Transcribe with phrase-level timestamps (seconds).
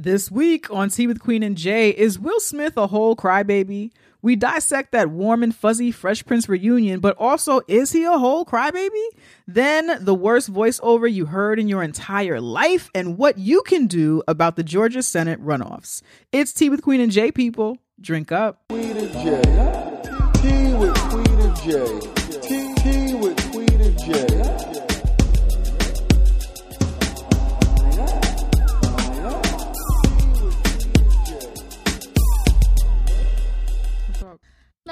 [0.00, 3.90] This week on Tea with Queen and Jay, is Will Smith a whole crybaby?
[4.22, 8.44] We dissect that warm and fuzzy Fresh Prince reunion, but also, is he a whole
[8.44, 9.04] crybaby?
[9.48, 14.22] Then, the worst voiceover you heard in your entire life, and what you can do
[14.28, 16.00] about the Georgia Senate runoffs.
[16.30, 17.78] It's Tea with Queen and Jay, people.
[18.00, 18.60] Drink up.
[18.68, 19.42] Queen and Jay.
[20.40, 22.57] Tea with Queen and Jay.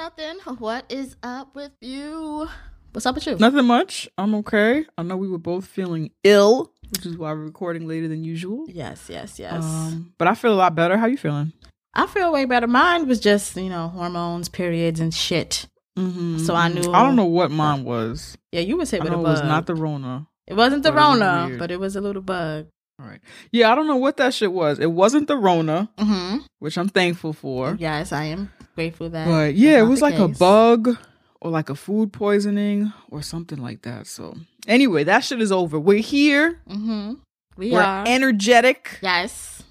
[0.07, 0.39] Nothing.
[0.59, 2.47] What is up with you?
[2.93, 3.35] What's up with you?
[3.35, 4.07] Nothing much.
[4.17, 4.85] I'm okay.
[4.97, 8.63] I know we were both feeling ill, which is why we're recording later than usual.
[8.69, 9.65] Yes, yes, yes.
[9.65, 10.95] Um, but I feel a lot better.
[10.97, 11.51] How you feeling?
[11.93, 12.67] I feel way better.
[12.67, 15.67] Mine was just, you know, hormones, periods, and shit.
[15.99, 16.37] Mm-hmm.
[16.37, 18.37] So I knew- I don't know what mine was.
[18.53, 19.25] Yeah, you was hit I with a bug.
[19.25, 20.25] it was not the Rona.
[20.47, 22.67] It wasn't the but it was Rona, but it was a little bug.
[22.99, 23.19] All right.
[23.51, 24.79] Yeah, I don't know what that shit was.
[24.79, 26.37] It wasn't the Rona, Mm-hmm.
[26.59, 27.75] which I'm thankful for.
[27.77, 29.27] Yes, I am grateful that.
[29.27, 30.95] But yeah, it was like a bug
[31.41, 34.05] or like a food poisoning or something like that.
[34.05, 35.79] So anyway, that shit is over.
[35.79, 36.61] We're here.
[36.69, 37.13] Mm-hmm.
[37.57, 38.03] We We're are.
[38.07, 38.99] energetic.
[39.01, 39.63] yes.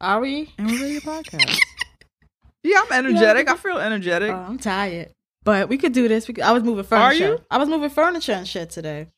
[0.00, 0.52] Are we?
[0.56, 1.58] And we're ready to podcast.
[2.62, 3.50] yeah, I'm energetic.
[3.50, 4.30] I feel energetic.
[4.30, 5.10] Oh, I'm tired.
[5.44, 6.26] But we could do this.
[6.26, 7.24] Could, I was moving furniture.
[7.26, 7.40] Are you?
[7.50, 9.08] I was moving furniture and shit today.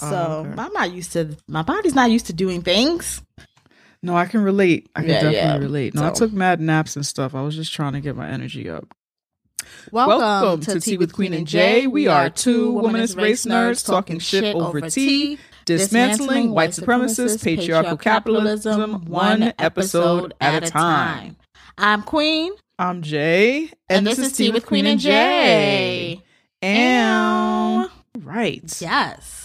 [0.00, 0.16] Oh, So
[0.46, 0.60] okay.
[0.62, 3.20] I'm not used to my body's not used to doing things.
[4.02, 4.90] No, I can relate.
[4.96, 5.58] I can Yeah, definitely yeah.
[5.58, 5.94] relate.
[5.94, 7.34] No, I took mad naps and stuff.
[7.34, 8.94] I was just trying to get my energy up.
[9.92, 11.86] Welcome, to, Tea with Queen and Jay.
[11.86, 19.04] We are two womanist race nerds talking shit over tea, dismantling white supremacist patriarchal capitalism
[19.06, 21.36] one episode at a time.
[21.78, 26.20] I'm Queen, I'm Jay, and, this, is Tea with Queen and Jay.
[26.60, 27.88] And
[28.20, 28.80] right.
[28.80, 29.41] Yes.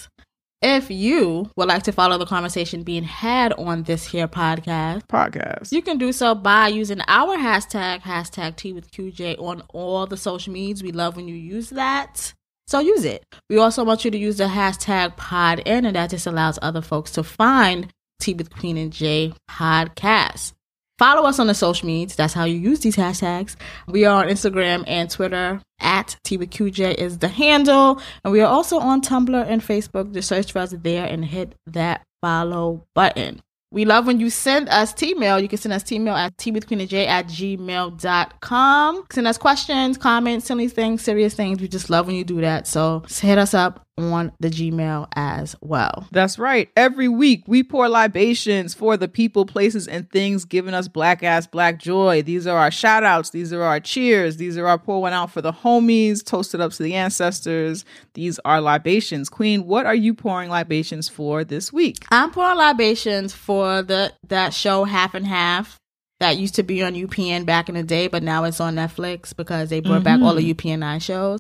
[0.62, 5.72] If you would like to follow the conversation being had on this here podcast, Podcast.
[5.72, 10.18] You can do so by using our hashtag, hashtag T with QJ on all the
[10.18, 10.82] social medias.
[10.82, 12.34] We love when you use that.
[12.66, 13.24] So use it.
[13.52, 16.82] We also want you to use the hashtag pod in, and that just allows other
[16.82, 20.54] folks to find T with Queen and J podcast.
[20.98, 22.16] Follow us on the social medias.
[22.16, 23.56] That's how you use these hashtags.
[23.88, 28.02] We are on Instagram and Twitter at TBQJ is the handle.
[28.24, 30.12] And we are also on Tumblr and Facebook.
[30.14, 33.42] Just search for us there and hit that follow button.
[33.70, 35.40] We love when you send us T-mail.
[35.40, 39.04] You can send us T-mail at teawithqueenandj at gmail.com.
[39.12, 41.60] Send us questions, comments, silly things, serious things.
[41.62, 42.66] We just love when you do that.
[42.66, 46.08] So hit us up on the Gmail as well.
[46.12, 46.70] That's right.
[46.76, 51.48] Every week we pour libations for the people, places, and things giving us black ass
[51.48, 52.22] black joy.
[52.22, 53.32] These are our shout outs.
[53.32, 54.38] These are our cheers.
[54.38, 57.86] These are our pour one out for the homies, toasted up to the ancestors.
[58.14, 59.30] These are libations.
[59.30, 62.06] Queen, what are you pouring libations for this week?
[62.12, 65.80] I'm pouring libations for the that show Half and Half
[66.20, 69.36] that used to be on UPN back in the day, but now it's on Netflix
[69.36, 70.84] because they brought back all the mm-hmm.
[70.84, 71.40] UPN shows.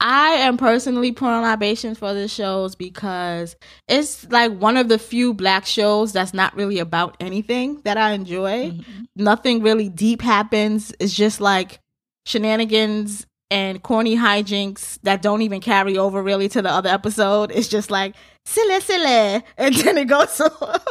[0.00, 3.56] I am personally pouring libations for the shows because
[3.88, 8.12] it's like one of the few black shows that's not really about anything that I
[8.12, 8.78] enjoy.
[9.16, 10.92] Nothing really deep happens.
[10.98, 11.78] It's just like
[12.26, 17.52] shenanigans and corny hijinks that don't even carry over really to the other episode.
[17.52, 20.86] It's just like silly, silly, and then it goes off.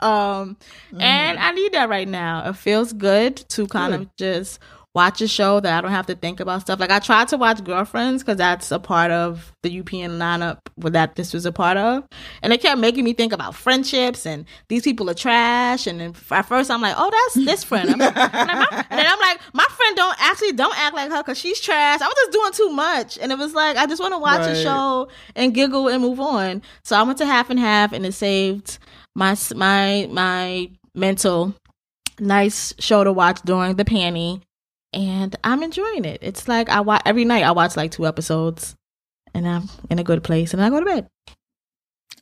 [0.00, 0.56] Um,
[0.98, 2.48] and I need that right now.
[2.48, 4.60] It feels good to kind of just
[4.94, 6.80] watch a show that I don't have to think about stuff.
[6.80, 11.14] Like I tried to watch Girlfriends because that's a part of the UPN lineup that
[11.14, 12.04] this was a part of,
[12.42, 15.86] and it kept making me think about friendships and these people are trash.
[15.86, 17.90] And then at first I'm like, oh, that's this friend.
[17.90, 18.28] I'm like, I'm
[18.90, 22.00] and then I'm like, my friend don't actually don't act like her because she's trash.
[22.00, 24.46] I was just doing too much, and it was like I just want to watch
[24.46, 26.62] a show and giggle and move on.
[26.84, 28.78] So I went to half and half, and it saved
[29.14, 31.54] my my my mental
[32.20, 34.42] nice show to watch during the panty
[34.92, 36.18] and i'm enjoying it.
[36.22, 38.76] It's like i watch every night i watch like two episodes
[39.34, 41.08] and i'm in a good place and i go to bed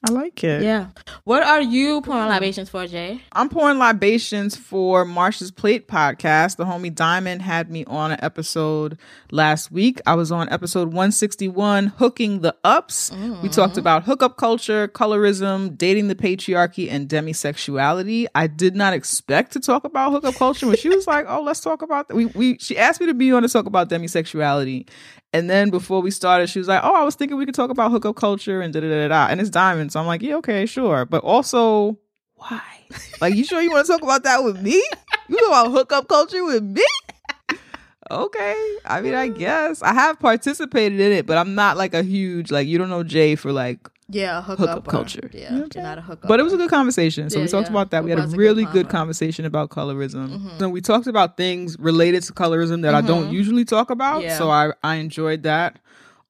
[0.08, 0.62] I like it.
[0.62, 0.88] yeah
[1.24, 6.56] what are you pouring libations for jay I'm pouring libations for Marsha's Plate podcast.
[6.56, 8.98] The homie Diamond had me on an episode
[9.30, 10.00] last week.
[10.06, 13.10] I was on episode 161, Hooking the Ups.
[13.10, 13.42] Mm.
[13.42, 18.26] We talked about hookup culture, colorism, dating the patriarchy, and demisexuality.
[18.34, 21.60] I did not expect to talk about hookup culture when she was like, "Oh, let's
[21.60, 24.88] talk about that." We we she asked me to be on to talk about demisexuality.
[25.36, 27.68] And then before we started, she was like, "Oh, I was thinking we could talk
[27.68, 30.36] about hookup culture and da da da da." And it's diamonds, so I'm like, "Yeah,
[30.36, 31.98] okay, sure." But also,
[32.36, 32.62] why?
[33.20, 34.82] Like, you sure you want to talk about that with me?
[35.28, 36.86] You talk about hookup culture with me?
[38.10, 38.76] Okay.
[38.86, 42.50] I mean, I guess I have participated in it, but I'm not like a huge
[42.50, 45.28] like you don't know Jay for like Yeah, hook hookup up culture.
[45.32, 46.28] Yeah, You know what you're not a hookup.
[46.28, 47.28] But it was a good conversation.
[47.28, 47.72] So Yeah, we talked yeah.
[47.72, 48.04] about that.
[48.04, 50.28] We It had was a a good really good conversation about colorism.
[50.38, 50.60] Mhm.
[50.62, 53.32] And we talked about things related to colorism that I don't Mhm.
[53.32, 54.22] usually talk about.
[54.22, 54.38] Yeah.
[54.38, 55.80] So I, I enjoyed that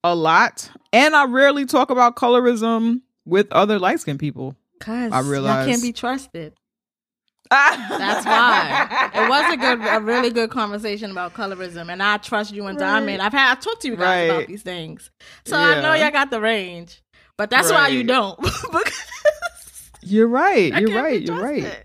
[0.02, 0.70] a lot.
[0.94, 4.56] And I rarely talk about colorism with other light skinned people.
[4.80, 6.54] Cause I I realized- can't be trusted.
[7.50, 12.52] That's why it was a good, a really good conversation about colorism, and I trust
[12.52, 12.86] you and Right.
[13.00, 13.22] Diamond.
[13.22, 14.00] I've had I talked to you guys
[14.30, 14.34] Right.
[14.36, 15.10] about these things,
[15.44, 17.02] so I know y'all got the range.
[17.38, 18.40] But that's why you don't.
[18.40, 20.72] because You're right.
[20.74, 21.20] You're right.
[21.20, 21.84] You're right.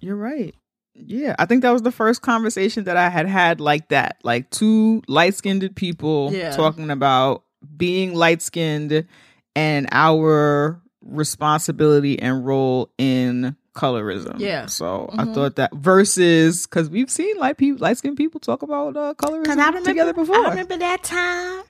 [0.00, 0.54] You're right.
[0.94, 4.48] Yeah, I think that was the first conversation that I had had like that, like
[4.50, 6.50] two light skinned people Yeah.
[6.56, 7.44] talking about
[7.76, 9.06] being light skinned
[9.54, 14.40] and our responsibility and role in colorism.
[14.40, 14.66] Yeah.
[14.66, 15.34] So I Mhm.
[15.34, 19.48] thought that versus because we've seen light people, light skinned people talk about uh, colorism
[19.58, 20.46] I remember, together before.
[20.46, 21.62] I remember that time.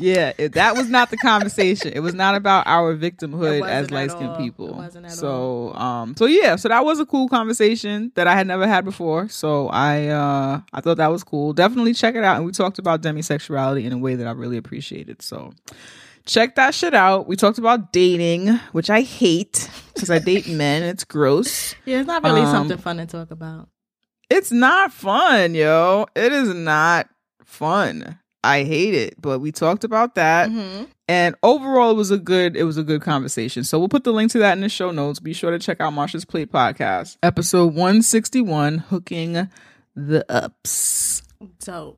[0.00, 1.92] Yeah, it, that was not the conversation.
[1.92, 4.70] it was not about our victimhood as light skinned people.
[4.70, 8.34] It wasn't at so, um, so yeah, so that was a cool conversation that I
[8.34, 9.28] had never had before.
[9.28, 11.52] So I, uh, I thought that was cool.
[11.52, 12.36] Definitely check it out.
[12.36, 15.22] And we talked about demisexuality in a way that I really appreciated.
[15.22, 15.52] So
[16.26, 17.26] check that shit out.
[17.28, 20.82] We talked about dating, which I hate because I date men.
[20.82, 21.74] It's gross.
[21.84, 23.68] Yeah, it's not really Um, something fun to talk about.
[24.30, 26.06] It's not fun, yo.
[26.14, 27.08] It is not
[27.44, 28.18] fun.
[28.42, 29.20] I hate it.
[29.20, 30.50] But we talked about that.
[30.50, 33.64] hmm And overall, it was a good it was a good conversation.
[33.64, 35.20] So we'll put the link to that in the show notes.
[35.20, 39.48] Be sure to check out Marsha's Plate podcast, episode one sixty one, hooking
[39.94, 41.22] the ups.
[41.64, 41.96] Dope.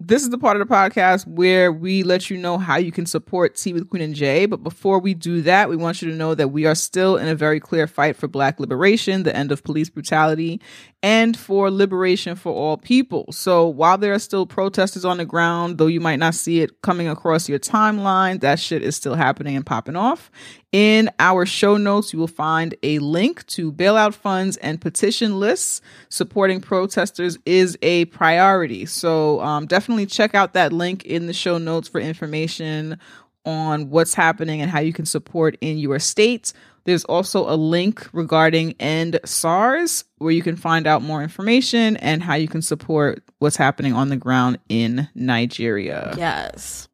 [0.00, 3.06] This is the part of the podcast where we let you know how you can
[3.06, 4.44] support Tea with Queen and Jay.
[4.44, 7.26] But before we do that, we want you to know that we are still in
[7.28, 10.60] a very clear fight for Black liberation, the end of police brutality,
[11.04, 13.26] and for liberation for all people.
[13.30, 16.80] So while there are still protesters on the ground, though you might not see it
[16.80, 20.30] coming across your timeline, that shit is still happening and popping off.
[20.72, 25.82] In our show notes, you will find a link to bailout funds and petition lists.
[26.08, 28.86] Supporting protesters is a priority.
[28.86, 32.98] So um, definitely check out that link in the show notes for information
[33.44, 36.54] on what's happening and how you can support in your state.
[36.84, 42.22] There's also a link regarding End SARS where you can find out more information and
[42.22, 46.14] how you can support what's happening on the ground in Nigeria.
[46.16, 46.88] Yes.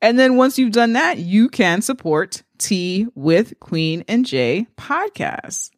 [0.00, 5.71] And then once you've done that, you can support Tea with Queen and Jay podcast.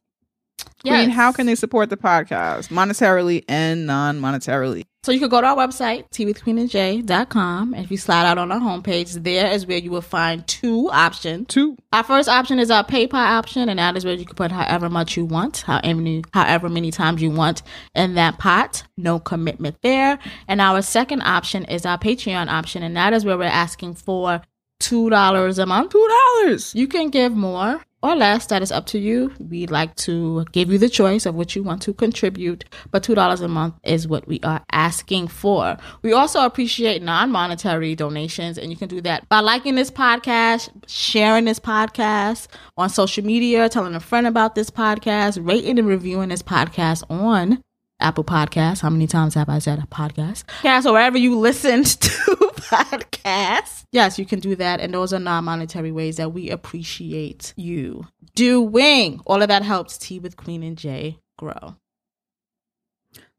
[0.83, 4.85] Queen, how can they support the podcast monetarily and non monetarily?
[5.05, 7.75] So you could go to our website, teawithqueenandj.com.
[7.75, 10.91] And if you slide out on our homepage, there is where you will find two
[10.91, 11.49] options.
[11.49, 11.77] Two.
[11.93, 14.89] Our first option is our PayPal option, and that is where you can put however
[14.89, 17.63] much you want, however many, however many times you want
[17.95, 18.85] in that pot.
[18.97, 20.19] No commitment there.
[20.49, 24.41] And our second option is our Patreon option, and that is where we're asking for
[24.81, 25.93] two dollars a month.
[25.93, 26.75] Two dollars.
[26.75, 28.47] You can give more or less.
[28.47, 29.33] That is up to you.
[29.41, 33.41] We'd like to give you the choice of what you want to contribute, but $2
[33.41, 35.79] a month is what we are asking for.
[36.03, 40.69] We also appreciate non monetary donations, and you can do that by liking this podcast,
[40.87, 46.29] sharing this podcast on social media, telling a friend about this podcast, rating and reviewing
[46.29, 47.63] this podcast on
[48.01, 48.83] Apple Podcasts.
[48.83, 50.45] How many times have I said a podcast?
[50.45, 52.11] Podcast or wherever you listened to
[52.59, 53.84] podcasts.
[53.95, 54.81] Yes, you can do that.
[54.81, 59.21] And those are non monetary ways that we appreciate you doing.
[59.25, 61.77] All of that helps Tea with Queen and Jay grow.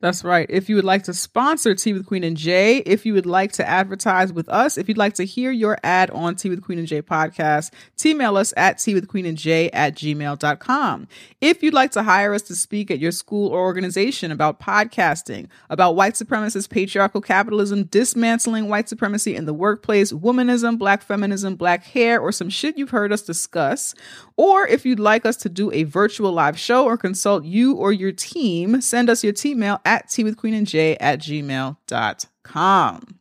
[0.02, 0.46] That's right.
[0.50, 3.54] If you would like to sponsor Tea with Queen and Jay, if you would like
[3.54, 6.80] to advertise with us, if you'd like to hear your ad on Tea with Queen
[6.80, 7.72] and Jay podcast,
[8.06, 11.08] email us at tea with queen and Jay at gmail.com.
[11.42, 15.48] If you'd like to hire us to speak at your school or organization about podcasting,
[15.70, 21.84] about white supremacist patriarchal capitalism, dismantling white supremacy in the workplace, womanism, black feminism, black
[21.84, 23.96] hair, or some shit you've heard us discuss,
[24.38, 27.92] or if you'd like us to do a virtual live show or consult you or
[27.92, 33.20] your team, send us your T mail at teawithqueenandj at gmail.com.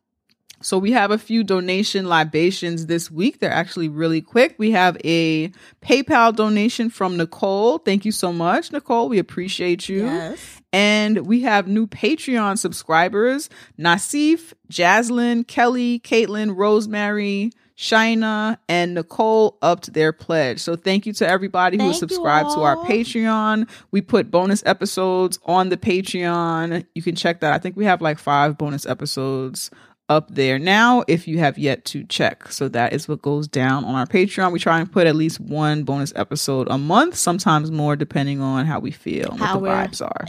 [0.64, 3.38] So we have a few donation libations this week.
[3.38, 4.54] They're actually really quick.
[4.56, 5.48] We have a
[5.82, 7.78] PayPal donation from Nicole.
[7.78, 9.10] Thank you so much, Nicole.
[9.10, 10.06] We appreciate you.
[10.06, 10.62] Yes.
[10.72, 19.92] And we have new Patreon subscribers Nasif, Jaslyn, Kelly, Caitlin, Rosemary, Shina, and Nicole upped
[19.92, 20.60] their pledge.
[20.60, 22.76] So thank you to everybody who Thank subscribed to our.
[22.84, 23.68] Patreon.
[23.90, 26.84] We put bonus episodes on the Patreon.
[26.94, 27.52] You can check that.
[27.52, 29.70] I think we have like five bonus episodes
[30.10, 32.52] up there now if you have yet to check.
[32.52, 34.52] So that is what goes down on our Patreon.
[34.52, 38.66] We try and put at least one bonus episode a month, sometimes more depending on
[38.66, 40.24] how we feel and How what the vibes are.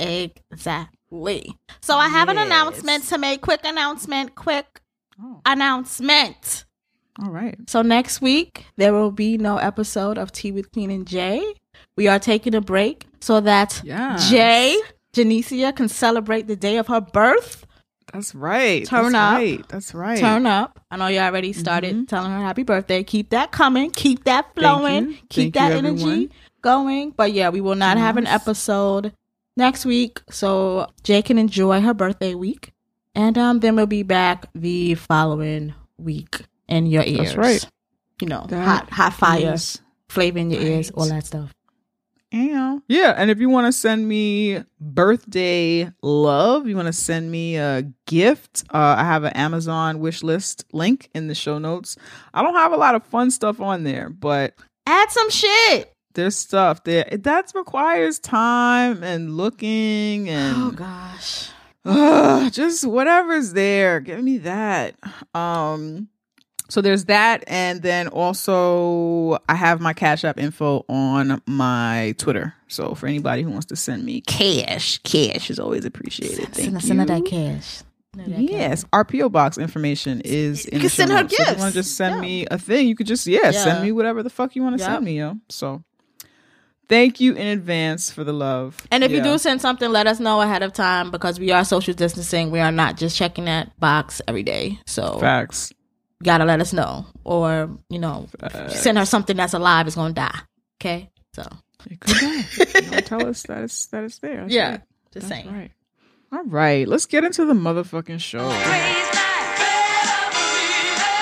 [0.52, 1.58] Exactly.
[1.82, 3.42] So I have an announcement to make.
[3.42, 4.36] Quick announcement.
[4.36, 4.82] Quick
[5.22, 5.42] Oh.
[5.46, 6.66] announcement.
[7.24, 7.58] All right.
[7.70, 11.54] So next week there will be no episode of Tea with Queen and Jay.
[11.96, 14.30] We are taking a break so that Yes.
[14.30, 14.78] Jay
[15.14, 17.66] Janicia can celebrate the day of her birth.
[18.12, 18.86] That's right.
[18.86, 19.34] Turn That's up.
[19.38, 19.68] Right.
[19.70, 20.20] That's right.
[20.20, 20.80] Turn up.
[20.92, 23.04] I know you already started telling her happy birthday.
[23.04, 23.92] Keep that coming.
[23.92, 25.18] Keep that flowing.
[25.30, 26.30] Keep Thank that you, energy everyone.
[26.62, 27.12] going.
[27.12, 29.14] But yeah, we will not have an episode
[29.58, 30.22] next week.
[30.30, 32.72] So Jay can enjoy her birthday week.
[33.16, 37.34] And um, then we'll be back the following week in your ears.
[37.34, 37.68] That's right.
[38.22, 41.54] You know, That hot hot fire, is- flavor in your ears, all that stuff.
[42.32, 42.80] Yeah.
[42.88, 43.14] Yeah.
[43.16, 47.84] And if you want to send me birthday love, you want to send me a
[48.08, 51.98] gift, uh, I have an Amazon wish list link in the show notes.
[52.34, 54.56] I don't have a lot of fun stuff on there, but
[54.88, 55.94] Add some shit.
[56.14, 57.08] there's stuff there.
[57.12, 61.50] That requires time and looking and Oh gosh.
[61.86, 64.00] Ugh, just whatever's there.
[64.02, 64.96] Give me that.
[65.34, 66.10] Um
[66.70, 72.54] so there's that and then also I have my Cash App info on my Twitter.
[72.68, 76.50] So for anybody who wants to send me cash, cash is always appreciated.
[76.50, 76.88] Thank Send, you.
[76.88, 77.82] send that cash.
[78.16, 81.36] Send Yes, our PO box information is in You can send her notes.
[81.36, 82.22] So if you want to just send Yeah.
[82.22, 83.52] me a thing, you could just yeah, Yeah.
[83.52, 84.90] send me whatever the fuck you want to Yep.
[84.94, 85.38] send me, yo.
[85.50, 85.84] So
[86.88, 88.88] thank you in advance for the love.
[88.92, 91.66] And if you do send something, let us know ahead of time because we are
[91.66, 92.52] social distancing.
[92.52, 94.80] We are not just checking that box every day.
[94.86, 95.74] So facts.
[96.22, 97.06] You gotta let us know.
[97.24, 100.40] Or, you know, if send her something that's alive, it's gonna die.
[100.82, 101.10] Okay?
[101.34, 101.44] So
[101.90, 102.46] It could die.
[102.86, 104.42] You know, tell us that it's that it's there.
[104.42, 104.70] That's Yeah.
[104.72, 104.82] right.
[105.14, 105.54] just That's saying.
[105.54, 105.72] right.
[106.32, 108.40] All right, let's get into the motherfucking show.
[108.50, 109.58] Praise like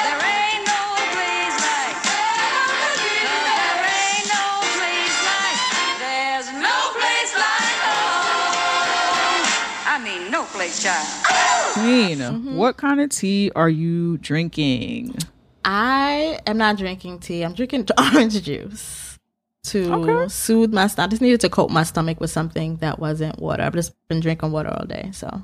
[0.04, 0.84] there ain't no
[1.14, 4.46] place like there ain't no
[4.78, 5.60] place like
[6.00, 9.46] there's no place like home.
[9.86, 11.33] I mean, no place, child.
[11.74, 12.56] Queen, Mm-hmm.
[12.56, 15.16] what kind of tea are you drinking?
[15.66, 17.42] I am not drinking tea.
[17.44, 19.18] I'm drinking orange juice
[19.66, 20.28] to Okay.
[20.30, 21.08] soothe my stomach.
[21.08, 23.64] I just needed to coat my stomach with something that wasn't water.
[23.64, 25.10] I've just been drinking water all day.
[25.14, 25.42] So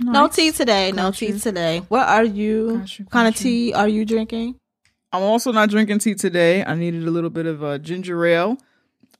[0.00, 0.92] no tea today.
[0.92, 1.78] No Got tea today.
[1.88, 2.78] What are you?
[2.78, 4.56] Got you, kind of tea are you drinking?
[5.12, 6.64] I'm also not drinking tea today.
[6.64, 8.56] I needed a little bit of a ginger ale.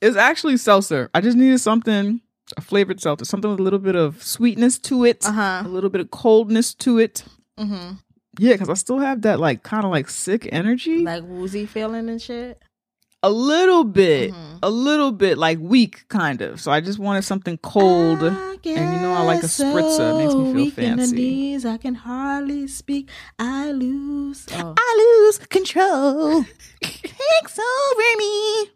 [0.01, 1.11] It's actually seltzer.
[1.15, 2.21] I just needed something,
[2.57, 5.63] a flavored seltzer, something with a little bit of sweetness to it, Uh-huh.
[5.65, 7.25] a little bit of coldness to it.
[7.59, 7.95] Mm-hmm.
[8.39, 10.99] Yeah, because I still have that like kind of like sick energy.
[11.05, 12.59] Like woozy feeling and shit.
[13.25, 14.59] a little bit, Mhm.
[14.65, 16.61] a little bit like weak, kind of.
[16.61, 18.21] So I just wanted something cold.
[18.21, 20.11] And you know I like a get spritzer.
[20.11, 21.15] It makes me feel weak in the fancy.
[21.17, 23.11] knees, I can hardly speak.
[23.39, 24.47] I lose.
[24.53, 24.75] Oh.
[24.77, 24.91] I
[25.29, 26.45] lose control.
[26.83, 28.71] Takes over me.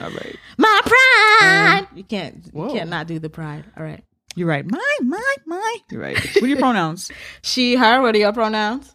[0.00, 0.36] All right.
[0.58, 1.78] My pride.
[1.80, 2.36] Um, you can't.
[2.46, 2.72] You Whoa.
[2.72, 3.64] can't not do the pride.
[3.76, 4.02] All right.
[4.34, 4.64] You're right.
[4.64, 5.76] My, my, my.
[5.90, 6.16] You're right.
[6.34, 7.10] What are your pronouns?
[7.42, 8.00] She, her.
[8.00, 8.94] What are your pronouns?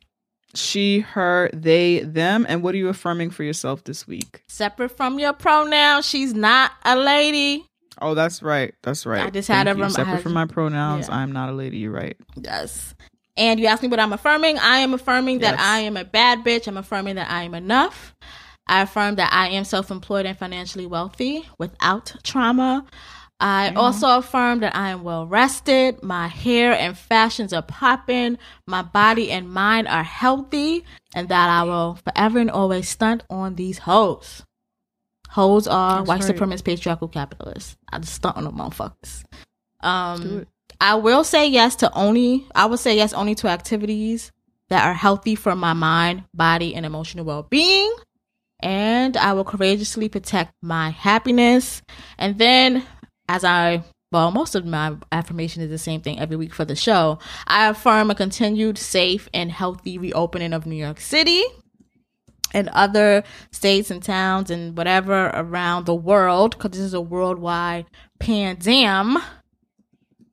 [0.56, 2.46] She, her, they, them.
[2.50, 4.42] And what are you affirming for yourself this week?
[4.48, 6.08] Separate from your pronouns.
[6.08, 7.63] She's not a lady.
[8.01, 8.74] Oh, that's right.
[8.82, 9.25] That's right.
[9.25, 11.08] I just had a rem- Separate had- from my pronouns.
[11.08, 11.16] Yeah.
[11.18, 11.77] I'm not a lady.
[11.77, 12.18] You're right.
[12.36, 12.96] Yes.
[13.36, 14.58] And you asked me what I'm affirming.
[14.58, 16.68] I am affirming that I am a bad bitch.
[16.68, 18.16] I'm affirming that I am enough.
[18.67, 22.86] I affirm that I am self employed and financially wealthy without trauma.
[23.39, 26.01] I also affirm that I am well rested.
[26.01, 28.39] My hair and fashions are popping.
[28.65, 30.83] My body and mind are healthy.
[31.13, 34.43] And that I will forever and always stunt on these hoes.
[35.29, 36.36] Hoes are That's white right.
[36.36, 37.77] supremacist patriarchal capitalists.
[37.91, 39.24] I just stunt on them motherfuckers.
[39.81, 40.47] Um.
[40.79, 44.31] I will say yes to only I will say yes only to activities
[44.69, 47.93] that are healthy for my mind, body, and emotional well being.
[48.60, 51.82] And I will courageously protect my happiness.
[52.18, 52.84] And then
[53.30, 56.78] as I well, most of my affirmation is the same thing every week for the
[56.78, 57.20] show.
[57.46, 61.44] I affirm a continued safe and healthy reopening of New York City
[62.54, 67.86] and other states and towns and whatever around the world because this is a worldwide
[68.20, 69.24] pandemic.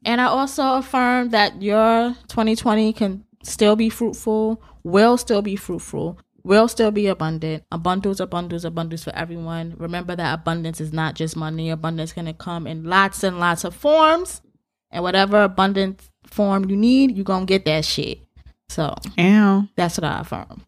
[0.04, 6.18] And I also affirm that your 2020 can still be fruitful, will still be fruitful,
[6.44, 7.64] will still be abundant.
[7.72, 9.74] Abundance, abundance, abundance for everyone.
[9.78, 11.70] Remember that abundance is not just money.
[11.70, 14.42] Abundance can come in lots and lots of forms.
[14.90, 18.20] And whatever abundant form you need, you're going to get that shit.
[18.68, 19.68] So Ow.
[19.74, 20.62] that's what I affirm.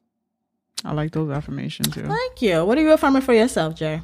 [0.84, 2.06] I like those affirmations too.
[2.06, 2.64] Thank you.
[2.64, 4.02] What are you affirming for yourself, Jay?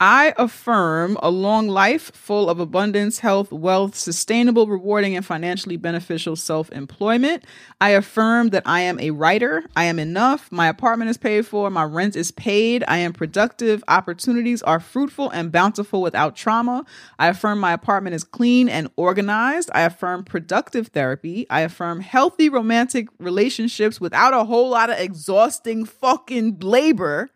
[0.00, 6.36] I affirm a long life full of abundance, health, wealth, sustainable, rewarding, and financially beneficial
[6.36, 7.44] self employment.
[7.80, 9.64] I affirm that I am a writer.
[9.74, 10.52] I am enough.
[10.52, 11.68] My apartment is paid for.
[11.68, 12.84] My rent is paid.
[12.86, 13.82] I am productive.
[13.88, 16.84] Opportunities are fruitful and bountiful without trauma.
[17.18, 19.68] I affirm my apartment is clean and organized.
[19.74, 21.44] I affirm productive therapy.
[21.50, 27.30] I affirm healthy romantic relationships without a whole lot of exhausting fucking labor.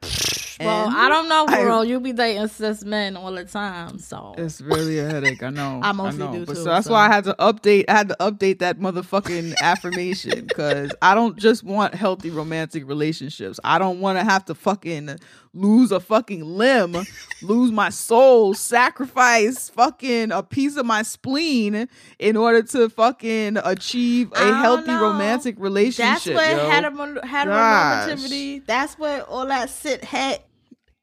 [0.61, 1.85] Well, And I don't know, I- girl.
[1.85, 5.43] you be dating cis men all the time, so It's really a headache.
[5.43, 5.81] I know.
[5.83, 6.33] I mostly know.
[6.33, 6.93] do But too, so that's so.
[6.93, 7.85] why I had to update.
[7.89, 13.59] I had to update that motherfucking affirmation because I don't just want healthy romantic relationships.
[13.65, 15.19] I don't want to have to fucking
[15.55, 16.97] lose a fucking limb,
[17.43, 24.33] lose my soul, sacrifice fucking a piece of my spleen in order to fucking achieve
[24.35, 25.03] a healthy know.
[25.03, 26.05] romantic relationship.
[26.13, 26.57] that's relationship.
[26.57, 27.23] what yo.
[27.23, 28.67] hetero- heteronormativity.
[28.67, 30.47] That's what all that sit het.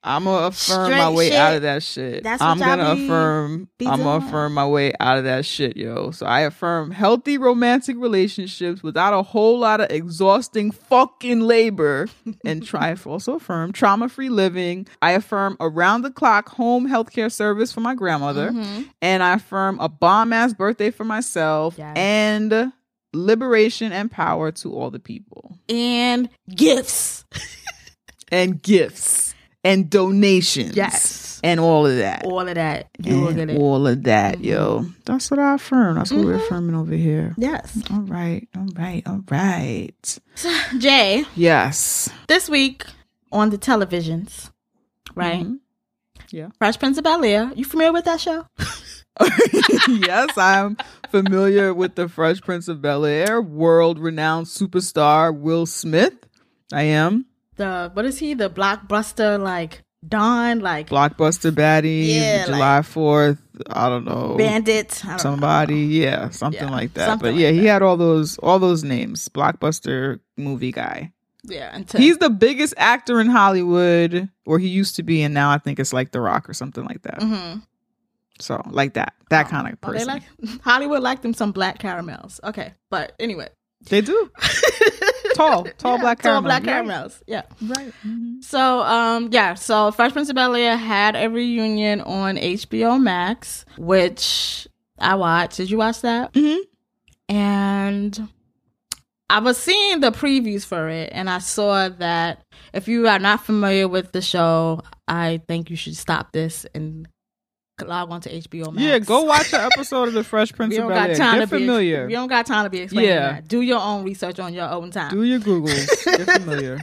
[0.02, 1.38] I'm gonna affirm Straight my way shit.
[1.38, 2.24] out of that shit.
[2.24, 3.70] That's what I'm gonna be- affirm.
[3.78, 6.12] be I'm gonna affirm my way out of that shit, yo.
[6.12, 12.08] So I affirm healthy romantic relationships without a whole lot of exhausting fucking labor,
[12.46, 14.88] and try also affirm trauma free living.
[15.02, 18.84] I affirm around the clock home healthcare service for my grandmother, Mm-hmm.
[19.02, 21.98] and I affirm a bomb ass birthday for myself Yes.
[21.98, 22.72] and
[23.14, 27.26] liberation and power to all the people And gifts.
[28.32, 29.29] and gifts
[29.64, 30.76] and donations.
[30.76, 31.40] Yes.
[31.44, 32.26] And all of that.
[32.26, 32.90] All of that.
[33.02, 33.54] You will get it.
[33.54, 33.62] Mm-hmm.
[33.62, 34.86] all of that, yo.
[35.06, 35.96] That's what I affirm.
[35.96, 37.34] That's what we're affirming over here.
[37.38, 37.82] Yes.
[37.92, 40.20] All right, all right, all right.
[40.80, 42.10] Jay, Yes.
[42.28, 42.84] this week
[43.32, 44.52] on the televisions,
[45.16, 45.46] right?
[45.46, 45.60] Mhm.
[46.32, 46.50] Yeah.
[46.58, 47.52] Fresh Prince of Bel Air.
[47.56, 48.46] You familiar with that show?
[49.88, 50.78] yes, I'm
[51.10, 56.14] familiar with the Fresh Prince of Bel Air, world renowned superstar Will Smith.
[56.72, 57.26] I am.
[57.60, 58.34] The what is he?
[58.34, 63.38] The blockbuster like Don, like Blockbuster baddie, Yeah, July 4th.
[63.70, 64.36] I don't know.
[64.38, 64.98] Bandit.
[65.04, 65.18] Don't know.
[65.18, 67.06] Somebody, yeah, something Yeah, like that.
[67.08, 67.68] something but like yeah, he that.
[67.68, 69.28] had all those all those names.
[69.28, 71.12] Blockbuster movie guy.
[71.44, 75.52] Yeah, until He's the biggest actor in Hollywood, or he used to be, and now
[75.52, 77.20] I think it's like The Rock or something like that.
[77.20, 77.64] Mhm.
[78.40, 80.08] So, like that, that kind of Oh, they person.
[80.08, 80.24] like
[80.64, 82.40] Hollywood like them some black caramels.
[82.44, 83.50] Okay, but anyway,
[83.90, 84.32] They do.
[85.36, 86.44] Tall, tall Yeah, black tall caramel.
[86.44, 87.22] black Right.
[87.28, 87.42] Yeah.
[87.62, 87.94] Right.
[88.06, 88.44] Mhm.
[88.44, 89.54] So, um, yeah.
[89.54, 94.68] So, Fresh Prince of Bel Air had a reunion on HBO Max, which
[95.00, 95.58] I watched.
[95.58, 96.34] Did you watch that?
[96.34, 96.60] Mm-hmm.
[97.36, 98.30] And
[99.30, 103.46] I was seeing the previews for it, and I saw that if you are not
[103.46, 107.08] familiar with the show, I think you should stop this and
[107.86, 108.84] log on to HBO Max.
[108.86, 111.16] Yeah, go watch an episode of The Fresh Prince of Bel Air.
[111.16, 112.08] time Get to be familiar.
[112.08, 113.32] We don't got time to be explaining Yeah.
[113.34, 113.48] that.
[113.48, 115.12] Do your own research on your own time.
[115.12, 116.06] Do your Googles.
[116.06, 116.80] Get familiar.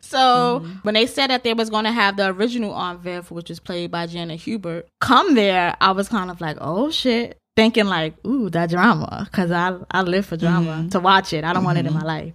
[0.00, 0.72] So Mm-hmm.
[0.82, 3.60] when they said that they was going to have the original Aunt Viv, which was
[3.60, 8.14] played by Janet Hubert, come there, I was kind of like, oh shit, thinking like,
[8.26, 10.88] ooh, that drama, because I I live for drama Mm-hmm.
[10.90, 11.44] to watch it.
[11.44, 12.34] I don't want it in my life.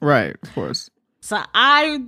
[0.00, 0.88] Right, of course.
[1.20, 2.00] So I,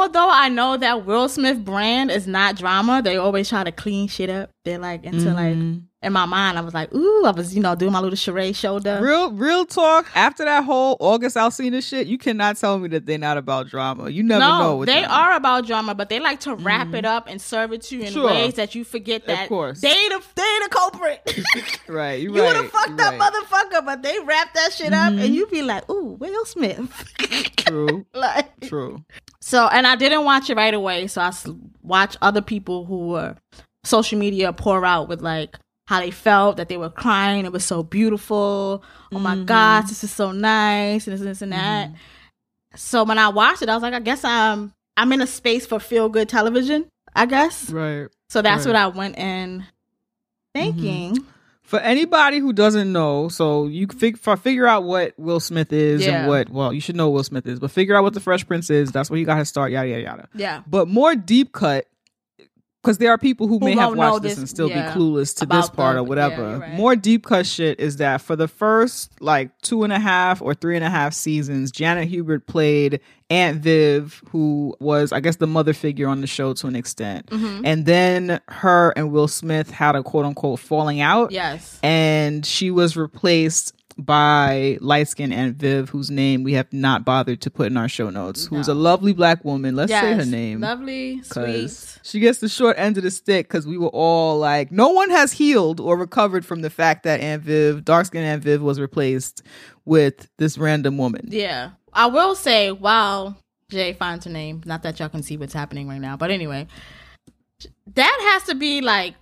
[0.00, 4.08] although I know that Will Smith brand is not drama, they always try to clean
[4.08, 4.50] shit up.
[4.64, 5.82] They're like into like Mhm.
[6.02, 8.54] in my mind, I was like, ooh, I was you know doing my little charade
[8.56, 9.00] shoulder.
[9.02, 10.06] Real, real talk.
[10.14, 14.08] After that whole August Alsina shit, you cannot tell me that they're not about drama.
[14.08, 14.58] You never know.
[14.62, 15.10] no, with they them.
[15.10, 18.02] are about drama, but they like to wrap it up and serve it to you
[18.04, 18.26] in Sure.
[18.26, 19.80] ways that you forget that course.
[19.80, 21.42] they the they the culprit.
[21.88, 22.20] right.
[22.22, 22.46] You, right.
[22.46, 23.32] would have fucked up right.
[23.32, 27.04] motherfucker, but they wrap that shit up, and you be like, "Ooh, Will Smith."
[27.56, 28.06] True.
[28.14, 29.04] like True.
[29.42, 31.32] So, and I didn't watch it right away, so I
[31.82, 33.36] watched other people who were
[33.84, 37.44] social media pour out with like how they felt that they were crying.
[37.44, 38.84] It was so beautiful.
[39.12, 39.44] Oh my Mm-hmm.
[39.46, 41.90] gosh, this is so nice, and this, this and that.
[42.76, 45.66] So when I watched it, I was like, I guess I'm I'm in a space
[45.66, 46.86] for feel good television.
[47.14, 47.68] I guess.
[47.68, 48.06] Right.
[48.30, 48.72] So that's Right.
[48.72, 49.66] what I went in
[50.54, 51.18] thinking.
[51.72, 56.18] For anybody who doesn't know, so you fig- figure out what Will Smith is Yeah.
[56.18, 58.20] and what, well, you should know what Will Smith is, but figure out what the
[58.20, 58.92] Fresh Prince is.
[58.92, 60.28] That's where he got his start, yada, yada, yada.
[60.34, 60.60] Yeah.
[60.66, 61.86] But more deep cut,
[62.82, 64.98] because there are people who, Who may have watched this, this- and still yeah, be
[65.00, 66.42] clueless to this part the- or whatever.
[66.42, 66.74] yeah, right.
[66.74, 70.52] More deep cut shit is that for the first like two and a half or
[70.54, 75.46] three and a half seasons, Janet Hubert played Aunt Viv, who was, I guess, the
[75.46, 77.26] mother figure on the show to an extent.
[77.26, 77.62] Mm-hmm.
[77.64, 81.78] And then her and Will Smith had a quote unquote falling out Yes.
[81.82, 87.40] and she was replaced by light skinned Aunt Viv, whose name we have not bothered
[87.42, 89.76] to put in our show notes, who's a lovely black woman.
[89.76, 90.60] Let's say her name.
[90.60, 91.98] Lovely, sweet.
[92.02, 95.10] she gets the short end of the stick because we were all like, no one
[95.10, 98.80] has healed or recovered from the fact that Aunt Viv, dark skinned Aunt Viv, was
[98.80, 99.42] replaced
[99.84, 101.26] with this random woman.
[101.28, 101.70] Yeah.
[101.92, 103.36] I will say, while
[103.68, 106.66] Jay finds her name, not that y'all can see what's happening right now, but anyway,
[107.94, 109.14] that has to be like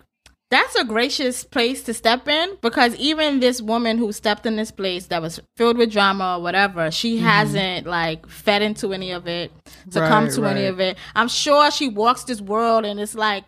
[0.51, 4.71] that's a gracious place to step in because even this woman who stepped in this
[4.73, 9.27] place that was filled with drama or whatever, she hasn't like fed into any of
[9.29, 9.53] it,
[9.91, 10.43] succumbed Mm-hmm.
[10.43, 10.97] Right, to any of it.
[11.15, 13.45] I'm sure she walks this world and it's like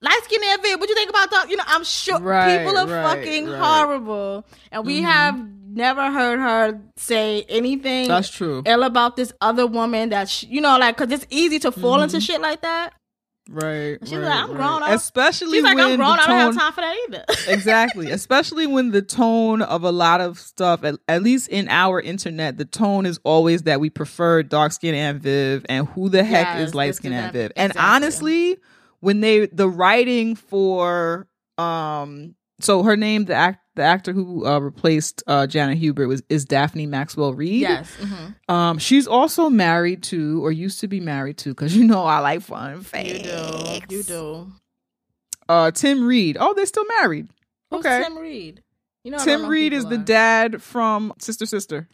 [0.00, 1.50] light skin Evan, what do you think about that?
[1.50, 3.60] You know, I'm sure Right, people are right, fucking right.
[3.60, 5.38] horrible, and we have
[5.70, 8.08] never heard her say anything.
[8.08, 8.62] That's true.
[8.64, 11.96] Ill about this other woman that she, you know, like, cause it's easy to fall
[11.96, 12.04] Mm-hmm.
[12.04, 12.94] into shit like that.
[13.50, 13.98] Right.
[14.04, 14.56] She's right, like, I'm right.
[14.56, 14.90] grown up.
[14.90, 16.16] Especially She's like, when I'm grown.
[16.16, 17.24] the I don't have time for that either.
[17.48, 22.00] exactly especially when the tone of a lot of stuff at, at least in our
[22.00, 26.22] internet the tone is always that we prefer dark skin Aunt Viv and who the
[26.22, 28.58] heck Yes, is light skin Aunt Viv and honestly
[29.00, 34.58] when they the writing for um so her name the act the actor who uh,
[34.58, 37.62] replaced uh, Janet Hubert was is Daphne Maxwell Reid.
[37.62, 37.90] yes.
[37.96, 42.04] hmm Um, she's also married to, or used to be married to, because you know
[42.04, 43.08] I like fun facts.
[43.08, 43.96] You do.
[43.96, 44.52] You do.
[45.48, 46.36] Uh, Tim Reid.
[46.38, 47.28] Oh, they're still married.
[47.70, 48.02] Who's Okay.
[48.04, 48.62] Tim Reid?
[49.04, 51.88] You know, Tim Reid is people the dad from Sister Sister.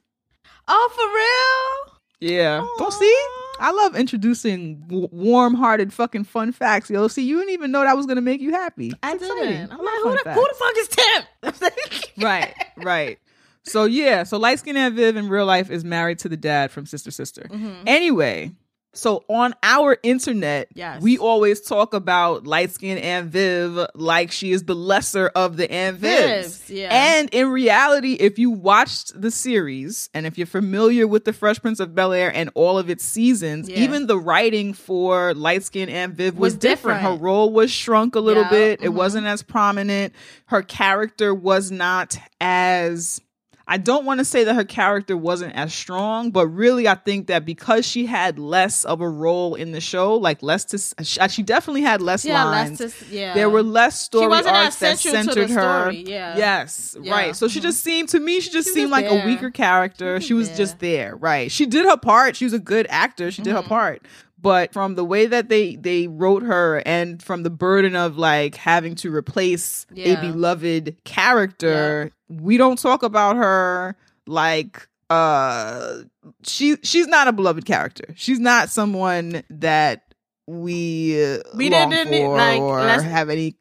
[0.67, 2.33] Oh, for real?
[2.33, 2.67] Yeah.
[2.79, 3.17] Don't see?
[3.61, 6.91] I love introducing w- warm-hearted fucking fun facts.
[6.91, 8.93] Yo, see, you didn't even know that was gonna make you happy.
[9.03, 9.37] I exciting.
[9.37, 9.71] didn't.
[9.73, 12.05] I I'm love like, who the, who the fuck is Tim?
[12.25, 13.19] right, right.
[13.63, 16.71] So yeah, so light skin Aunt Viv in real life is married to the dad
[16.71, 17.49] from Sister Sister.
[17.51, 17.77] Mhm.
[17.87, 18.53] Anyway,
[18.95, 21.03] so on our internet, Yes.
[21.03, 25.71] we always talk about light skin Aunt Viv like she is the lesser of the
[25.71, 26.45] Aunt Vivs.
[26.45, 26.89] Vivs, yeah.
[26.91, 31.61] And in reality, if you watched the series and if you're familiar with the Fresh
[31.61, 33.79] Prince of Bel Air and all of its seasons, Yeah.
[33.81, 37.03] even the writing for light skin and Viv was, Was different.
[37.03, 38.81] Her role was shrunk a little Yeah, bit.
[38.83, 38.95] It mhm.
[38.95, 40.13] wasn't as prominent.
[40.47, 43.21] Her character was not as
[43.67, 47.29] I don't want to say that her character wasn't as strong, but really I think
[47.29, 51.29] that because she had less of a role in the show, like less to she,
[51.29, 52.79] she definitely had less yeah, lines.
[52.79, 53.33] let's just yeah.
[53.33, 55.81] There were less story wasn't arcs that to centered her.
[55.85, 56.37] story, yeah.
[56.37, 57.35] Yes, Yeah, right.
[57.35, 57.63] So she mhm.
[57.63, 60.21] just seemed to me, she just She seemed was like a weaker character.
[60.21, 61.51] She She was was just there, right?
[61.51, 62.37] She did her part.
[62.37, 63.31] She was a good actor.
[63.31, 63.69] She did her Mhm.
[63.69, 64.03] part.
[64.45, 68.55] But from the way that they they wrote her, and from the burden of like
[68.55, 70.19] having to replace Yeah.
[70.19, 75.99] a beloved character, we don't talk about her like uh
[76.43, 78.05] she she's not a beloved character.
[78.17, 80.04] She's not someone that
[80.47, 83.55] we We didn't, for like, or have any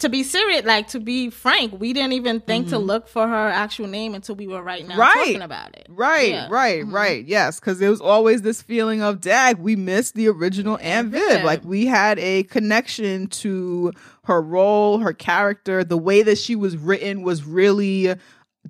[0.00, 2.86] to be serious, like to be frank, we didn't even think to Mhm.
[2.86, 5.14] look for her actual name until we were right now Right.
[5.14, 5.86] talking about it.
[5.88, 6.48] Right, Yeah.
[6.50, 6.92] right, Mhm.
[6.92, 7.24] right.
[7.24, 11.22] Yes, because there was always this feeling of, dag, we missed the original Aunt Viv.
[11.28, 11.44] Viv.
[11.44, 13.92] Like we had a connection to
[14.24, 15.84] her role, her character.
[15.84, 18.12] The way that she was written was really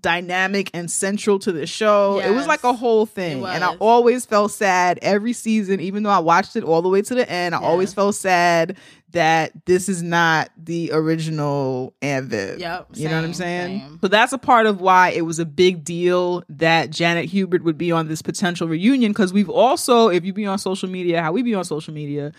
[0.03, 2.21] dynamic and central to the show.
[2.21, 3.45] It was like a whole thing.
[3.45, 7.03] And I always felt sad every season, even though I watched it all the way
[7.03, 7.55] to the end.
[7.55, 7.67] I Yeah.
[7.67, 8.77] always felt sad
[9.13, 12.61] that this is not the original Aunt Viv.
[12.61, 13.81] Yep, You know what I'm saying?
[13.81, 13.99] same.
[14.01, 17.77] So that's a part of why it was a big deal that Janet Hubert would
[17.77, 19.11] be on this potential reunion.
[19.11, 22.31] Because we've also, if you be on social media, how we be on social media,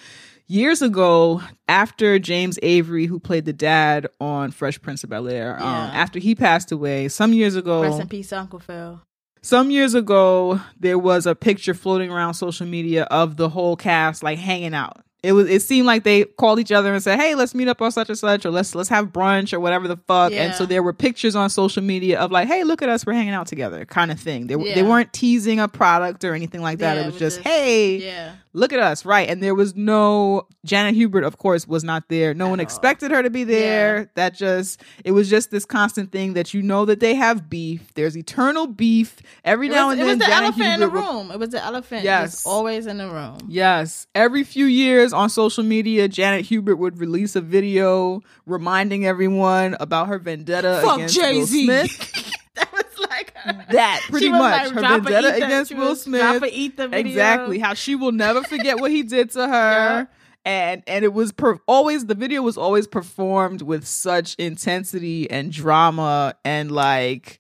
[0.52, 5.56] years ago, after James Avery, who played the dad on Fresh Prince of Bel Air,
[5.56, 9.02] um, after he passed away, some years ago, Rest in peace, Uncle Phil.
[9.42, 14.24] some years ago, there was a picture floating around social media of the whole cast
[14.24, 15.02] like hanging out.
[15.24, 15.48] It was.
[15.50, 18.10] It seemed like they called each other and said, "Hey, let's meet up on such
[18.10, 20.94] and such, or let's let's have brunch or whatever the fuck." And so there were
[20.94, 24.12] pictures on social media of like, "Hey, look at us, we're hanging out together," kind
[24.12, 24.48] of thing.
[24.48, 26.96] They they weren't teasing a product or anything like that.
[26.96, 28.32] Yeah, it was just, "Hey, Yeah.
[28.54, 29.30] look at us," right?
[29.30, 32.34] And there was no Janet Hubert, of course, was not there.
[32.34, 32.64] No At one all.
[32.64, 33.98] expected her to be there.
[34.00, 34.06] Yeah.
[34.16, 37.94] That just it was just this constant thing that you know that they have beef.
[37.94, 39.18] There's eternal beef.
[39.46, 41.32] Every It now was, and it then, was the Janet elephant in the Hubert room.
[41.32, 42.04] It was the elephant.
[42.04, 42.44] Yes.
[42.48, 43.38] always in the room.
[43.48, 44.08] Yes.
[44.16, 50.08] Every few years on social media, Janet Hubert would release a video reminding everyone about
[50.08, 51.64] her vendetta Fuck against Will Jay-Z.
[51.66, 52.34] Smith.
[52.56, 53.66] that was like her.
[53.72, 56.22] That pretty much like, her vendetta against Will Smith.
[56.22, 57.10] drop a ether video.
[57.12, 57.60] Exactly.
[57.60, 59.52] How she will never forget what he did to her.
[60.02, 60.06] Yeah.
[60.44, 65.52] And and it was per- always the video was always performed with such intensity and
[65.52, 67.40] drama and like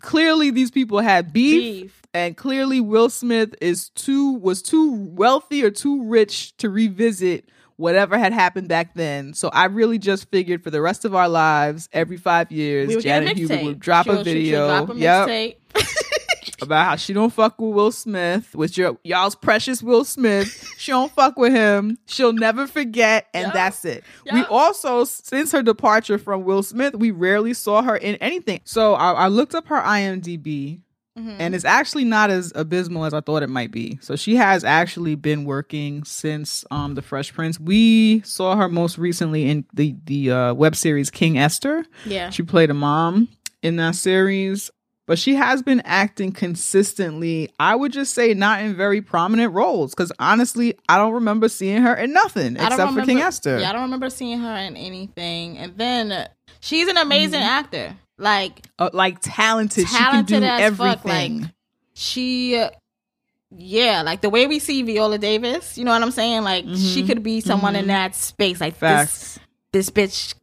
[0.00, 2.02] clearly these people had beef, Beef.
[2.14, 8.16] And clearly Will Smith is too was too wealthy or too rich to revisit whatever
[8.16, 9.34] had happened back then.
[9.34, 12.94] So I really just figured for the rest of our lives, every five years, We
[12.94, 14.66] would Janet Hubert would drop She'll- a she'll- she'll video.
[14.86, 15.58] drop a Yep
[16.62, 20.46] about how she don't fuck with Will Smith, with your y'all's precious Will Smith.
[20.78, 21.98] She don't fuck with him.
[22.06, 23.54] She'll never forget, and Yup.
[23.54, 24.04] that's it.
[24.32, 28.60] We also, since her departure from Will Smith, we rarely saw her in anything.
[28.64, 30.80] So I, I looked up her IMDb.
[31.16, 33.98] And it's actually not as abysmal as I thought it might be.
[34.02, 37.58] So she has actually been working since um the Fresh Prince.
[37.60, 41.84] We saw her most recently in the the uh, web series King Esther.
[42.04, 42.30] Yeah.
[42.30, 43.28] She played a mom
[43.62, 44.70] in that series.
[45.06, 49.90] But she has been acting consistently, I would just say not in very prominent roles.
[49.94, 53.58] Because honestly, I don't remember seeing her in nothing except for King Esther.
[53.58, 55.58] Yeah, I don't remember seeing her in anything.
[55.58, 56.28] And then uh,
[56.60, 57.48] she's an amazing Mm-hmm.
[57.48, 57.96] actor.
[58.18, 59.86] Like Uh, like talented.
[59.88, 60.96] talented she can do everything.
[60.96, 61.04] fuck.
[61.04, 61.50] Like
[61.94, 62.64] she,
[63.56, 65.76] yeah, like the way we see Viola Davis.
[65.78, 66.42] You know what I'm saying?
[66.42, 68.60] Like she could be someone in that space.
[68.60, 68.80] Like Mm-hmm.
[68.86, 69.38] Facts.
[69.72, 70.34] this, this bitch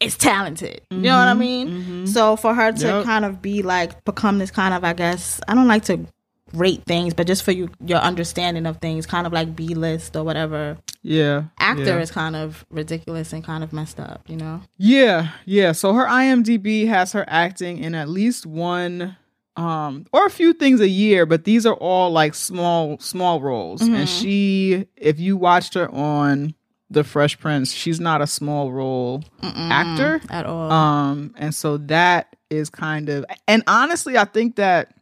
[0.00, 0.80] is talented.
[0.90, 2.06] You know what I mean?
[2.06, 2.96] So for her to Mm-hmm.
[2.98, 3.04] Yep.
[3.04, 6.06] kind of be like become this kind of, I guess, I don't like to
[6.52, 10.16] rate things, but just for you, your understanding of things, kind of like B list
[10.16, 10.78] or whatever.
[11.02, 11.44] Yeah.
[11.58, 11.98] Actor yeah.
[11.98, 14.22] is kind of ridiculous and kind of messed up.
[14.28, 14.62] You know?
[14.76, 15.72] Yeah, yeah.
[15.72, 19.16] So her IMDb has her acting in at least one
[19.56, 23.80] um or a few things a year, but these are all like small small roles.
[23.80, 23.94] Mm-hmm.
[23.94, 26.54] And she if you watched her on
[26.90, 30.20] The Fresh Prince, she's not a small role actor.
[30.28, 30.70] At all.
[30.70, 34.95] Um and so that is kind of and honestly, I think that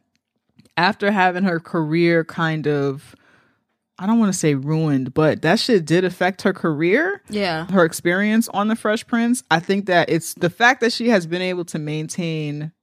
[0.77, 3.15] after having her career kind of
[3.97, 7.65] I don't want to say ruined, but that shit did affect her career yeah.
[7.71, 11.25] her experience on the Fresh Prince, I think that it's the fact that she has
[11.25, 12.73] been able to maintain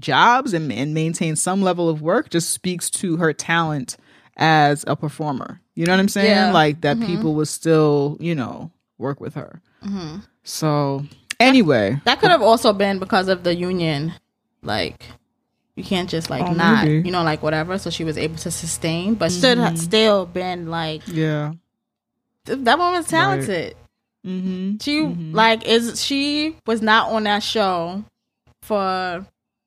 [0.00, 3.96] jobs and, and maintain some level of work just speaks to her talent
[4.36, 5.60] as a performer.
[5.74, 6.30] You know what I'm saying?
[6.30, 6.52] Yeah.
[6.52, 7.06] Like that mm-hmm.
[7.06, 9.60] people would still, you know, work with her.
[9.84, 10.20] Mm-hmm.
[10.44, 11.04] So
[11.38, 14.14] anyway, That could have also been because of the union.
[14.62, 15.04] Like,
[15.78, 17.06] you can't just like Oh, not, maybe.
[17.06, 17.78] you know, like whatever.
[17.78, 21.52] So she was able to sustain, but should have still been like yeah.
[22.44, 23.76] th- that woman's talented.
[24.26, 24.76] Mm-hmm.
[24.80, 28.04] She like is she was not on that show
[28.62, 29.24] for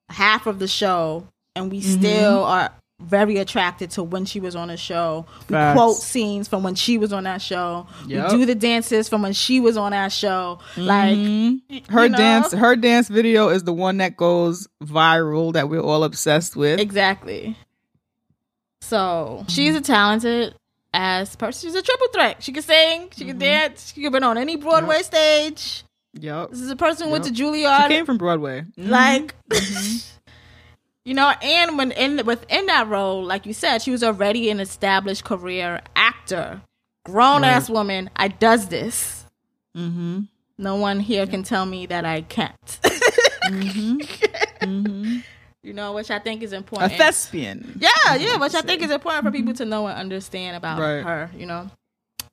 [0.10, 2.00] half of the show, and we Mm-hmm.
[2.02, 2.72] still are
[3.02, 5.26] very attracted to when she was on a show.
[5.50, 5.76] We Facts.
[5.78, 7.88] quote scenes from when she was on that show.
[8.08, 8.32] Yep.
[8.32, 10.60] We do the dances from when she was on that show.
[10.78, 11.94] Like Mm-hmm.
[11.94, 12.18] Her you know?
[12.18, 16.80] dance her dance video is the one that goes viral that we're all obsessed with.
[16.80, 17.58] Exactly.
[18.82, 20.56] So she's a talented
[20.94, 21.70] ass person.
[21.70, 22.44] She's a triple threat.
[22.44, 23.28] She can sing, she Mm-hmm.
[23.32, 25.84] can dance, she can been on any Broadway stage.
[26.14, 26.50] Yep.
[26.52, 27.84] This is a person who went to Juilliard.
[27.84, 28.66] She came from Broadway.
[28.78, 30.08] like Mm-hmm.
[31.06, 34.60] you know, and when in within that role, like you said, she was already an
[34.60, 36.62] established career actor.
[37.06, 39.26] Grown ass woman, I does this.
[39.76, 40.22] Mm-hmm.
[40.58, 42.80] No one here can tell me that I can't.
[43.46, 43.98] Mm-hmm.
[44.62, 45.20] Mm-hmm.
[45.64, 46.94] You know, which I think is important.
[46.94, 47.80] A thespian.
[47.80, 49.64] Yeah, yeah, which I think is important for people mm-hmm.
[49.64, 51.04] to know and understand about Right.
[51.04, 51.70] her, you know.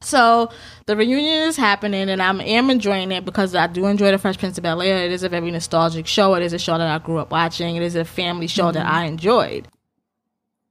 [0.01, 0.51] So
[0.87, 4.57] the reunion is happening, and I'm enjoying it because I do enjoy the Fresh Prince
[4.57, 5.05] of Bel Air.
[5.05, 6.35] It is a very nostalgic show.
[6.35, 7.77] It is a show that I grew up watching.
[7.77, 9.67] It is a family show that I enjoyed.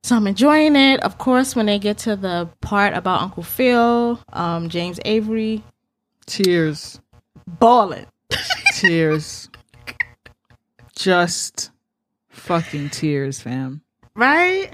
[0.03, 1.01] So I'm enjoying it.
[1.01, 5.61] Of course, when they get to the part about Uncle Phil, um, James Avery,
[6.25, 7.01] Tears.
[7.45, 8.05] balling.
[8.75, 9.49] Tears.
[10.95, 11.71] Just
[12.29, 13.81] fucking tears, fam.
[14.15, 14.71] Right?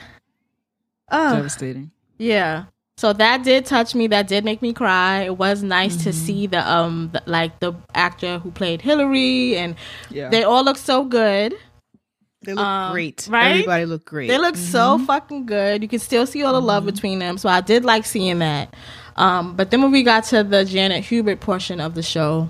[1.11, 1.91] Oh, Devastating.
[2.19, 2.65] Yeah.
[2.97, 4.07] So that did touch me.
[4.07, 5.21] That did make me cry.
[5.23, 6.03] It was nice Mm-hmm.
[6.03, 9.75] to see the um the, like the actor who played Hillary and
[10.09, 10.29] Yeah.
[10.29, 11.55] they all look so good.
[12.43, 13.27] They look Um, great.
[13.31, 13.51] right?
[13.51, 14.27] Everybody look great.
[14.27, 15.05] They look so Mm-hmm.
[15.05, 15.81] fucking good.
[15.81, 17.37] You can still see all the love between them.
[17.37, 18.73] So I did like seeing that.
[19.15, 22.49] Um but then when we got to the Janet Hubert portion of the show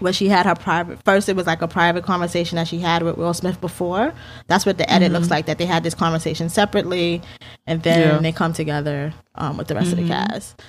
[0.00, 3.02] where she had her private first it was like a private conversation that she had
[3.02, 4.12] with Will Smith before.
[4.46, 7.22] That's what the edit looks like that they had this conversation separately
[7.66, 8.14] and then Mm-hmm.
[8.16, 8.20] Yeah.
[8.22, 10.60] they come together um, with the rest of the cast.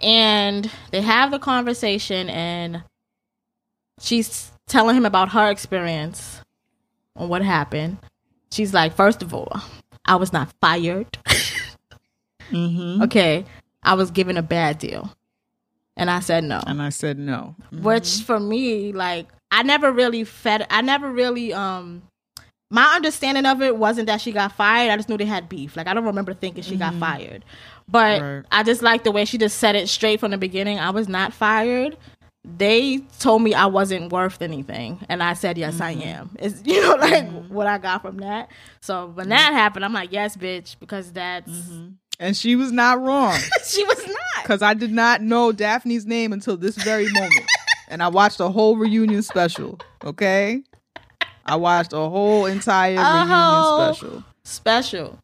[0.00, 2.82] And they have the conversation and
[4.00, 6.40] she's telling him about her experience
[7.16, 7.98] on what happened.
[8.52, 9.60] She's like, first of all,
[10.04, 11.18] I was not fired.
[12.50, 13.02] Mm-hmm.
[13.02, 13.44] Okay.
[13.82, 15.12] I was given a bad deal.
[15.96, 16.62] And I said no.
[16.66, 17.56] And I said no.
[17.72, 18.24] Which mm-hmm.
[18.24, 22.02] for me, like, I never really fed I never really um
[22.68, 24.90] my understanding of it wasn't that she got fired.
[24.90, 25.76] I just knew they had beef.
[25.76, 27.00] Like I don't remember thinking she got mm-hmm.
[27.00, 27.44] fired.
[27.88, 28.44] But Right.
[28.50, 30.78] I just like the way she just said it straight from the beginning.
[30.78, 31.96] I was not fired.
[32.44, 36.02] They told me I wasn't worth anything, and I said yes, I mm-hmm.
[36.02, 36.36] am.
[36.38, 38.50] It's you know like what I got from that.
[38.80, 41.50] So when that happened, I'm like yes, bitch, because that's
[42.18, 43.38] And she was not wrong.
[43.66, 44.42] she was not.
[44.42, 47.44] Because I did not know Daphne's name until this very moment.
[47.88, 49.78] and I watched a whole reunion special.
[50.04, 50.62] Okay?
[51.44, 54.24] I watched a whole entire whole- reunion special.
[54.44, 55.18] special.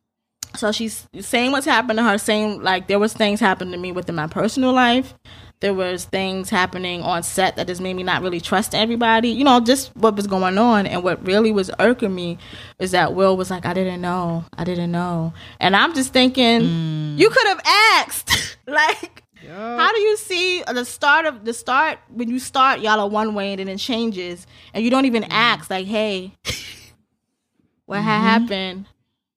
[0.55, 3.91] So she's saying what's happened to her, saying like there was things happened to me
[3.91, 5.15] within my personal life
[5.62, 9.29] there was things happening on set that just made me not really trust everybody.
[9.29, 10.88] You know, just what was going on.
[10.88, 12.37] And what really was irking me
[12.81, 14.44] is that Will was like, I didn't know.
[14.59, 15.33] I didn't know.
[15.61, 17.16] And I'm just thinking, mm.
[17.16, 18.59] you could have asked.
[18.66, 23.09] like, how do you see the start of the start when you start y'all are
[23.09, 25.29] one way and then it changes and you don't even mm.
[25.31, 26.33] ask like, hey,
[27.87, 28.46] what ha- mm-hmm.
[28.46, 28.87] happened?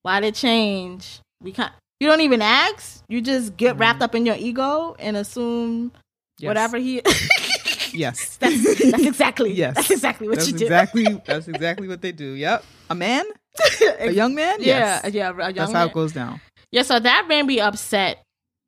[0.01, 1.19] Why did it change?
[1.39, 1.71] We can't.
[1.99, 3.03] You don't even ask.
[3.07, 4.05] You just get wrapped mm.
[4.05, 5.91] up in your ego and assume
[6.39, 6.48] Yes.
[6.48, 7.02] whatever he.
[7.93, 8.36] Yes.
[8.38, 9.54] that's, that's exactly.
[9.54, 9.76] Yes.
[9.76, 10.65] That's exactly what That's you do.
[10.65, 12.34] exactly that's exactly what they do.
[12.34, 12.65] Yep.
[12.89, 13.24] A man?
[14.00, 14.58] A young man?
[14.60, 15.13] Yeah, Yes.
[15.13, 15.30] yeah.
[15.30, 16.41] A young That's how it goes down.
[16.71, 18.21] Yeah, so that made me upset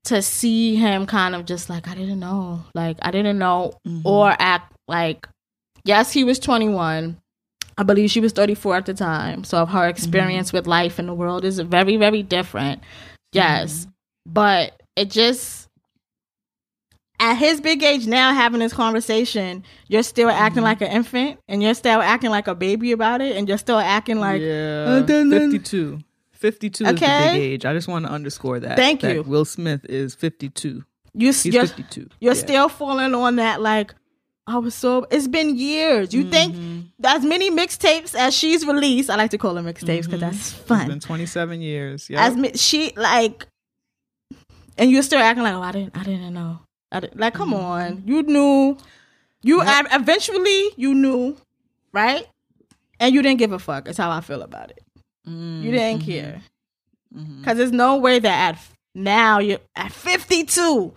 [0.06, 4.08] to see him kind of just like I didn't know, like I didn't know, Mm-hmm.
[4.08, 5.28] or act like
[5.84, 7.18] yes, he was twenty one.
[7.78, 9.74] I believe she was thirty four at the time, so Mm-hmm.
[9.76, 12.82] her experience with life in the world is very, very different.
[13.34, 13.92] Yes, Mm-hmm.
[14.34, 15.67] but it just
[17.20, 20.44] at his big age now having this conversation, you're still Mm-hmm.
[20.44, 23.58] acting like an infant and you're still acting like a baby about it and you're
[23.58, 24.86] still acting like yeah.
[24.88, 25.52] uh, dun, dun.
[25.52, 26.00] 52.
[26.34, 27.66] 52 is the big age.
[27.66, 28.78] I just want to underscore that.
[28.78, 29.24] Thank that you.
[29.24, 30.84] Will Smith is 52.
[31.16, 32.10] you He's you're, 52.
[32.20, 32.40] You're Yeah.
[32.40, 33.96] still falling on that like
[34.46, 36.14] I was so it's been years.
[36.14, 36.30] You Mm-hmm.
[36.32, 40.36] think as many mixtapes as she's released, I like to call them mixtapes because that's
[40.38, 40.88] It's fun.
[40.88, 42.10] been 27 years.
[42.10, 42.24] Yeah.
[42.26, 43.48] As mi- she like
[44.78, 46.60] and you're still acting like, oh I didn't I didn't know.
[46.92, 47.66] Like come Mm-hmm.
[47.66, 48.04] on.
[48.06, 48.78] You knew
[49.44, 51.38] you ev- eventually you knew,
[51.94, 52.26] right?
[53.00, 53.86] And you didn't give a fuck.
[53.86, 54.84] That's how I feel about it.
[55.28, 55.64] Mm-hmm.
[55.64, 56.42] You didn't care.
[57.44, 58.60] Cause there's no way that at
[58.94, 60.94] now you're at 52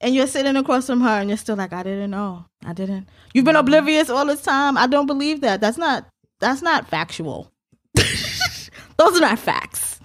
[0.00, 2.44] and you're sitting across from her and you're still like, I didn't know.
[2.64, 3.08] I didn't.
[3.34, 4.76] You've been oblivious all this time.
[4.78, 5.60] I don't believe that.
[5.60, 6.06] That's not.
[6.40, 7.50] That's not factual.
[7.94, 10.00] Those are not facts.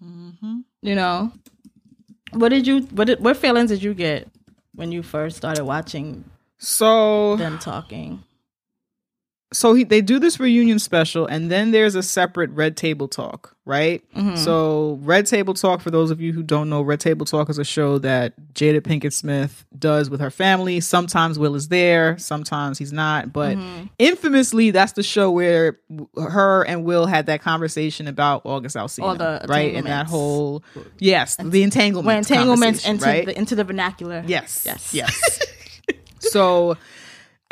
[0.00, 1.32] You know.
[2.32, 2.80] What did you?
[2.82, 3.20] What did?
[3.20, 4.28] What feelings did you get
[4.74, 6.24] when you first started watching
[6.58, 8.22] so them talking?
[9.52, 13.54] So he, they do this reunion special and then there's a separate red table talk
[13.64, 14.34] right Mm-hmm.
[14.36, 17.58] so red table talk for those of you who don't know red table talk is
[17.58, 22.78] a show that jada pinkett smith does with her family sometimes will is there sometimes
[22.78, 23.86] he's not but Mm-hmm.
[23.98, 25.78] infamously that's the show where
[26.16, 30.64] her and will had that conversation about august alsina All the right and that whole
[30.98, 33.26] yes the entanglements When entanglements into right?
[33.26, 34.24] the into the vernacular.
[34.26, 34.64] Yes.
[34.66, 34.92] Yes.
[34.94, 35.40] Yes.
[36.18, 36.76] so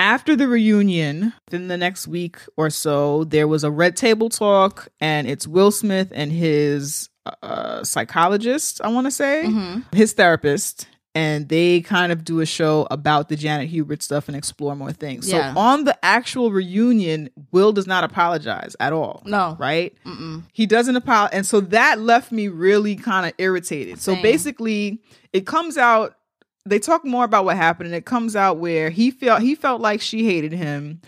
[0.01, 4.89] after the reunion, then the next week or so, there was a red table talk,
[5.01, 7.09] and it's Will Smith and his
[7.43, 9.95] uh, psychologist, I want to say, Mm-hmm.
[9.97, 10.89] his therapist.
[11.13, 14.93] And they kind of do a show about the Janet Hubert stuff and explore more
[14.93, 15.29] things.
[15.29, 15.53] Yeah.
[15.55, 19.21] So on the actual reunion, Will does not apologize at all.
[19.27, 19.57] No.
[19.59, 19.93] Right?
[20.53, 21.37] He doesn't apologize.
[21.37, 24.01] And so that left me really kind of irritated.
[24.01, 26.15] So basically, it comes out
[26.67, 29.81] they talk more about what happened and it comes out where he felt he felt
[29.81, 31.01] like she hated him.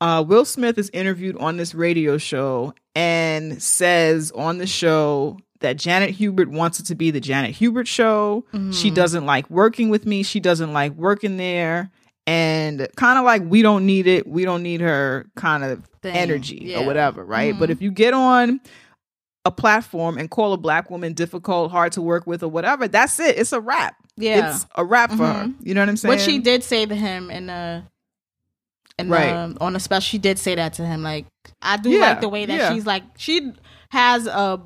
[0.00, 5.76] Uh, will smith is interviewed on this radio show and says on the show that
[5.76, 8.44] janet hubert wants it to be the janet hubert show.
[8.54, 8.70] Mm-hmm.
[8.72, 10.22] she doesn't like working with me.
[10.22, 11.90] She doesn't like working there.
[12.26, 14.26] And kind of like we don't need it.
[14.26, 16.14] We don't need her kind of Thing.
[16.16, 16.80] energy Yeah.
[16.80, 17.58] or whatever right?
[17.58, 18.60] But if you get on
[19.44, 23.18] a platform and call a black woman difficult hard to work with or whatever that's
[23.18, 23.38] it.
[23.38, 24.50] It's a wrap Yeah.
[24.50, 25.44] it's a wrap for her.
[25.44, 25.66] Mm-hmm.
[25.66, 26.10] You know what I'm saying?
[26.10, 27.84] What she did say to him in the
[28.98, 29.48] in Right.
[29.48, 31.02] the, on the special, she did say that to him.
[31.02, 31.26] Like,
[31.62, 32.72] I do Yeah, like the way that yeah.
[32.72, 33.52] she's like she
[33.90, 34.60] has a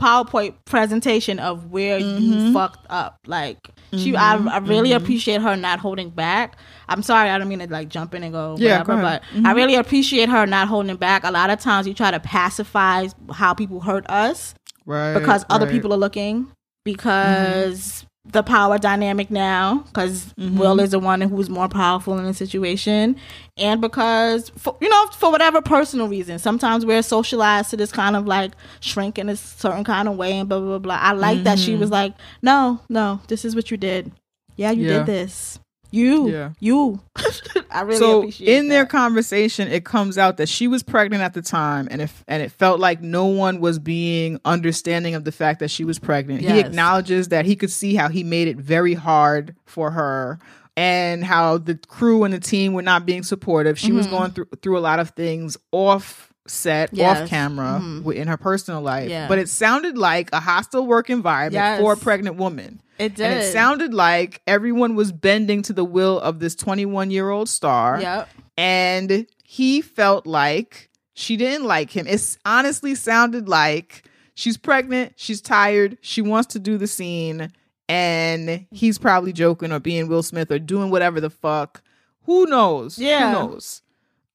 [0.00, 2.22] PowerPoint presentation of where Mm-hmm.
[2.22, 3.18] you fucked up.
[3.26, 4.48] Like, she, I, mm-hmm.
[4.48, 5.02] I really mm-hmm.
[5.02, 6.58] appreciate her not holding back.
[6.88, 9.22] I'm sorry, I don't mean to like jump in and go Yeah, whatever, go but
[9.44, 11.24] I really appreciate her not holding back.
[11.24, 14.54] A lot of times, you try to pacify how people hurt us
[14.84, 15.72] right because other right.
[15.72, 16.50] people are looking
[16.84, 20.58] because the power dynamic now because mm-hmm.
[20.58, 23.16] will is the one who's more powerful in the situation.
[23.56, 28.16] And because for, you know for whatever personal reason sometimes we're socialized to this kind
[28.16, 30.98] of like shrink in a certain kind of way and blah blah blah, blah.
[31.00, 31.80] i like that she mm-hmm.
[31.80, 32.12] was like
[32.42, 34.12] no no this is what you did.
[34.56, 34.98] Yeah you Yeah.
[34.98, 35.58] did this
[35.96, 36.50] you Yeah.
[36.60, 37.00] you
[37.70, 41.34] i really so appreciate in their conversation, it comes out that she was pregnant at
[41.34, 45.32] the time, and if and it felt like no one was being understanding of the
[45.32, 46.42] fact that she was pregnant.
[46.42, 50.38] He acknowledges that he could see how he made it very hard for her,
[50.76, 53.78] and how the crew and the team were not being supportive.
[53.78, 54.16] She was mm-hmm.
[54.16, 56.96] going through through a lot of things off set, Mm-hmm.
[56.98, 57.20] Yes.
[57.22, 59.10] off camera, wi- in her personal life.
[59.10, 59.28] Yeah.
[59.28, 61.80] But it sounded like a hostile work environment Yes.
[61.80, 62.80] for a pregnant woman.
[62.98, 67.10] it did And it sounded like everyone was bending to the will of this 21
[67.10, 68.00] year old star.
[68.00, 72.06] yep And he felt like she didn't like him.
[72.06, 74.04] It honestly sounded like
[74.34, 77.52] she's pregnant, she's tired, she wants to do the scene.
[77.88, 81.82] and he's probably joking or being Will Smith or doing whatever the fuck.
[82.24, 82.98] Who knows?
[82.98, 83.32] Yeah.
[83.32, 83.82] Who knows?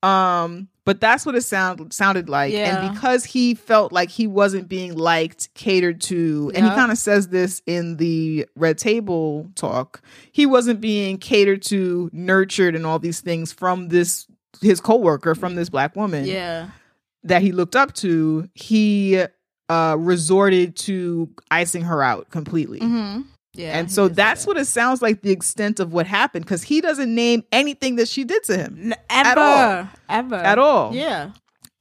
[0.01, 2.53] Um, but that's what it sound sounded like.
[2.53, 2.85] Yeah.
[2.85, 6.97] And because he felt like he wasn't being liked, catered to, and he kind of
[6.97, 10.01] says this in the red table talk,
[10.31, 14.27] he wasn't being catered to, nurtured, and all these things from this
[14.61, 16.69] his coworker, from this black woman Yeah.
[17.23, 19.23] that he looked up to, he
[19.69, 22.79] uh resorted to icing her out completely.
[22.79, 23.21] Mm-hmm.
[23.53, 23.77] Yeah.
[23.77, 24.47] And so that's that.
[24.47, 28.07] what it sounds like the extent of what happened because he doesn't name anything that
[28.07, 29.87] she did to him ever, all.
[30.09, 30.95] ever, at all.
[30.95, 31.31] Yeah.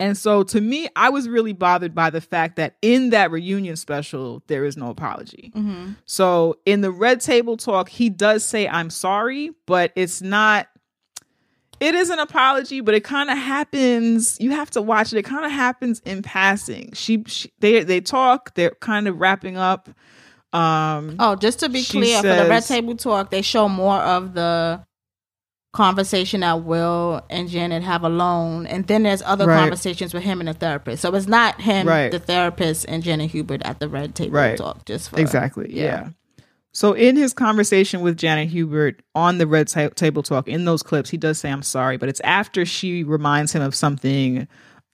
[0.00, 3.76] And so to me, I was really bothered by the fact that in that reunion
[3.76, 5.52] special, there is no apology.
[5.54, 5.92] Mm-hmm.
[6.06, 10.68] So in the red table talk, he does say, I'm sorry, but it's not.
[11.80, 14.38] It is an apology, but it kind of happens.
[14.40, 15.18] You have to watch it.
[15.18, 16.92] It kind of happens in passing.
[16.92, 18.54] She, she, they, they talk.
[18.54, 19.88] They're kind of wrapping up.
[20.53, 24.34] Um, Oh, just to be clear, for the red table talk, they show more of
[24.34, 24.84] the
[25.72, 29.61] conversation that Will and Janet have alone, and then there's other Right.
[29.61, 31.03] conversations with him and the therapist.
[31.03, 32.11] So it's not him, Right.
[32.11, 34.57] the therapist, and Janet Hubert at the red table Right.
[34.59, 34.84] talk.
[34.84, 35.68] Just for, Exactly.
[35.72, 35.82] yeah.
[35.84, 36.09] Yeah.
[36.72, 40.82] So in his conversation with Janet Hubert on the Red Ta- Table Talk, in those
[40.84, 44.46] clips, he does say "I'm sorry," but it's after she reminds him of something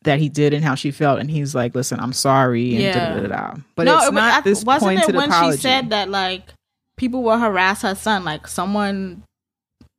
[0.07, 3.09] that he did and how she felt, and he's like, "Listen, I'm sorry." And Yeah.
[3.11, 3.55] da, da, da, da.
[3.77, 5.59] But no, it's it not I- this wasn't pointed it when apology.
[5.59, 6.43] she said that like
[6.97, 9.23] people will harass her son, like someone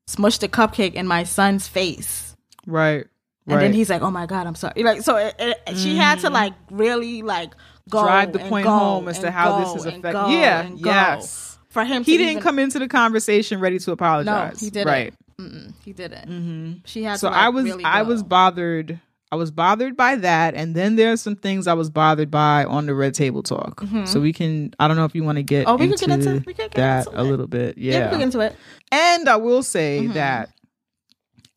[0.09, 2.35] smushed a cupcake in my son's face.
[2.65, 3.05] right?
[3.49, 3.61] And right.
[3.61, 6.29] then he's like, "Oh my god, I'm sorry." Like, so it, it, she had to
[6.29, 7.53] like really like
[7.89, 8.03] go Mm.
[8.03, 10.05] Drive the point home as to how this is affecting.
[10.05, 11.57] affect- Yeah, yes.
[11.69, 14.61] For him, he didn't even- come into the conversation ready to apologize.
[14.61, 14.87] No, he didn't.
[14.91, 15.13] Right.
[15.39, 16.27] Mm-mm, he didn't.
[16.27, 17.31] hmm She had so to.
[17.33, 18.99] Like, I was really I was bothered.
[19.31, 22.63] I was bothered by that, and then there are some things I was bothered by
[22.63, 23.83] on the red table talk.
[24.05, 24.73] So we can.
[24.79, 25.69] I don't know if you want to get Mm-hmm.
[25.71, 27.27] Oh, we into could get into- we could get that into a it.
[27.29, 27.77] little bit.
[27.77, 28.55] Yeah, Yeah, we can get into it.
[28.91, 30.13] and I will say Mhm.
[30.13, 30.49] that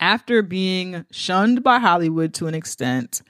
[0.01, 3.23] after being shunned by Hollywood to an extent.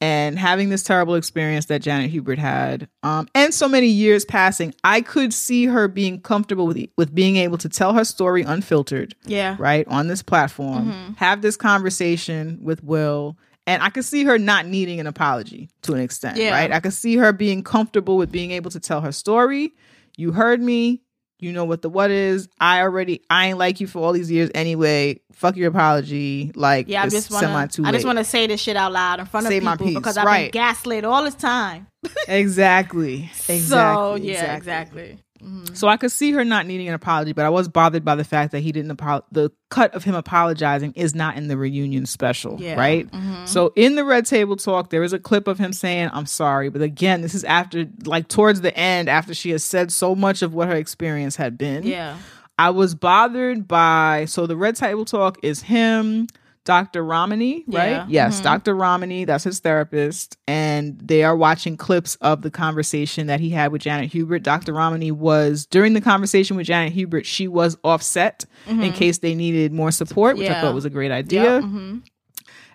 [0.00, 4.74] And having this terrible experience that Janet Hubert had, um, and so many years passing,
[4.82, 9.14] I could see her being comfortable with with being able to tell her story unfiltered,
[9.26, 9.54] Yeah.
[9.60, 11.16] right on this platform Mhm.
[11.18, 13.36] have this conversation with will
[13.66, 16.50] and i could see her not needing an apology to an extent Yeah.
[16.52, 19.72] right i could see her being comfortable with being able to tell her story
[20.16, 21.02] you heard me
[21.38, 24.30] you know what the what is i already i ain't like you for all these
[24.30, 27.76] years anyway fuck your apology like Yeah, I just want semi to.
[27.76, 28.14] too I just late.
[28.18, 30.26] to say this shit out loud in front Say of my people piece, because I've
[30.26, 30.52] right.
[30.52, 31.88] been gaslit all this time.
[32.28, 35.18] exactly exactly So yeah, exactly.
[35.42, 35.76] Mhm.
[35.76, 38.24] So I could see her not needing an apology, but I was bothered by the
[38.24, 42.06] fact that he didn't apo- the cut of him apologizing is not in the reunion
[42.06, 42.74] special, Yeah.
[42.78, 43.10] right?
[43.10, 43.48] Mhm.
[43.48, 46.68] So in the red table talk, there is a clip of him saying, "I'm sorry,"
[46.68, 50.42] but again, this is after like towards the end after she has said so much
[50.42, 51.82] of what her experience had been.
[51.84, 52.16] Yeah.
[52.58, 56.26] I was bothered by so the red table talk is him,
[56.64, 57.02] Dr.
[57.04, 57.90] Romney, right?
[57.90, 58.06] Yeah.
[58.08, 58.44] Yes, Mhm.
[58.44, 58.74] Dr.
[58.76, 63.72] Romney, that's his therapist, and they are watching clips of the conversation that he had
[63.72, 64.44] with Janet Hubert.
[64.44, 64.72] Dr.
[64.72, 69.72] Romney was during the conversation with Janet Hubert, she was offset in case they needed
[69.72, 70.60] more support, which I Mm-hmm.
[70.62, 71.42] Thought was a great idea.
[71.42, 71.60] Yeah.
[71.62, 71.98] hmm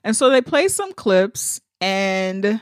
[0.04, 2.62] And so they play some clips and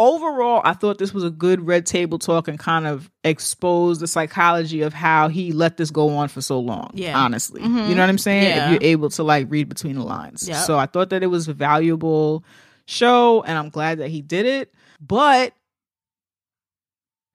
[0.00, 4.08] overall I thought this was a good red table talk and kind of exposed the
[4.08, 6.90] psychology of how he let this go on for so long.
[6.94, 7.16] Yeah.
[7.16, 7.60] Honestly.
[7.60, 7.88] Mhm.
[7.88, 8.42] You know what I'm saying?
[8.44, 8.64] Yeah.
[8.66, 10.48] If you're able to like read between the lines.
[10.48, 10.56] Yep.
[10.64, 12.42] So I thought that it was a valuable
[12.86, 14.72] show and I'm glad that he did it.
[15.00, 15.52] But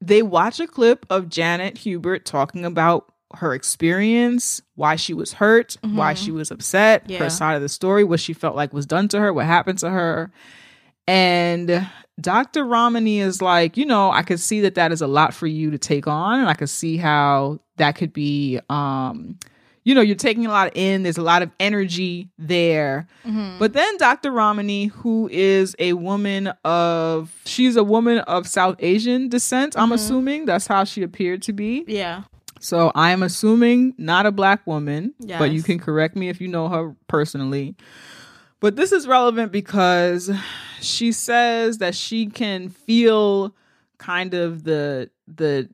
[0.01, 5.77] they watch a clip of Janet Hubert talking about her experience, why she was hurt,
[5.81, 6.17] why Mhm.
[6.25, 7.19] she was upset, Yeah.
[7.19, 9.79] her side of the story, what she felt like was done to her, what happened
[9.79, 10.31] to her.
[11.07, 11.87] And
[12.19, 12.63] Dr.
[12.65, 15.71] Romney is like, you know, I could see that that is a lot for you
[15.71, 16.39] to take on.
[16.39, 19.37] And I could see how that could be, um,
[19.83, 21.03] you know, you're taking a lot in.
[21.03, 23.07] There's a lot of energy there.
[23.23, 24.31] hmm But then Dr.
[24.31, 29.95] Romney, who is a woman of, she's a woman of South Asian descent, I'm Mhm.
[29.95, 30.45] assuming.
[30.45, 31.83] That's how she appeared to be.
[31.87, 32.23] Yeah.
[32.61, 36.67] So I'm assuming not a black woman, but you can correct me if you know
[36.69, 37.75] her personally.
[38.59, 40.31] But this is relevant because
[40.81, 43.55] she says that she can feel
[43.97, 45.69] kind of the the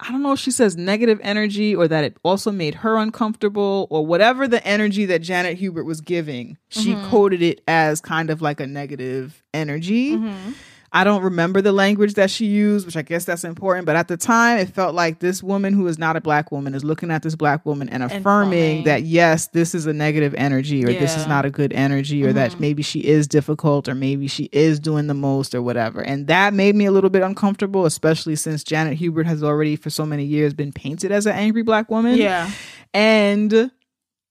[0.00, 3.88] I don't know if she says negative energy or that it also made her uncomfortable
[3.90, 6.56] or whatever the energy that Janet Hubert was giving.
[6.68, 7.02] She Mhm.
[7.02, 10.16] coded it as kind of like a negative energy.
[10.16, 10.52] hmm
[10.90, 13.84] I don't remember the language that she used, which I guess that's important.
[13.84, 16.74] But at the time, it felt like this woman who is not a black woman
[16.74, 20.84] is looking at this black woman and affirming that yes, this is a negative energy,
[20.84, 21.30] or this is Mm-hmm.
[21.30, 25.08] not a good energy, or that maybe she is difficult, or maybe she is doing
[25.08, 26.00] the most, or whatever.
[26.00, 29.90] And that made me a little bit uncomfortable, especially since Janet Hubert has already for
[29.90, 32.16] so many years been painted as an angry black woman.
[32.16, 32.50] Yeah.
[32.94, 33.70] And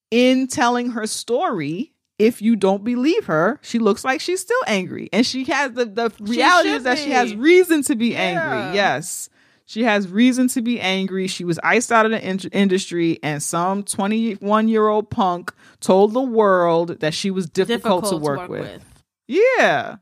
[0.10, 5.09] in telling her story, if you don't believe her, she looks like she's still angry.
[5.13, 8.22] And she has the, the reality is that she has reason to be Yeah.
[8.22, 8.76] angry.
[8.76, 9.30] Yes.
[9.65, 11.28] She has reason to be angry.
[11.28, 16.13] She was iced out of the in- industry, and some 21 year old punk told
[16.13, 18.82] the world that she was difficult, to, work, with.
[19.28, 19.97] Yeah.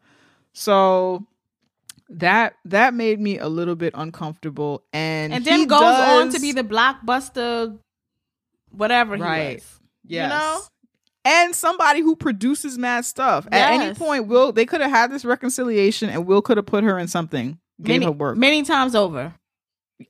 [0.54, 1.26] So
[2.10, 4.84] that that made me a little bit uncomfortable.
[4.94, 7.76] And And then he goes on to be the blockbuster,
[8.70, 9.56] whatever he Right.
[9.56, 9.80] was.
[10.08, 10.30] Yes.
[10.30, 10.62] know?
[11.26, 13.48] And somebody who produces mad stuff.
[13.52, 16.84] At any point, Will they could have had this reconciliation and Will could have put
[16.84, 17.58] her in something.
[17.82, 18.38] Gave Many, her work.
[18.38, 19.34] many times over.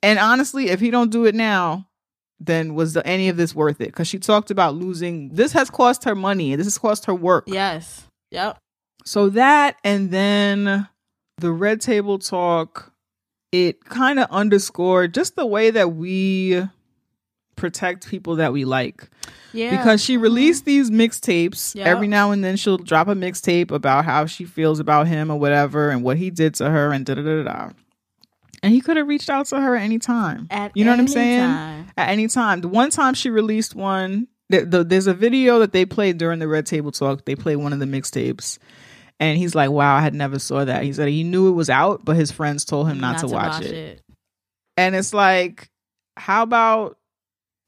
[0.04, 1.88] and honestly, if he don't do it now,
[2.40, 3.86] then was the, any of this worth it?
[3.88, 5.30] Because she talked about losing.
[5.30, 6.52] This has cost her money.
[6.52, 7.46] and This has cost her work.
[7.48, 8.04] Yes.
[8.32, 8.58] Yep.
[9.06, 10.88] So that and then
[11.38, 12.92] the red table talk,
[13.54, 16.62] it kind of underscored just the way that we
[17.56, 19.10] protect people that we like.
[19.54, 19.78] Yeah.
[19.78, 20.24] Because she mm-hmm.
[20.24, 21.76] released these mixtapes.
[21.76, 21.88] Yep.
[21.88, 25.40] Every now and then she'll drop a mixtape about how she feels about him or
[25.40, 27.70] whatever and what he did to her and da da da da.
[28.64, 30.48] And he could have reached out to her at any time.
[30.50, 31.42] At you know what I'm saying?
[31.42, 31.92] time.
[31.98, 32.62] At any time.
[32.62, 36.40] The one time she released one, th- the, there's a video that they played during
[36.40, 37.26] the Red Table Talk.
[37.26, 38.58] They played one of the mixtapes.
[39.20, 40.84] And he's like, wow, I had never saw that.
[40.84, 43.62] He said he knew it was out, but his friends told him not, to, watch,
[43.62, 44.02] it.
[44.76, 45.70] And it's like,
[46.18, 46.98] how about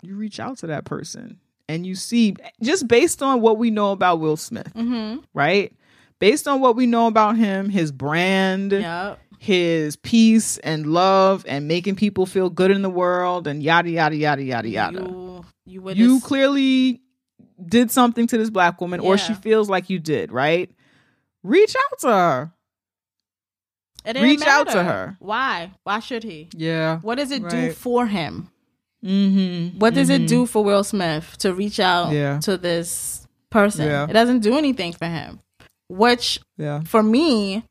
[0.02, 1.40] you reach out to that person
[1.70, 5.20] and you see, just based on what we know about Will Smith, Mm-hmm.
[5.34, 5.74] right?
[6.20, 9.20] Based on what we know about him, his brand, Yep.
[9.40, 14.16] his peace and love and making people feel good in the world and yada, yada,
[14.16, 15.00] yada, yada, yada.
[15.00, 17.02] You, you, You clearly
[17.64, 20.72] did something to this black woman or she feels like you did, right?
[21.44, 22.52] Reach out to her.
[24.16, 25.18] Reach out to her.
[25.20, 25.72] Why?
[25.84, 26.50] Why should he?
[26.54, 27.00] Yeah.
[27.00, 28.50] What does it do for him?
[29.08, 29.80] Mm-hmm.
[29.80, 32.40] What does it do for Will Smith to reach out Yeah.
[32.40, 33.86] to this person?
[33.88, 34.06] Yeah.
[34.10, 35.40] It doesn't do anything for him.
[35.90, 36.82] Which Yeah.
[36.82, 37.64] for me,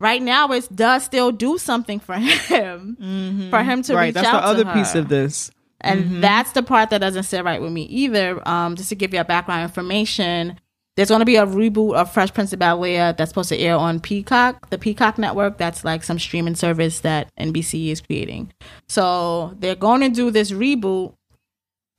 [0.00, 3.48] right now, it does still do something for him.
[3.50, 4.04] For him to right.
[4.06, 5.50] reach That's out the other to piece of this.
[5.80, 6.20] And Mm-hmm.
[6.20, 8.46] that's the part that doesn't sit right with me either.
[8.48, 10.58] Um, just to give you a background information,
[10.98, 13.56] there's going to be a reboot of Fresh Prince of Bel Air that's supposed to
[13.56, 15.56] air on Peacock, the Peacock network.
[15.56, 18.52] That's like some streaming service that NBC is creating.
[18.88, 21.14] So they're going to do this reboot.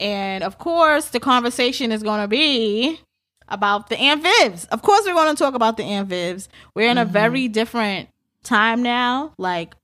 [0.02, 3.00] And of course, the conversation is going to be
[3.48, 4.68] about the Aunt Vivs.
[4.68, 6.50] Of course, we're going to talk about the Aunt Vivs.
[6.76, 8.10] We're in a very different
[8.44, 9.34] time now.
[9.38, 9.76] Like,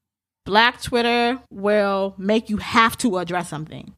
[0.43, 3.93] Black Twitter will make you have to address something.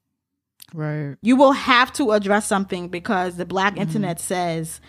[0.76, 1.16] Right.
[1.24, 3.82] You will have to address something because the black Mm-hmm.
[3.82, 4.80] internet says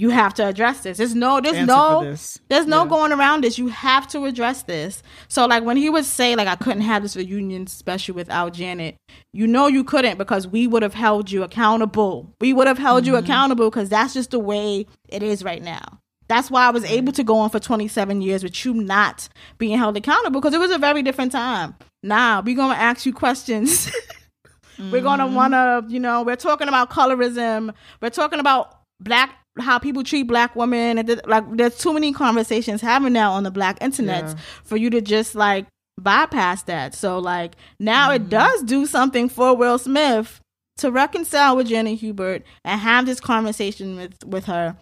[0.00, 0.96] you have to address this.
[0.98, 2.16] There's no there's Answer no
[2.48, 2.88] there's no Yeah.
[2.88, 3.58] going around this.
[3.58, 5.02] You have to address this.
[5.28, 8.96] So like when he would say like I couldn't have this reunion special without Janet,
[9.32, 12.32] you know you couldn't because we would have held you accountable.
[12.40, 13.24] We would have held you Mm-hmm.
[13.24, 15.82] accountable because that's just the way it is right now.
[16.28, 19.78] That's why I was able to go on for 27 years with you not being
[19.78, 21.74] held accountable because it was a very different time.
[22.02, 23.90] Now we're gonna ask you questions.
[24.92, 25.34] we're gonna Mm-hmm.
[25.34, 27.74] wanna, you know, we're talking about colorism.
[28.00, 32.80] We're talking about black how people treat black women and like there's too many conversations
[32.80, 34.34] happening now on the black internet Yeah.
[34.64, 35.66] for you to just like
[36.00, 36.94] bypass that.
[36.94, 38.24] So like now Mm-hmm.
[38.24, 40.40] it does do something for Will Smith
[40.78, 44.76] to reconcile with Jenny Hubert and have this conversation with with her.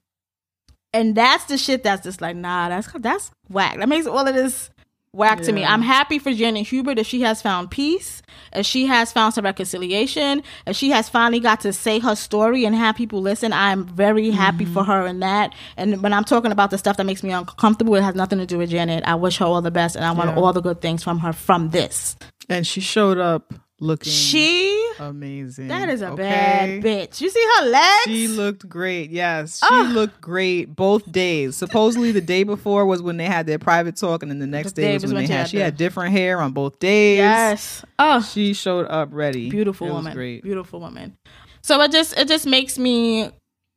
[0.92, 3.78] And that's the shit that's just like, nah, that's that's whack.
[3.78, 4.70] That makes all of this
[5.16, 5.64] whack to me.
[5.64, 9.44] I'm happy for Janet Hubert if she has found peace, if she has found some
[9.44, 13.52] reconciliation, if she has finally got to say her story and have people listen.
[13.52, 14.90] I'm very happy for Mm-hmm.
[14.90, 15.54] her in that.
[15.76, 18.46] And when I'm talking about the stuff that makes me uncomfortable, it has nothing to
[18.46, 19.04] do with Janet.
[19.06, 20.36] I wish her all the best and I want Yeah.
[20.42, 22.14] all the good things from her from this.
[22.48, 25.68] And she showed up looking She amazing.
[25.68, 26.22] that is a okay?
[26.22, 27.20] bad bitch.
[27.20, 28.02] You see her legs?
[28.06, 29.10] She looked great.
[29.10, 29.90] Yes, she Ah.
[29.92, 31.56] looked great both days.
[31.56, 34.72] Supposedly, the day before was when they had their private talk, and then the next
[34.72, 35.38] The day day was was when when they she had.
[35.40, 37.18] had She had different hair on both days.
[37.18, 37.84] yes.
[37.98, 39.50] Oh, she showed up ready.
[39.50, 40.42] beautiful It woman Great.
[40.42, 41.16] beautiful woman
[41.62, 43.28] so it just it just makes me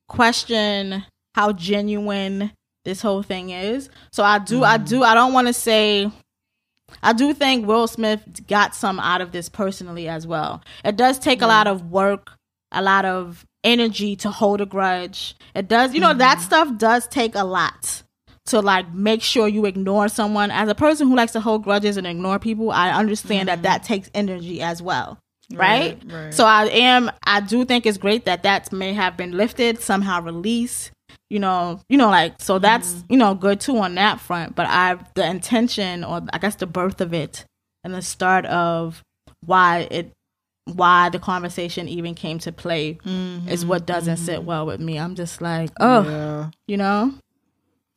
[0.07, 1.03] question
[1.35, 2.51] how genuine
[2.85, 6.09] this whole thing is so i do i do i don't want to say
[7.03, 11.19] i do think will smith got some out of this personally as well it does
[11.19, 12.31] take a lot of work
[12.71, 17.07] a lot of energy to hold a grudge it does you know that stuff does
[17.07, 18.03] take a lot
[18.49, 20.51] to like make sure you ignore someone.
[20.51, 23.83] As a person who likes to hold grudges and ignore people, I understand that that
[23.83, 25.17] takes energy as well.
[25.51, 25.99] Right?
[25.99, 26.09] Mm-hmm.
[26.09, 26.33] Right, right.
[26.33, 30.21] So I am I do think it's great that that may have been lifted, somehow
[30.21, 30.91] released.
[31.29, 33.13] You know, you know, like so that's Mm-hmm.
[33.13, 34.55] you know good too on that front.
[34.55, 37.45] But I the intention or I guess the birth of it
[37.83, 39.03] and the start of
[39.45, 40.11] why it
[40.65, 42.97] why the conversation even came to play
[43.47, 44.97] is what doesn't sit well with me.
[44.99, 46.09] I'm just like, oh, Mm-hmm.
[46.09, 46.49] Yeah.
[46.67, 47.13] you know,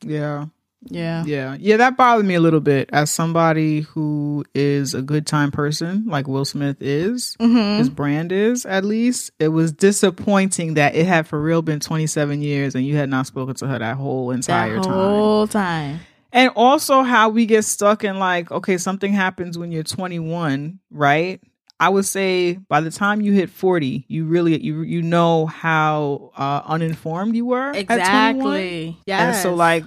[0.02, 0.46] Yeah.
[0.90, 1.56] Yeah, Yeah.
[1.58, 6.04] Yeah, that bothered me a little bit as somebody who is a good time person,
[6.06, 7.78] like Will Smith is, Mm-hmm.
[7.78, 9.30] his brand is at least.
[9.38, 13.26] It was disappointing that it had for real been 27 years and you had not
[13.26, 14.92] spoken to her that whole that entire time.
[14.92, 16.00] whole time.
[16.32, 21.40] And also how we get stuck in like, okay, something happens when you're 21, right?
[21.78, 26.30] I would say by the time you hit 40, you really you you know how
[26.36, 28.96] uh, uninformed you were Exactly.
[29.04, 29.26] Yeah.
[29.26, 29.84] And so, like,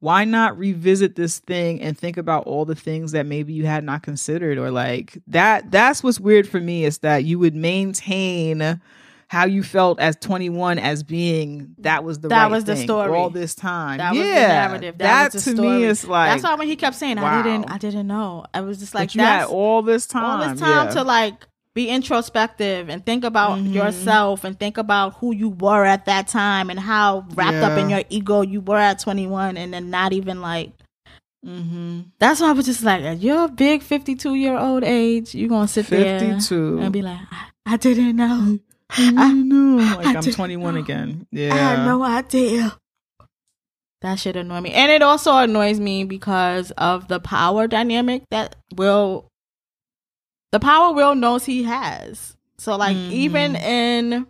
[0.00, 3.84] why not revisit this thing and think about all the things that maybe you had
[3.84, 5.70] not considered, or like that?
[5.70, 8.80] That's what's weird for me is that you would maintain
[9.28, 13.10] how you felt as 21 as being that was the That right was the story.
[13.16, 13.98] all this time.
[13.98, 14.98] that yeah, was the narrative.
[14.98, 15.68] That, the to story.
[15.68, 17.70] me is like that's why when he kept saying, "I didn't.
[17.70, 20.60] I didn't know," I was just like, that you had all this time, all this
[20.60, 20.92] time yeah.
[20.92, 23.74] to like be introspective and think about Mm-hmm.
[23.74, 27.90] yourself and think about who you were at that time and how wrapped up in
[27.90, 30.72] your ego you were at 21 and then not even like
[31.46, 32.00] mm-hmm.
[32.18, 35.68] that's why I was just like at your big 52 year old age you're gonna
[35.68, 36.78] sit there 52.
[36.80, 38.58] and be like I, I didn't know
[38.90, 40.80] I know, like I I'm 21 know.
[40.80, 41.26] again.
[41.30, 42.78] Yeah i Yeah, had no idea
[44.02, 48.56] that should annoy me and it also annoys me because of the power dynamic that
[48.76, 49.28] will
[50.52, 53.10] the power will knows he has so like Mhm.
[53.12, 54.26] even in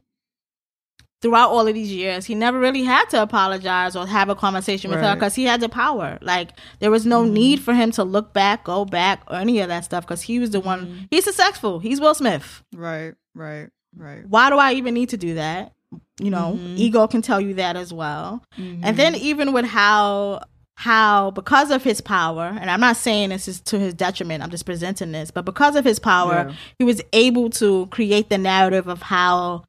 [1.22, 4.90] throughout all of these years he never really had to apologize or have a conversation
[4.90, 8.04] with her because he had the power like there was no need for him to
[8.04, 11.24] look back go back or any of that stuff because he was the one he's
[11.24, 14.26] successful he's will smith right, right, right.
[14.28, 15.72] why do I even need to do that?
[16.20, 16.78] You know, Mhm.
[16.78, 18.42] ego can tell you that as well.
[18.58, 18.84] Mm-hmm.
[18.84, 20.42] And then even with how
[20.78, 24.50] how because of his power, and I'm not saying this is to his detriment, I'm
[24.50, 26.54] just presenting this, but because of his power, Yeah.
[26.78, 29.64] he was able to create the narrative of how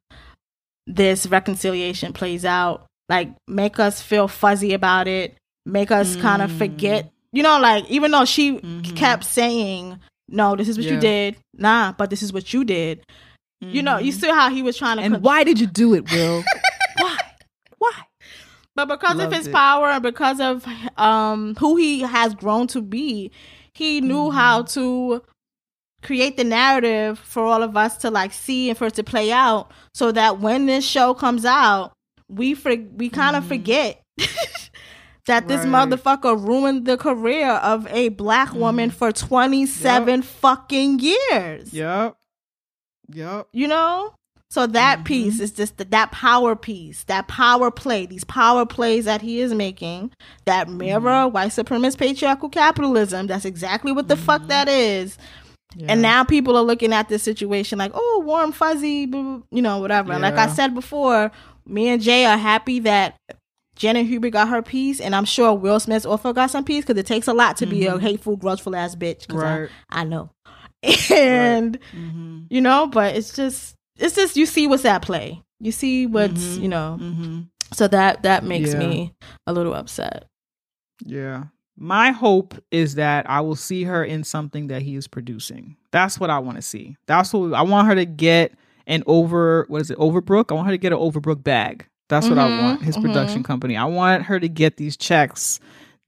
[0.86, 2.86] this reconciliation plays out.
[3.08, 5.34] Like make us feel fuzzy about it,
[5.64, 6.58] make us kind of Mm.
[6.58, 7.10] forget.
[7.32, 8.96] You know, like even though she Mhm.
[8.96, 9.98] kept saying,
[10.28, 13.00] "No, this is what you did." Nah, but this is what you did.
[13.60, 15.14] You know, you see how he was trying to Mm-hmm.
[15.14, 16.44] And why did you do it, Will?
[16.98, 17.16] why?
[17.78, 17.92] Why?
[18.78, 19.52] But because Loved of his it.
[19.52, 20.64] power and because of
[20.96, 23.32] um who he has grown to be,
[23.74, 24.36] he knew Mm-hmm.
[24.36, 25.22] how to
[26.02, 29.32] create the narrative for all of us to like see and for it to play
[29.32, 31.92] out so that when this show comes out,
[32.28, 34.00] we for, we kind of forget
[35.26, 35.74] that this Mm-hmm.
[35.74, 35.88] Right.
[35.88, 38.60] motherfucker ruined the career of a black Mm-hmm.
[38.60, 42.16] woman for 27 fucking years Yep.
[43.12, 43.48] Yep.
[43.52, 44.14] you know
[44.50, 45.04] so that mm-hmm.
[45.04, 49.40] piece is just the, that power piece that power play these power plays that he
[49.40, 50.10] is making
[50.46, 51.32] that mirror mm-hmm.
[51.34, 53.26] white supremacist patriarchal capitalism.
[53.26, 54.48] That's exactly what the fuck mm-hmm.
[54.48, 55.18] that is.
[55.86, 59.06] And now people are looking at this situation like oh warm fuzzy
[59.50, 60.12] you know whatever.
[60.12, 61.30] And like i said before
[61.66, 63.16] me and jay are happy that
[63.76, 66.98] Janet Hubert got her piece, and I'm sure Will Smith also got some piece because
[66.98, 69.28] it takes a lot to be a hateful, grudgeful ass bitch.
[69.28, 69.70] 'cause I- Right.
[69.88, 70.30] I, know,
[70.82, 72.38] and Mm-hmm.
[72.50, 76.32] you know but it's just it's just you see what's at play you see what's
[76.56, 76.62] Mhm.
[76.62, 77.40] you know Mm-hmm.
[77.72, 78.78] so that that makes Yeah.
[78.78, 79.14] me
[79.46, 80.24] a little upset
[81.04, 81.44] Yeah.
[81.80, 85.76] My hope is that I will see her in something that he is producing.
[85.92, 86.96] That's what I want to see.
[87.06, 88.52] That's what I want her to get
[88.88, 90.46] an over what is it, Overbrook?
[90.50, 91.86] I want her to get an Overbrook bag.
[92.08, 92.82] That's what I Mhm, want.
[92.82, 93.02] His mhm.
[93.02, 93.76] production company.
[93.76, 95.60] I want her to get these checks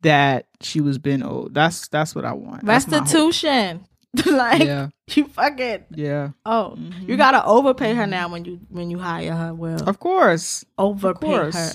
[0.02, 1.54] that she was been owed.
[1.54, 2.64] That's that's what I want.
[2.66, 3.86] That's restitution
[4.26, 4.88] like Yeah.
[5.10, 6.30] you fucking Yeah.
[6.44, 7.08] oh Mhm.
[7.08, 10.64] you gotta overpay her now when you when you hire her Well, Of course.
[10.78, 11.54] overpay course.
[11.54, 11.72] her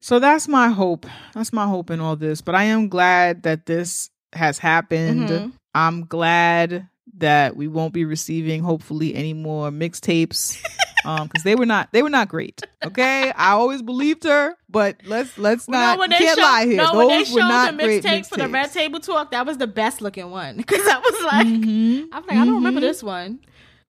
[0.00, 1.06] So that's my hope.
[1.34, 2.42] That's my hope in all this.
[2.42, 5.30] But I am glad that this has happened.
[5.30, 5.52] Mhm.
[5.74, 10.60] I'm glad that we won't be receiving hopefully any more mixtapes.
[11.04, 12.62] Um, because they were not they were not great.
[12.84, 16.76] Okay, I always believed her, but let's let's not when they can't showed, line here.
[16.78, 18.72] no, Those when they were showed not the great mixtape for the Red.
[18.72, 22.06] Table Talk, that was the best looking one because I was like, Mhm.
[22.12, 22.84] I'm like, I don't remember Mhm.
[22.84, 23.40] this one.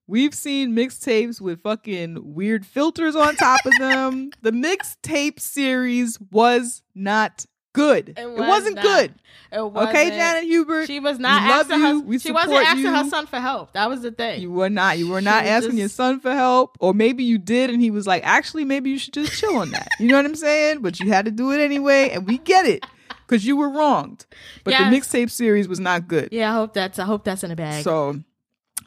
[0.08, 4.30] We've seen mixtapes with fucking weird filters on top of them.
[4.42, 7.44] the mixtape series was not
[7.76, 8.14] good.
[8.18, 9.14] It, was not good.
[9.52, 10.86] It Okay, wasn't- Janet Hubert.
[10.86, 12.00] She was not asking her.
[12.00, 13.72] We she wasn't asking her son for help.
[13.74, 14.40] That was the thing.
[14.42, 14.98] You were not.
[14.98, 17.80] You were She not asking just- your son for help, or maybe you did, and
[17.80, 20.34] he was like, "Actually, maybe you should just chill on that." You know what I'm
[20.34, 20.80] saying?
[20.80, 22.84] But you had to do it anyway, and we get it.
[23.26, 24.24] because you were wronged.
[24.64, 26.28] But the mixtape series was not good.
[26.32, 27.82] Yeah, I hope that's I hope that's in a bag.
[27.84, 28.20] So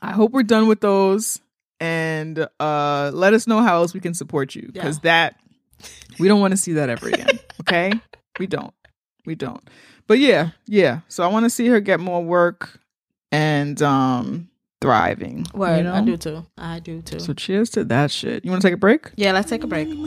[0.01, 1.39] I hope we're done with those
[1.81, 5.35] and uh let us know how else we can support you because that
[6.19, 7.39] we don't want to see that ever again.
[7.61, 7.91] Okay?
[8.39, 8.73] we don't.
[9.25, 9.61] We don't.
[10.07, 11.01] But yeah, yeah.
[11.07, 12.79] So I want to see her get more work
[13.31, 14.49] and um
[14.81, 15.45] thriving.
[15.53, 15.93] Word, you know?
[15.93, 16.45] I do too.
[16.57, 17.19] I do too.
[17.19, 18.45] So cheers to that shit.
[18.45, 19.11] You want to take a break?
[19.15, 19.89] yeah, let's take a break.
[19.89, 19.99] do,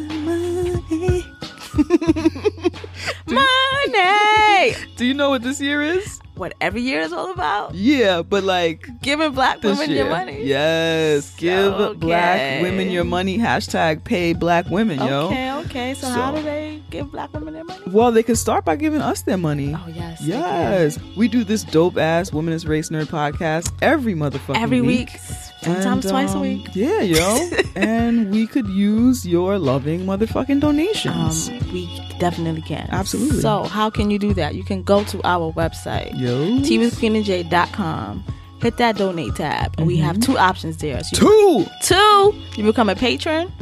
[3.29, 4.75] Money.
[4.97, 6.22] do you know what this year is?
[6.35, 7.75] What every year is all about?
[7.75, 9.99] Yeah, but like Giving black women year.
[10.05, 10.43] your money.
[10.45, 11.99] Yes, give Okay.
[11.99, 13.37] black women your money.
[13.39, 15.27] Hashtag pay black women, yo.
[15.27, 15.95] Okay, okay.
[15.95, 17.83] So, how do they give black women their money?
[17.87, 19.75] Well, they can start by giving us their money.
[19.77, 20.23] Oh yes.
[20.23, 25.11] Yes, we do this dope ass women's race nerd podcast every motherfucking Every week.
[25.13, 25.21] week.
[25.63, 26.69] Sometimes And, twice a um, week.
[26.75, 27.49] Yeah, yo.
[27.77, 31.49] and we could use your loving motherfucking donations.
[31.49, 31.87] Um, we
[32.19, 32.89] definitely can.
[32.91, 33.41] Absolutely.
[33.41, 34.55] So, how can you do that?
[34.55, 36.59] You can go to our website, yo.
[36.61, 38.25] teawithqueenandj.com,
[38.61, 41.03] hit that donate tab, and we have two options there.
[41.05, 41.67] So Two.
[41.83, 43.53] two, you become a patron,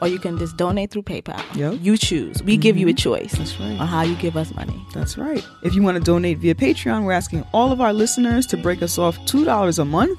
[0.00, 1.42] or you can just donate through PayPal.
[1.56, 1.78] Yep.
[1.82, 2.42] You choose.
[2.42, 3.78] We give you a choice That's right.
[3.80, 4.80] on how you give us money.
[4.94, 5.44] That's right.
[5.62, 8.80] If you want to donate via Patreon, we're asking all of our listeners to break
[8.82, 10.18] us off $2 a month.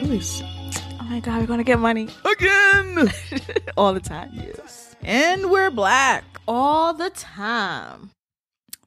[0.00, 0.42] choice.
[1.00, 3.10] Oh my god, we're gonna get money Again.
[3.76, 4.30] all the time.
[4.34, 4.94] yes.
[5.02, 6.24] And we're black.
[6.48, 8.10] All the time.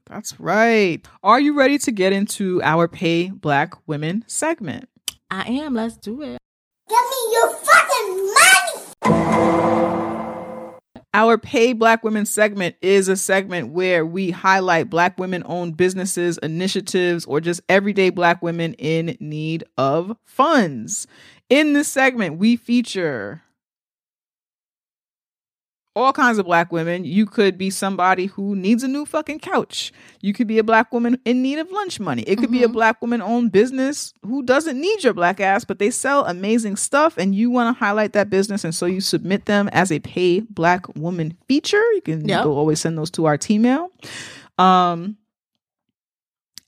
[0.06, 1.06] That's right.
[1.24, 4.90] Are you ready to get into our Pay Black Women segment?
[5.30, 5.76] I am.
[5.76, 6.40] Let's do it.
[6.90, 8.34] Give me your fucking
[9.06, 10.19] money!
[11.12, 16.38] Our Pay Black Women segment is a segment where we highlight Black women owned businesses,
[16.38, 21.08] initiatives, or just everyday Black women in need of funds.
[21.50, 23.42] In this segment, we feature
[26.00, 27.04] all kinds of black women.
[27.06, 29.92] You could be somebody who needs a new fucking couch.
[30.22, 32.24] You could be a black woman in need of lunch money.
[32.24, 35.80] It could be a black woman owned business who doesn't need your black ass, but
[35.80, 38.64] they sell amazing stuff and you want to highlight that business.
[38.64, 41.84] And so you submit them as a pay black woman feature.
[41.94, 42.46] You can Yep.
[42.46, 43.92] always send those to our team mail.
[44.58, 45.18] Um,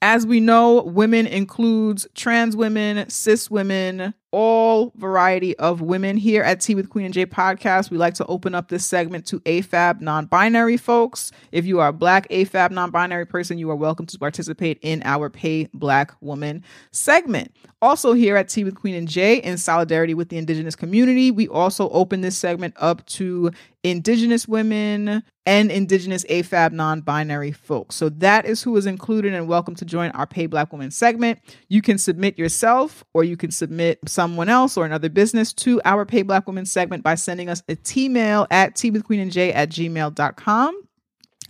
[0.01, 6.17] as we know, women includes trans women, cis women, all variety of women.
[6.17, 9.25] Here at Tea with Queen and J podcast, we like to open up this segment
[9.27, 11.31] to AFAB non-binary folks.
[11.51, 15.29] If you are a black AFAB non-binary person, you are welcome to participate in our
[15.29, 17.55] Pay Black Woman segment.
[17.81, 21.47] Also here at Tea with Queen and J, in solidarity with the indigenous community, we
[21.47, 23.51] also open this segment up to
[23.83, 27.95] indigenous women and indigenous AFAB non-binary folks.
[27.95, 31.39] So that is who is included and welcome to join our Pay Black Women segment.
[31.67, 36.05] You can submit yourself or you can submit someone else or another business to our
[36.05, 40.83] Pay Black Women segment by sending us a T-mail at teawithqueenandj at gmail.com.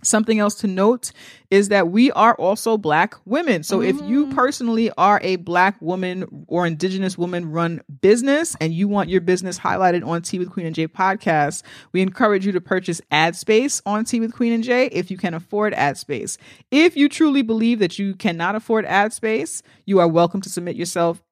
[0.00, 1.12] Something else to note
[1.50, 3.62] is that we are also Black women.
[3.62, 4.34] So if you mm-hmm.
[4.34, 9.58] personally are a Black woman or Indigenous woman run business and you want your business
[9.58, 11.62] highlighted on Tea with Queen and J podcast,
[11.92, 15.18] we encourage you to purchase ad space on Tea with Queen and J if you
[15.18, 16.38] can afford ad space.
[16.70, 20.74] If you truly believe that you cannot afford ad space, you are welcome to submit
[20.74, 21.22] yourself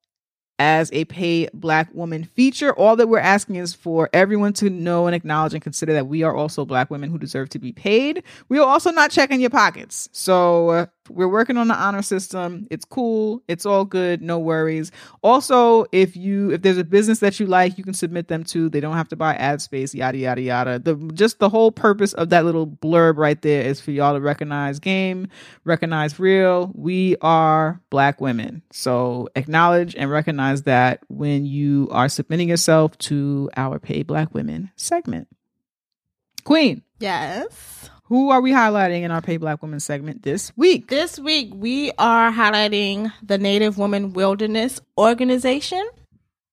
[0.61, 2.73] as a pay black woman feature.
[2.75, 6.23] All that we're asking is for everyone to know and acknowledge and consider that we
[6.23, 8.23] are also black women who deserve to be paid.
[8.51, 10.11] We are also not checking your pockets.
[10.13, 12.67] So uh, we're working on the honor system.
[12.71, 13.43] It's cool.
[13.49, 14.23] It's all good.
[14.23, 14.91] No worries.
[15.23, 18.69] Also, if you if there's a business that you like, you can submit them to.
[18.69, 20.79] They don't have to buy ad space, yada yada yada.
[20.79, 24.21] The just the whole purpose of that little blurb right there is for y'all to
[24.21, 25.29] recognize game,
[25.65, 26.73] recognize real.
[26.75, 28.63] We are black women.
[28.73, 34.71] So acknowledge and recognize that when you are submitting yourself to our Pay Black Women
[34.77, 35.29] segment.
[36.45, 37.91] Queen, Yes.
[38.11, 40.89] Who are we highlighting in our Pay Black Women segment this week?
[40.89, 45.89] This week we are highlighting the Native Woman Wilderness Organization.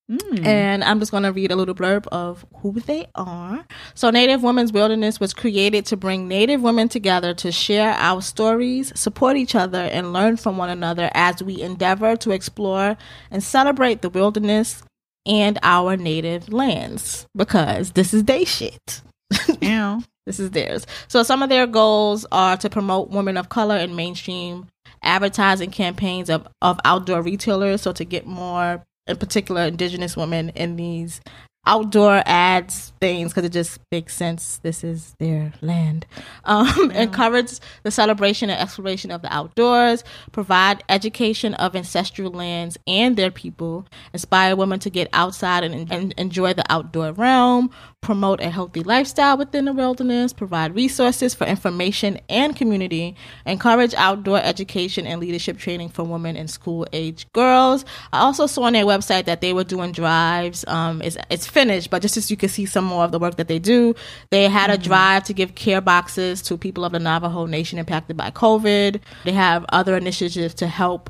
[0.07, 0.45] Hmm.
[0.45, 3.65] And I'm just going to read a little blurb of who they are.
[3.93, 8.97] So, Native Women's Wilderness was created to bring Native women together to share our stories,
[8.97, 12.95] support each other, and learn from one another as we endeavor to explore
[13.31, 14.81] and celebrate the wilderness
[15.25, 19.01] and our native lands because this is day shit.
[19.63, 20.03] Ow.
[20.27, 20.85] This is theirs.
[21.07, 24.67] So some of their goals are to promote women of color in mainstream
[25.01, 27.81] advertising campaigns of, of outdoor retailers.
[27.81, 31.21] So to get more, in particular, indigenous women in these
[31.67, 34.59] outdoor ads things because it just makes sense.
[34.63, 36.05] This is their land.
[36.45, 40.03] Um, Encourage the celebration and exploration of the outdoors.
[40.31, 43.85] Provide education of ancestral lands and their people.
[44.13, 47.69] Inspire women to get outside and, and enjoy the outdoor realm.
[48.01, 50.31] Promote a healthy lifestyle within the wilderness.
[50.31, 53.15] Provide resources for information and community.
[53.45, 57.83] Encourage outdoor education and leadership training for women and school age girls.
[58.13, 60.63] I also saw on their website that they were doing drives.
[60.67, 63.37] Um, it's, it's finished, but just as you can see some more of the work
[63.37, 63.95] that they do,
[64.29, 64.83] they had a mm-hmm.
[64.83, 68.99] drive to give care boxes to people of the Navajo Nation impacted by COVID.
[69.25, 71.09] They have other initiatives to help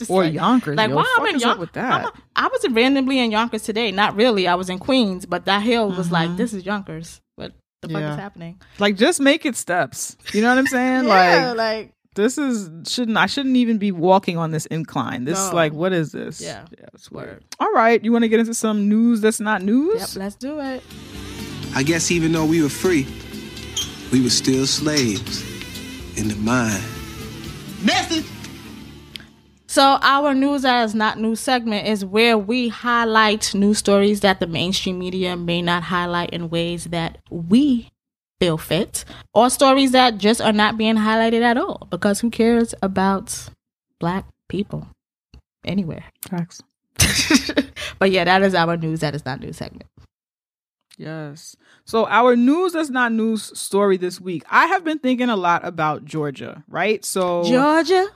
[0.08, 0.76] Or like, Yonkers.
[0.76, 0.96] Like yo.
[0.96, 1.58] wow, I'm in Yonkers.
[1.60, 2.12] with that.
[2.34, 3.92] I was randomly in Yonkers today.
[3.92, 4.48] Not really.
[4.48, 6.36] I was in Queens, but that hill was like Mhm.
[6.36, 7.20] this is Yonkers.
[7.80, 8.10] What the fuck Yeah.
[8.14, 8.60] is happening?
[8.80, 10.16] Like, just make it steps.
[10.32, 11.04] You know what I'm saying?
[11.06, 15.24] yeah, like, like this is shouldn't I shouldn't even be walking on this incline.
[15.24, 15.54] This is No.
[15.54, 16.40] like, what is this?
[16.40, 16.64] Yeah.
[16.76, 17.28] yeah it's weird.
[17.28, 17.44] word.
[17.60, 20.00] All right, you want to get into some news that's not news?
[20.16, 20.82] Yep, let's do it.
[21.76, 23.06] I guess even though we were free,
[24.10, 25.44] we were still slaves
[26.18, 26.82] in the mind.
[27.84, 28.24] Message.
[29.68, 34.40] So our news that is not news segment is where we highlight news stories that
[34.40, 37.90] the mainstream media may not highlight in ways that we
[38.40, 39.04] feel fit,
[39.34, 41.86] or stories that just are not being highlighted at all.
[41.90, 43.50] Because who cares about
[43.98, 44.88] black people
[45.66, 46.04] anywhere?
[46.30, 46.62] Facts.
[47.98, 49.84] but yeah, that is our news that is not news segment.
[50.96, 51.56] Yes.
[51.84, 54.44] So our news that's not news story this week.
[54.48, 57.04] I have been thinking a lot about Georgia, right?
[57.04, 58.08] So Georgia,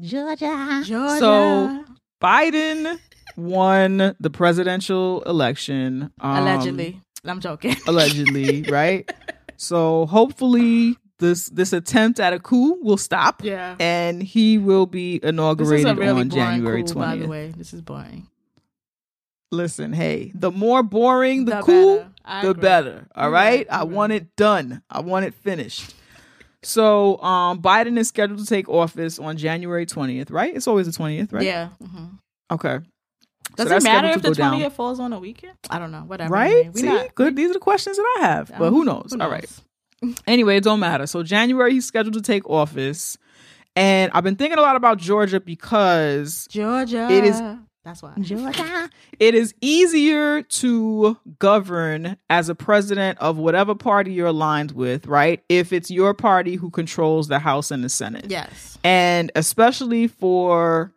[0.00, 1.18] Georgia, Georgia.
[1.18, 1.84] So-
[2.22, 2.98] Biden
[3.36, 6.12] won the presidential election.
[6.20, 7.76] um, allegedly, I'm joking.
[7.88, 9.10] allegedly, right?
[9.56, 13.42] So hopefully this this attempt at a coup will stop.
[13.44, 13.74] Yeah.
[13.80, 17.52] And he will be This is inaugurated a really on January coup, by the way.
[17.56, 18.28] This is boring.
[19.50, 22.08] Listen, hey, the more boring the, The coup, better.
[22.42, 22.60] The agree.
[22.62, 23.06] better.
[23.14, 23.52] All right?
[23.52, 23.68] You're right?
[23.70, 24.82] right, I want it done.
[24.88, 25.94] I want it finished.
[26.62, 30.54] So, um, Biden is scheduled to take office on January 20th, right?
[30.54, 31.42] It's always the 20th, right?
[31.44, 31.68] Yeah.
[31.84, 32.04] hmm
[32.50, 32.78] Okay.
[33.56, 34.50] Does that's it matter if the go down.
[34.52, 35.54] twentieth falls on a weekend?
[35.68, 36.00] I don't know.
[36.02, 36.32] Whatever.
[36.32, 36.50] Right?
[36.52, 36.70] anyway.
[36.74, 37.36] We See, not- good.
[37.36, 39.14] These are the questions that I have, but um, who knows?
[39.18, 39.48] All right.
[40.26, 41.06] Anyway, it don't matter.
[41.06, 43.16] So January he's scheduled to take office,
[43.76, 47.08] and I've been thinking a lot about Georgia because Georgia.
[47.10, 47.40] It is-
[47.84, 48.14] That's why.
[48.20, 48.90] Georgia.
[49.18, 55.42] It is easier to govern as a president of whatever party you're aligned with, right?
[55.48, 58.26] If it's your party who controls the House and the Senate.
[58.28, 58.78] Yes.
[58.82, 60.92] And especially for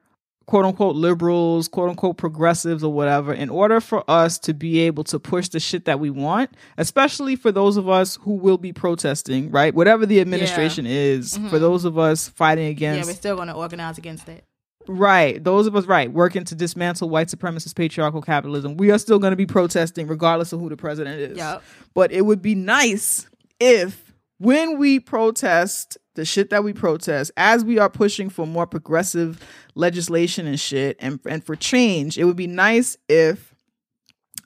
[0.46, 5.04] quote unquote liberals, quote unquote progressives or whatever, in order for us to be able
[5.06, 8.72] to push the shit that we want, especially for those of us who will be
[8.74, 9.74] protesting, right?
[9.74, 12.84] Whatever the administration is, for those of us fighting Mm-hmm.
[12.84, 14.44] Yeah, we're still going to organize against it.
[14.88, 15.44] Right.
[15.44, 19.32] Those of us, right, working to dismantle white supremacist patriarchal capitalism, we are still going
[19.32, 21.38] to be protesting regardless of who the president is.
[21.38, 21.64] Yep.
[21.94, 23.28] But it would be nice
[23.60, 28.68] if, when we protest the shit that we protest, as we are pushing for more
[28.68, 29.40] progressive
[29.76, 33.54] legislation and shit and, and for change, it would be nice if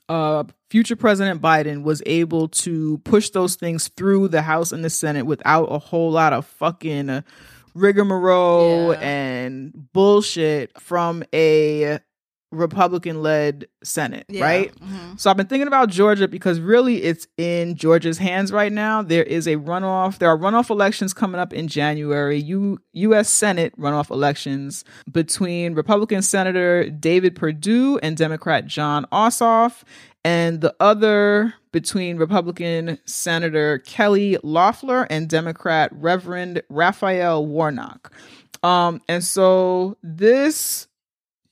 [0.08, 4.90] uh, future President Biden was able to push those things through the House and the
[4.90, 7.22] Senate without a whole lot of fucking uh,
[7.74, 9.00] rigmarole Yeah.
[9.00, 11.98] and bullshit from a
[12.52, 14.42] Republican led Senate, Yeah.
[14.44, 14.72] right?
[14.80, 15.20] Mhm.
[15.20, 19.02] So I've been thinking about Georgia because really it's in Georgia's hands right now.
[19.02, 20.18] There is a runoff.
[20.18, 22.38] There are runoff elections coming up in January.
[22.40, 23.30] U- U.S.
[23.30, 29.82] Senate runoff elections between Republican Senator David Perdue and Democrat Jon Ossoff,
[30.24, 38.12] and the other between Republican Senator Kelly Loeffler and Democrat Reverend Raphael Warnock.
[38.62, 40.86] Um, and so this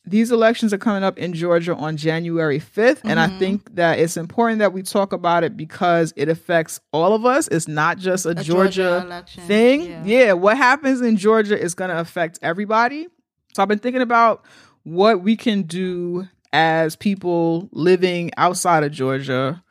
[0.04, 3.00] these elections are coming up in Georgia on January 5th.
[3.04, 7.12] And I think that it's important that we talk about it because it affects all
[7.14, 7.46] of us.
[7.48, 9.42] It's not just a, A Georgia, election.
[9.42, 9.82] thing.
[9.82, 10.04] Yeah.
[10.06, 10.32] Yeah.
[10.32, 13.06] What happens in Georgia is going to affect everybody.
[13.54, 14.46] So I've been thinking about
[14.84, 19.62] what we can do as people living outside of Georgia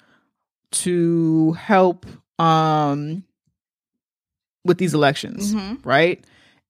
[0.71, 2.05] to help
[2.39, 3.23] um
[4.65, 5.80] with these elections, Mhm.
[5.86, 6.23] right?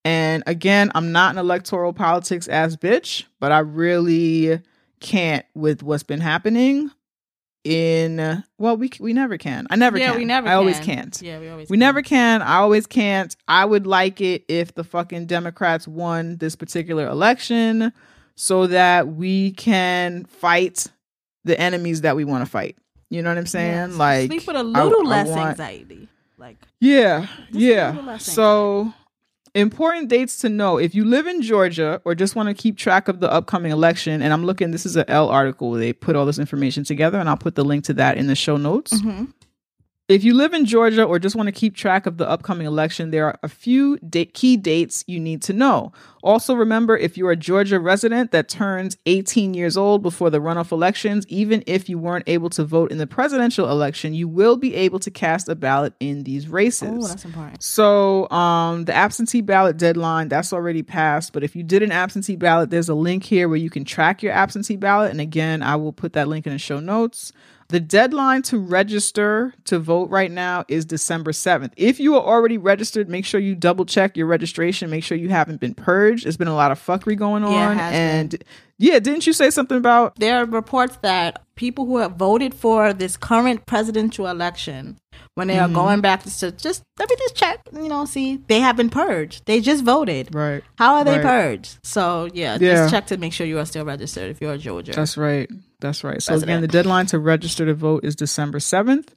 [0.05, 4.61] And again, I'm not an electoral politics ass bitch, but I really
[4.99, 6.89] can't with what's been happening
[7.63, 9.67] in well we we never can.
[9.69, 10.17] I never yeah, can.
[10.19, 10.47] we never.
[10.47, 10.85] I always can.
[10.95, 11.21] can't.
[11.21, 11.69] Yeah, we always.
[11.69, 12.41] We never can.
[12.41, 13.35] I always can't.
[13.47, 17.91] I would like it if the fucking Democrats won this particular election
[18.39, 20.87] so that we can fight
[21.43, 22.77] the enemies that we want to fight.
[23.09, 23.97] You know what I'm saying?
[23.97, 26.07] Like sleep with a little I less want- anxiety.
[26.37, 28.17] Like yeah, yeah.
[28.17, 28.93] So
[29.55, 33.07] important dates to know if you live in Georgia or just want to keep track
[33.07, 34.21] of the upcoming election.
[34.21, 35.71] And I'm looking, this is an Elle article.
[35.71, 38.35] They put all this information together, and I'll put the link to that in the
[38.35, 38.93] show notes.
[39.01, 39.33] mhm.
[40.09, 43.11] If you live in Georgia or just want to keep track of the upcoming election,
[43.11, 45.91] there are a few date, key dates you need to know.
[46.23, 50.71] Also, remember if you're a Georgia resident that turns 18 years old before the runoff
[50.71, 54.73] elections, even if you weren't able to vote in the presidential election, you will be
[54.75, 57.03] able to cast a ballot in these races.
[57.03, 57.61] oh, that's important.
[57.61, 61.33] So, um, the absentee ballot deadline that's already passed.
[61.33, 64.23] But if you did an absentee ballot, there's a link here where you can track
[64.23, 65.11] your absentee ballot.
[65.11, 67.33] And again, I will put that link in the show notes.
[67.69, 71.73] The deadline to register to vote right now is December 7th.
[71.75, 74.89] If you are already registered, make sure you double check your registration.
[74.89, 76.23] Make sure you haven't been purged.
[76.25, 77.51] There's been a lot of fuckery going on.
[77.51, 77.99] Yeah, it has been.
[77.99, 78.43] and
[78.77, 82.93] yeah, didn't you say something about There are reports that people who have voted for
[82.93, 84.97] this current presidential election,
[85.33, 85.75] when they are mm-hmm.
[85.75, 89.45] going back to just let me just check, you know, see they have been purged.
[89.45, 90.33] They just voted.
[90.33, 90.63] right?
[90.77, 91.23] How are they Right.
[91.23, 91.77] purged?
[91.83, 92.75] So yeah, Yeah.
[92.75, 94.93] just check to make sure you are still registered if you're a Georgia.
[94.93, 95.49] That's right.
[95.79, 96.21] That's right.
[96.23, 96.49] So President.
[96.49, 99.09] again, the deadline to register to vote is December 7th.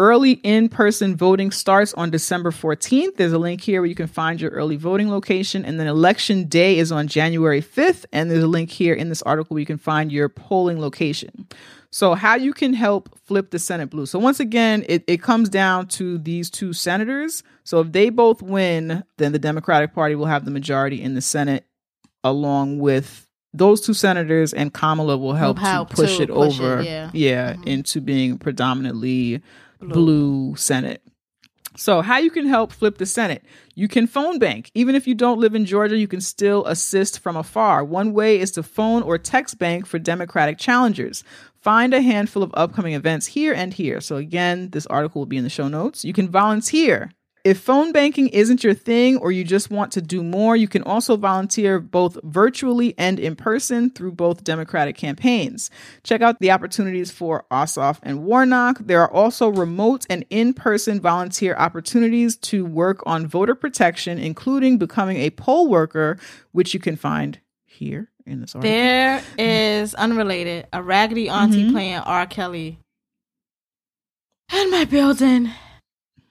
[0.00, 3.16] Early in-person voting starts on December 14th.
[3.16, 6.44] There's a link here where you can find your early voting location and then election
[6.44, 9.66] day is on January 5th and there's a link here in this article where you
[9.66, 11.48] can find your polling location.
[11.90, 14.06] So how you can help flip the Senate blue.
[14.06, 17.42] So once again, it, it comes down to these two senators.
[17.64, 21.20] So if they both win, then the Democratic Party will have the majority in the
[21.20, 21.64] Senate
[22.22, 26.60] along with those two senators and Kamala will help, help to push to it push
[26.60, 27.54] it, over yeah.
[27.54, 27.68] Mm-hmm.
[27.68, 29.42] into being predominantly
[29.80, 30.56] blue.
[30.56, 31.02] Senate.
[31.76, 33.44] So, how you can help flip the Senate?
[33.76, 34.72] You can phone bank.
[34.74, 37.84] Even if you don't live in Georgia, you can still assist from afar.
[37.84, 41.22] One way is to phone or text bank for Democratic challengers.
[41.60, 44.00] Find a handful of upcoming events here and here.
[44.00, 46.04] So, again, this article will be in the show notes.
[46.04, 47.12] You can volunteer.
[47.44, 50.82] If phone banking isn't your thing or you just want to do more, you can
[50.82, 55.70] also volunteer both virtually and in person through both Democratic campaigns.
[56.02, 58.78] Check out the opportunities for Ossoff and Warnock.
[58.80, 64.78] There are also remote and in person volunteer opportunities to work on voter protection, including
[64.78, 66.18] becoming a poll worker,
[66.52, 68.70] which you can find here in this article.
[68.70, 71.72] There is unrelated a raggedy auntie Mhm.
[71.72, 72.26] playing R.
[72.26, 72.78] Kelly
[74.52, 75.50] in my building,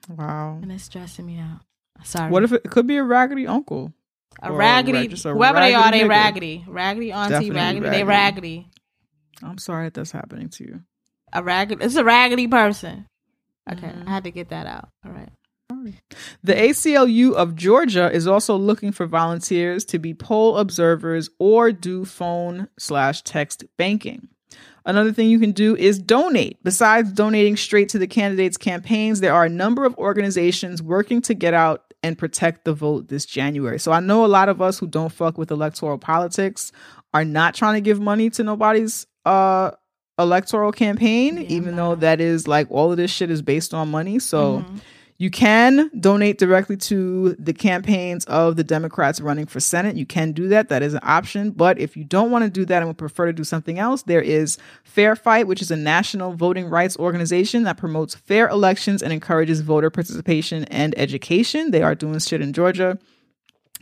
[0.08, 0.58] Wow.
[0.62, 1.60] and it's stressing me out.
[2.04, 2.30] Sorry.
[2.30, 3.92] What if it, it could be a raggedy uncle?
[4.42, 5.08] a raggedy?
[5.08, 6.08] rag- a whoever they are, they nigga?
[6.08, 6.64] raggedy.
[6.68, 7.80] Raggedy auntie, Definitely raggedy.
[7.90, 8.06] They raggedy.
[8.06, 8.70] raggedy.
[9.42, 10.80] I'm sorry that that's happening to you.
[11.32, 11.84] A raggedy.
[11.84, 13.06] It's a raggedy person.
[13.70, 14.08] Okay, Mm-hmm.
[14.08, 14.88] I had to get that out.
[15.04, 15.28] All right.
[16.42, 22.04] The ACLU of Georgia is also looking for volunteers to be poll observers or do
[22.06, 24.28] phone slash text banking.
[24.88, 26.58] Another thing you can do is donate.
[26.64, 31.34] Besides donating straight to the candidates' campaigns, there are a number of organizations working to
[31.34, 33.78] get out and protect the vote this January.
[33.78, 36.72] So I know a lot of us who don't fuck with electoral politics
[37.12, 39.72] are not trying to give money to nobody's uh
[40.18, 44.18] electoral campaign, even though that is like all of this shit is based on money.
[44.18, 44.64] So
[45.20, 49.96] you can donate directly to the campaigns of the Democrats running for Senate.
[49.96, 50.68] You can do that.
[50.68, 51.50] That is an option.
[51.50, 54.02] But if you don't want to do that and would prefer to do something else,
[54.02, 59.02] there is Fair Fight, which is a national voting rights organization that promotes fair elections
[59.02, 61.72] and encourages voter participation and education.
[61.72, 62.96] They are doing shit in Georgia.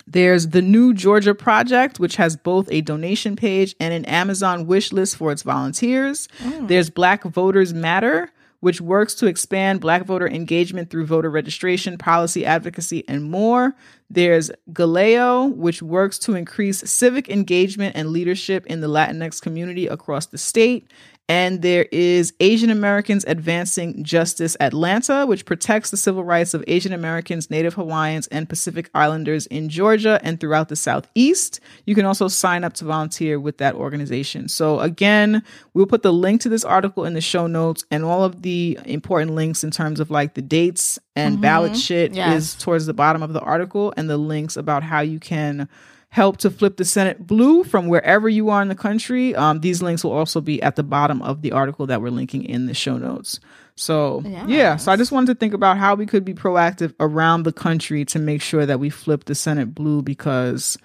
[0.06, 4.92] There's the New Georgia Project, which has both a donation page and an Amazon wish
[4.92, 6.28] list for its volunteers.
[6.44, 6.66] Oh.
[6.66, 8.30] There's Black Voters Matter,
[8.66, 13.76] which works to expand Black voter engagement through voter registration, policy advocacy, and more.
[14.10, 20.26] There's Galeo, which works to increase civic engagement and leadership in the Latinx community across
[20.26, 20.90] the state.
[21.28, 26.92] And there is Asian Americans Advancing Justice Atlanta, which protects the civil rights of Asian
[26.92, 31.58] Americans, Native Hawaiians, and Pacific Islanders in Georgia and throughout the Southeast.
[31.84, 34.48] You can also sign up to volunteer with that organization.
[34.48, 35.42] So, again,
[35.74, 38.78] we'll put the link to this article in the show notes and all of the
[38.84, 41.80] important links in terms of like the dates and ballot mm-hmm.
[41.80, 42.42] shit Yes.
[42.42, 45.68] is towards the bottom of the article and the links about how you can
[46.16, 49.34] help to flip the Senate blue from wherever you are in the country.
[49.34, 52.42] Um, these links will also be at the bottom of the article that we're linking
[52.42, 53.38] in the show notes.
[53.74, 57.42] So, yeah, so I just wanted to think about how we could be proactive around
[57.42, 60.78] the country to make sure that we flip the Senate blue because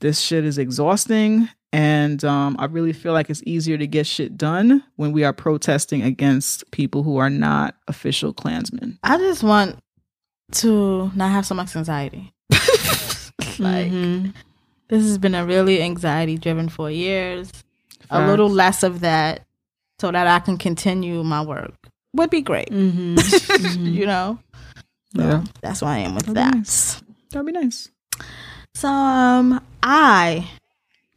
[0.00, 1.48] this shit is exhausting.
[1.72, 5.32] And um, I really feel like it's easier to get shit done when we are
[5.32, 8.98] protesting against people who are not official Klansmen.
[9.04, 9.78] I just want
[10.54, 12.32] to not have so much anxiety.
[13.60, 14.30] like Mm-hmm.
[14.92, 17.50] This has been a really anxiety driven for years.
[18.10, 19.46] A little less of that
[19.98, 21.72] so that I can continue my work
[22.12, 22.68] would be great.
[22.68, 23.86] Mm-hmm.
[23.86, 24.38] you know?
[25.14, 26.54] Yeah, That's why I am with That'd be that.
[26.56, 27.02] nice.
[27.30, 27.88] that'd be nice.
[28.74, 30.50] So um I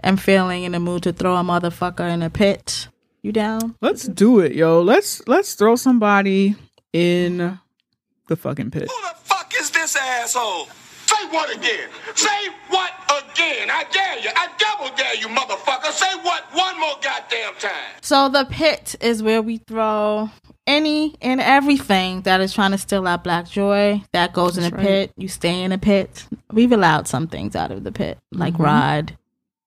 [0.02, 2.88] am feeling in the mood to throw a motherfucker in a pit.
[3.24, 3.76] You down?
[3.82, 4.82] Let's do it, yo.
[4.82, 6.56] Let's let's throw somebody
[6.94, 7.60] in
[8.28, 8.88] the fucking pit.
[8.90, 10.70] Who the fuck is this asshole?
[11.36, 11.90] Say what again?
[12.16, 13.70] Say what again?
[13.70, 14.30] I dare you.
[14.36, 15.92] I double dare you, motherfucker.
[15.92, 17.72] Say what one more goddamn time.
[18.02, 20.30] So the pit is where we throw
[20.66, 24.02] any and everything that is trying to steal our black joy.
[24.14, 25.12] That goes in the pit.
[25.18, 26.26] You stay in the pit.
[26.54, 29.18] We've allowed some things out of the pit, like Rod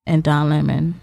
[0.06, 1.00] and Don Lemon.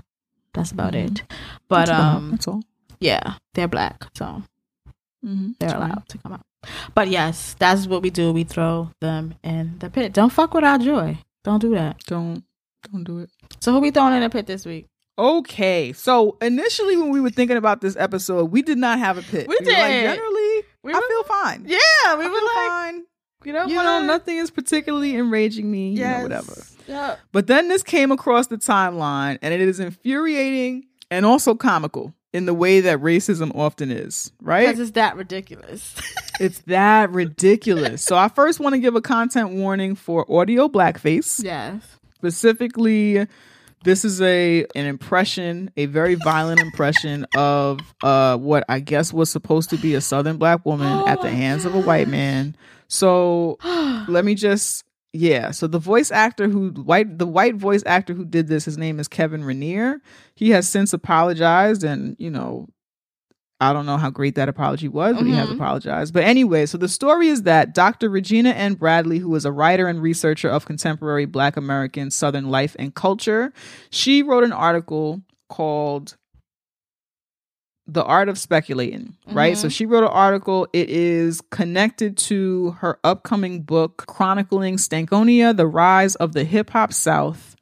[0.56, 1.22] That's about it.
[1.70, 2.64] But That's about- um, that's all.
[3.00, 4.42] yeah, they're black, so
[5.24, 5.52] Mm-hmm.
[5.60, 6.42] they're allowed to come out.
[6.94, 8.32] But yes, that's what we do.
[8.32, 10.14] We throw them in the pit.
[10.14, 11.18] Don't fuck with our joy.
[11.44, 12.00] Don't do that.
[12.08, 12.44] Don't
[12.92, 13.30] don't do it.
[13.60, 14.88] So who we throwing in the pit this week?
[15.18, 19.22] Okay, so initially when we were thinking about this episode, we did not have a
[19.22, 19.48] pit.
[19.48, 20.04] We were like, did.
[20.14, 21.64] generally, We I feel fine.
[21.68, 23.04] Yeah, we I were like, fine.
[23.46, 25.92] you know, You know, nothing is particularly enraging me.
[25.92, 26.64] You know, whatever.
[26.88, 27.16] Yeah.
[27.32, 32.46] But then this came across the timeline, and it is infuriating and also comical in
[32.46, 34.34] the way that racism often is.
[34.42, 34.68] Right?
[34.68, 35.96] Because it's that ridiculous.
[36.38, 38.04] It's that ridiculous.
[38.04, 41.42] so I first want to give a content warning for audio blackface.
[41.42, 41.82] yes.
[42.16, 43.26] Specifically,
[43.86, 49.32] this is a an impression, a very violent impression of uh what I guess was
[49.32, 52.58] supposed to be a southern black woman at the hands of a white man.
[52.90, 53.58] So
[54.10, 54.84] let me just
[55.16, 58.78] yeah, so the voice actor who white the white voice actor who did this, his
[58.78, 60.02] name is Kevin Rainier.
[60.36, 62.68] He has since apologized and, you know,
[63.62, 65.56] I don't know how great that apology was, but he has mm-hmm.
[65.56, 66.14] apologized.
[66.14, 68.10] But anyway, so the story is that Dr.
[68.10, 68.74] Regina N.
[68.74, 73.54] Bradley, who is a writer and researcher of contemporary Black American Southern life and culture,
[73.90, 76.18] she wrote an article called
[77.88, 79.56] The Art of Speculating, right?
[79.56, 79.72] So mm-hmm.
[79.72, 80.68] she wrote an article.
[80.74, 86.94] It is connected to her upcoming book chronicling Stankonia, the rise of the hip hop
[86.94, 87.56] South.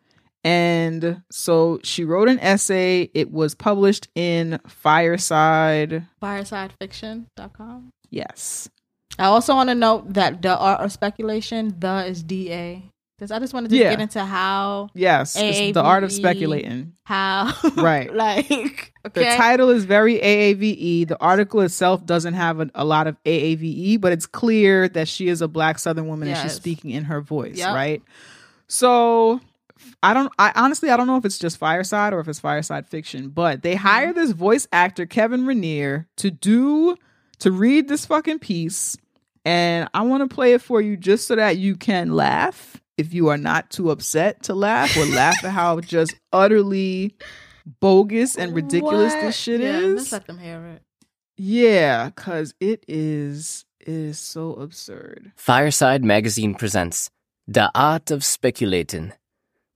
[0.43, 3.09] And so she wrote an essay.
[3.13, 6.05] It was published in Fireside.
[6.21, 7.89] Firesidefiction.com.
[8.09, 8.69] Yes.
[9.17, 12.89] I also want to note that the art of speculation, the is DA.
[13.17, 13.91] Because I just wanted to Yeah.
[13.91, 15.35] get into how, Yes.
[15.37, 16.93] It's the art of speculating.
[17.03, 18.13] how, Right.
[18.13, 21.07] like, The title is very AAVE.
[21.07, 25.27] The article itself doesn't have a, a lot of AAVE, but it's clear that she
[25.27, 27.75] is a black Southern woman and she's speaking in her voice, Yep.
[27.75, 28.01] right?
[28.67, 29.39] So
[30.01, 32.87] I don't I honestly I don't know if it's just Fireside or if it's Fireside
[32.87, 33.85] fiction, but they Mm-hmm.
[33.87, 36.95] hire this voice actor Kevin Rainier to do
[37.39, 38.97] to read this fucking piece
[39.45, 43.13] and I want to play it for you just so that you can laugh if
[43.13, 47.15] you are not too upset to laugh or laugh at how just utterly
[47.79, 49.21] bogus and ridiculous What?
[49.21, 49.95] this shit yeah, is.
[49.95, 50.81] Let's let them hear it.
[51.37, 55.31] Yeah, cuz it is it is so absurd.
[55.35, 57.09] Fireside Magazine presents
[57.47, 59.13] The Art of Speculating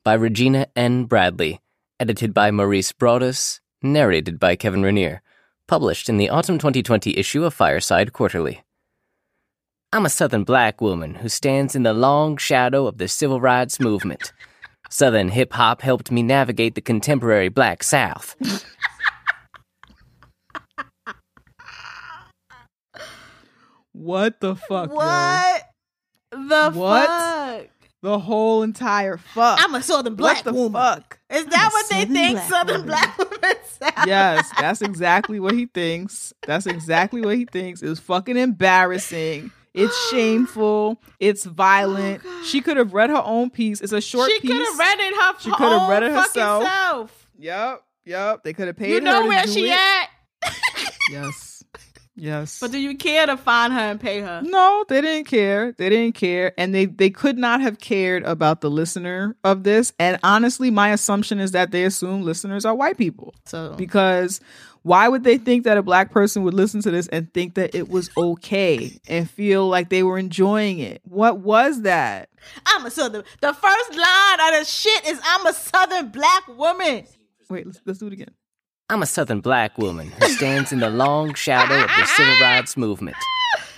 [0.03, 1.05] by Regina N.
[1.05, 1.59] Bradley,
[1.99, 5.21] edited by Maurice Broaddus, narrated by Kevin Rainier,
[5.67, 8.63] published in the autumn 2020 issue of Fireside Quarterly.
[9.93, 13.79] I'm a Southern black woman who stands in the long shadow of the civil rights
[13.79, 14.33] movement.
[14.89, 18.35] Southern hip hop helped me navigate the contemporary black South.
[23.93, 24.89] What the fuck?
[24.89, 24.95] yo?
[24.95, 25.63] What
[26.31, 27.07] the What?
[27.07, 27.67] fuck?
[28.03, 29.59] the whole entire fuck.
[29.61, 30.79] I'm a Southern black what the woman.
[30.81, 31.19] fuck?
[31.31, 32.87] Is that what they think black Southern woman.
[32.87, 33.93] black women sound?
[34.07, 36.31] yes, that's exactly what he thinks.
[36.45, 37.81] That's exactly what he thinks.
[37.81, 39.51] It was fucking embarrassing.
[39.73, 41.01] It's shameful.
[41.19, 42.21] It's violent.
[42.25, 43.81] Oh, she could have read her own piece.
[43.81, 44.51] It's a short Oh, She piece.
[44.51, 46.63] could have read it her She could have read it herself.
[46.63, 47.27] self.
[47.39, 48.43] Yep, yep.
[48.43, 49.77] They could have paid You her know where she it.
[49.79, 50.09] at?
[51.09, 51.63] Yes,
[52.17, 52.59] yes.
[52.59, 54.41] But do you care to find her and pay her?
[54.43, 55.71] No, they didn't care.
[55.77, 59.93] They didn't care, and they they could not have cared about the listener of this.
[59.99, 64.41] And honestly, my assumption is that they assume listeners are white people So because
[64.87, 67.75] why would they think that a black person would listen to this and think that
[67.75, 71.01] it was okay and feel like they were enjoying it?
[71.03, 72.29] What was that?
[72.65, 73.23] I'm a Southern.
[73.41, 77.05] The first line of the shit is I'm a Southern black woman.
[77.49, 78.31] Wait, let's let's do it again.
[78.89, 82.77] I'm a Southern black woman who stands in the long shadow of the civil rights
[82.77, 83.17] movement.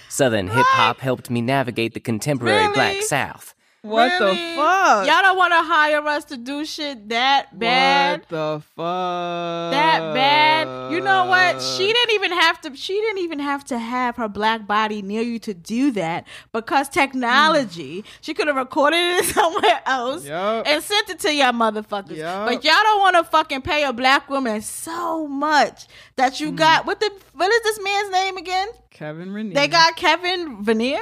[0.09, 2.73] Southern hip hop helped me navigate the contemporary Really?
[2.73, 3.55] Black South.
[3.81, 4.35] What Really?
[4.35, 5.07] the fuck?
[5.07, 8.19] Y'all don't want to hire us to do shit that bad.
[8.19, 9.71] What the fuck?
[9.71, 10.91] that bad.
[10.91, 11.61] You know what?
[11.61, 12.75] She didn't even have to.
[12.75, 16.89] She didn't even have to have her black body near you to do that because
[16.89, 16.93] mm.
[16.93, 18.03] technology.
[18.19, 20.67] She could have recorded it somewhere else Yup.
[20.67, 22.17] and sent it to y'all motherfuckers.
[22.17, 22.47] Yup.
[22.47, 25.87] But y'all don't want to fucking pay a black woman so much
[26.17, 26.57] that you mm.
[26.57, 26.85] got.
[26.85, 27.11] What the?
[27.33, 28.67] What is this man's name again?
[28.89, 29.53] Kevin Rainier.
[29.53, 30.99] They got Kevin Veneer.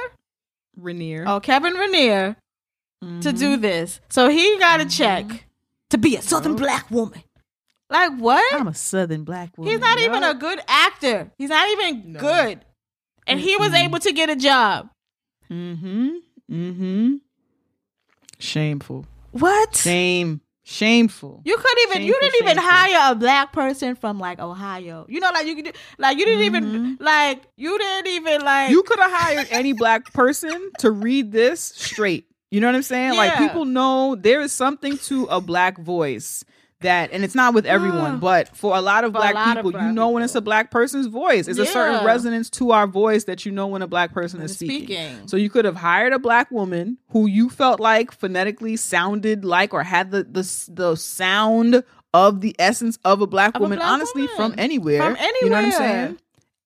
[0.76, 1.24] Rainier.
[1.26, 2.36] Oh, Kevin Rainier
[3.02, 3.62] to do Mm-hmm.
[3.62, 4.00] this.
[4.08, 5.46] So he got a check
[5.90, 7.22] to be a Southern black woman.
[7.90, 8.44] Like what?
[8.54, 9.72] I'm a Southern black woman.
[9.72, 11.30] He's not even a good actor.
[11.38, 12.20] He's not even No.
[12.20, 12.60] good.
[13.26, 14.90] And he was able to get a job.
[15.50, 16.08] Mm-hmm.
[16.50, 17.14] Mm-hmm.
[18.38, 19.06] Shameful.
[19.32, 19.74] What?
[19.76, 20.40] Shame.
[20.64, 21.40] Shameful.
[21.46, 22.70] You couldn't even you didn't even shameful.
[22.70, 25.06] hire a black person from like Ohio.
[25.08, 28.66] You know, like you could do like you didn't even like you didn't even like
[28.66, 28.72] Mm-hmm.
[28.72, 32.26] You could have hired any black person to read this straight.
[32.50, 33.16] You know what I'm saying?
[33.16, 36.44] Like people know there is something to a black voice
[36.80, 39.54] that and it's not with everyone, but for a lot of For black lot of
[39.56, 41.48] people, black you know when it's a black person's voice.
[41.48, 44.54] It's a certain resonance to our voice that you know when a black person is
[44.54, 44.86] speaking.
[44.86, 45.28] speaking.
[45.28, 49.74] So you could have hired a black woman who you felt like phonetically sounded like
[49.74, 51.82] or had the the, the sound
[52.14, 54.36] of the essence of a black Of a woman, black honestly, woman.
[54.36, 55.02] from anywhere.
[55.16, 56.18] From You know what I'm saying?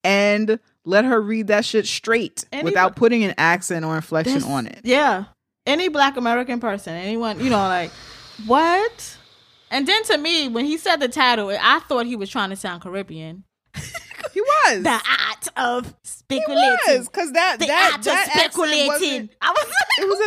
[0.04, 4.66] And let her read that shit straight without putting an accent or inflection This- on
[4.66, 4.80] it.
[4.84, 5.24] Yeah.
[5.66, 7.90] Any black American person, anyone, you know, like
[8.46, 9.16] what?
[9.70, 12.56] And then to me, when he said the title, I thought he was trying to
[12.56, 13.44] sound Caribbean.
[14.32, 14.82] He was.
[14.82, 16.78] The art of he speculating.
[16.88, 19.28] was because that The that art that of speculating.
[19.42, 20.20] I was It was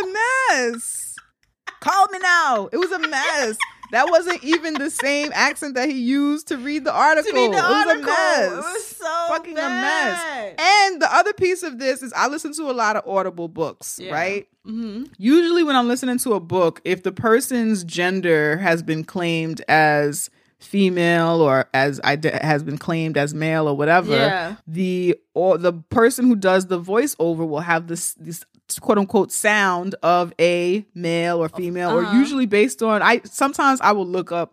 [0.62, 1.14] a mess.
[1.80, 2.68] Call me now.
[2.72, 3.56] It was a mess.
[3.92, 7.30] That wasn't even the same accent that he used to read the article.
[7.30, 8.02] to read the it was article.
[8.02, 8.52] a mess.
[8.52, 9.66] It was so fucking bad.
[9.66, 10.54] a mess.
[10.58, 13.98] And the other piece of this is I listen to a lot of Audible books,
[14.02, 14.12] Yeah.
[14.12, 14.48] right?
[14.64, 19.62] hmm Usually when I'm listening to a book, if the person's gender has been claimed
[19.68, 24.56] as female or as ide- has been claimed as male or whatever, Yeah.
[24.66, 28.44] the or the person who does the voiceover will have this this
[28.80, 32.18] quote unquote sound of a male or female or Uh-huh.
[32.18, 34.52] usually based on I sometimes I will look up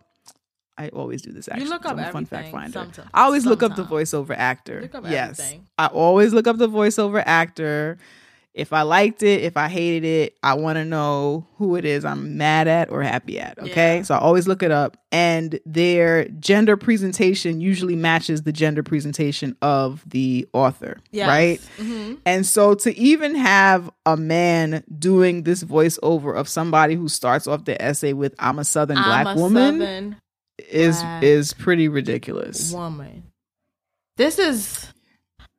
[0.76, 1.68] I always do this actually.
[1.68, 2.72] look up a fun fact everything finder.
[2.72, 4.80] sometime- I always look up the voiceover actor.
[4.82, 5.38] Look up yes.
[5.38, 5.66] everything.
[5.78, 7.96] I always look up the voiceover actor.
[8.54, 12.04] If I liked it, if I hated it, I want to know who it is
[12.04, 13.58] I'm mad at or happy at.
[13.58, 13.96] Okay.
[13.96, 14.02] Yeah.
[14.02, 14.96] So I always look it up.
[15.10, 20.98] And their gender presentation usually matches the gender presentation of the author.
[21.10, 21.28] Yes.
[21.28, 21.60] Right.
[21.78, 22.18] Mhm.
[22.24, 27.64] And so to even have a man doing this voiceover of somebody who starts off
[27.64, 30.16] the essay with I'm a southern black I'm a woman Southern
[30.70, 32.72] is black is pretty ridiculous.
[32.72, 33.24] woman.
[34.16, 34.86] This is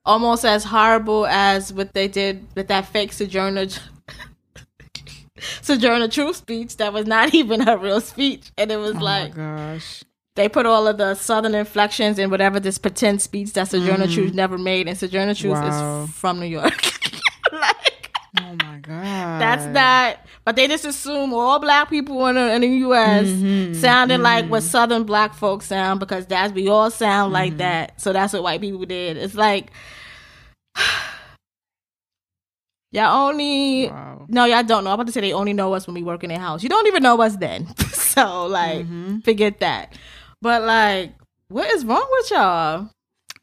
[0.06, 3.68] almost as horrible as what they did with that fake Sojourner
[5.62, 9.36] Sojourner Truth speech that was not even her real speech, and it was Oh like
[9.36, 10.04] gosh.
[10.36, 14.14] they put all of the southern inflections in whatever this pretend speech that Sojourner Mhm.
[14.14, 16.04] Truth never made, and Sojourner Truth Wow.
[16.06, 16.74] is from New York.
[18.38, 19.42] Oh my god.
[19.42, 20.18] that's not.
[20.44, 23.28] But they just assume all black people in the, in the U.S.
[23.28, 23.74] Mm-hmm.
[23.74, 27.34] sounded like what Southern black folks sound because that's we all sound Mm-hmm.
[27.34, 28.00] like that.
[28.02, 29.18] So that's what white people did.
[29.18, 29.72] It's like
[32.92, 34.26] y'all only Wow.
[34.30, 34.90] no, y'all don't know.
[34.92, 36.64] I'm about to say they only know us when we work in their house.
[36.64, 37.68] You don't even know us then.
[37.92, 39.20] so like, Mm-hmm.
[39.20, 39.98] forget that.
[40.42, 41.14] But like,
[41.50, 42.90] what is wrong with y'all?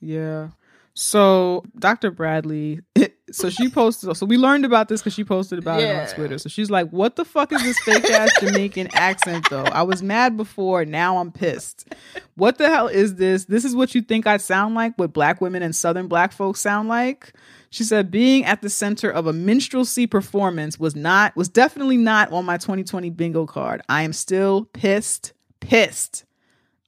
[0.01, 0.49] Yeah.
[0.95, 2.11] So Dr.
[2.11, 2.81] Bradley
[3.33, 4.15] so she posted.
[4.17, 6.39] So we learned about this because she posted about it on Twitter.
[6.39, 9.65] So she's like, "What the fuck is this fake ass Jamaican accent though?
[9.65, 10.85] I was mad before.
[10.85, 11.93] Now I'm pissed.
[12.35, 13.47] What the hell is this?
[13.47, 14.99] This is what you think I sound like?
[14.99, 17.33] What black women and Southern black folks sound like?"
[17.71, 22.31] She said, "Being at the center of a minstrelsy performance was not was definitely not
[22.33, 23.83] on my 2020 bingo card.
[23.89, 26.25] I am still pissed, pissed."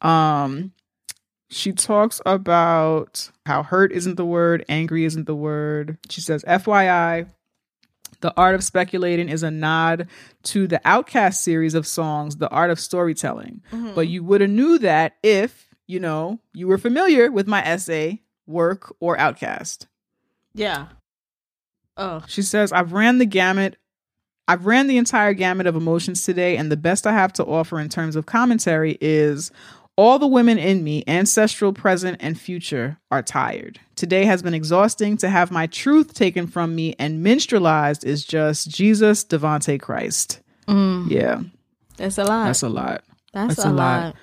[0.03, 0.73] Um,
[1.55, 5.99] she talks about how hurt isn't the word, angry isn't the word.
[6.11, 7.29] She says, FYI,
[8.21, 10.09] the art of speculating is a nod
[10.45, 13.63] to the Outkast series of songs, The Art of Storytelling.
[13.71, 13.95] Mm-hmm.
[13.95, 18.21] But you would have knew that if, you know, you were familiar with my essay,
[18.49, 19.87] Work or Outkast.
[20.55, 20.87] Yeah.
[21.97, 22.25] Oh.
[22.27, 23.77] She says, I've ran the gamut.
[24.49, 27.79] I've ran the entire gamut of emotions today, and the best I have to offer
[27.79, 29.53] in terms of commentary is
[29.97, 33.79] all the women in me, ancestral, present, and future, are tired.
[33.95, 38.69] Today has been exhausting to have my truth taken from me and minstrelized is just
[38.71, 40.41] Jesus, Devante Christ.
[40.66, 41.11] Mm.
[41.11, 41.43] Yeah,
[41.97, 42.47] That's a lot.
[42.47, 43.05] that's a lot.
[43.33, 44.03] That's, that's a, a lot.
[44.05, 44.16] lot.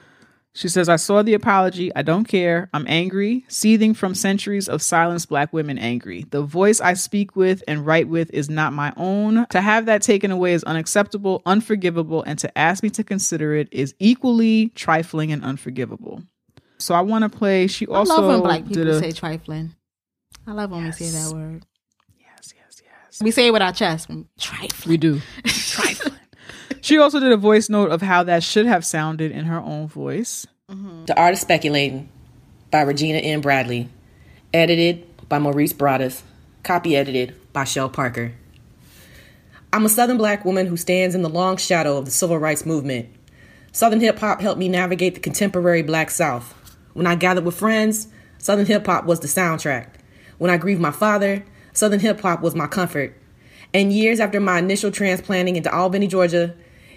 [0.54, 1.96] She says, I saw the apology.
[1.96, 2.70] I don't care.
[2.74, 6.26] I'm angry, seething from centuries of silenced black women angry.
[6.30, 9.46] The voice I speak with and write with is not my own.
[9.52, 13.70] To have that taken away is unacceptable, unforgivable, and to ask me to consider it
[13.72, 16.22] is equally trifling and unforgivable.
[16.80, 17.68] So I want to play.
[17.68, 18.14] She also.
[18.14, 19.74] I love when black people a, say trifling.
[20.46, 21.66] I love when we say that word.
[22.20, 23.22] Yes, yes, yes.
[23.22, 24.10] We say it with our chest.
[24.40, 24.90] Trifling.
[24.90, 25.22] We do.
[25.46, 26.18] Trifling.
[26.82, 29.88] She also did a voice note of how that should have sounded in her own
[29.88, 30.48] voice.
[30.70, 31.06] Mm-hmm.
[31.06, 32.10] The Art of Speculating
[32.72, 33.42] by Regina N.
[33.42, 33.88] Bradley.
[34.54, 36.24] Edited by Maurice Broaddus.
[36.64, 38.34] Copy edited by Shell Parker.
[39.72, 42.66] I'm a Southern black woman who stands in the long shadow of the civil rights
[42.66, 43.10] movement.
[43.72, 46.54] Southern hip hop helped me navigate the contemporary black South.
[46.94, 49.88] When I gathered with friends, Southern hip hop was the soundtrack.
[50.40, 53.16] When I grieved my father, Southern hip hop was my comfort.
[53.74, 56.54] And years after my initial transplanting into Albany, Georgia,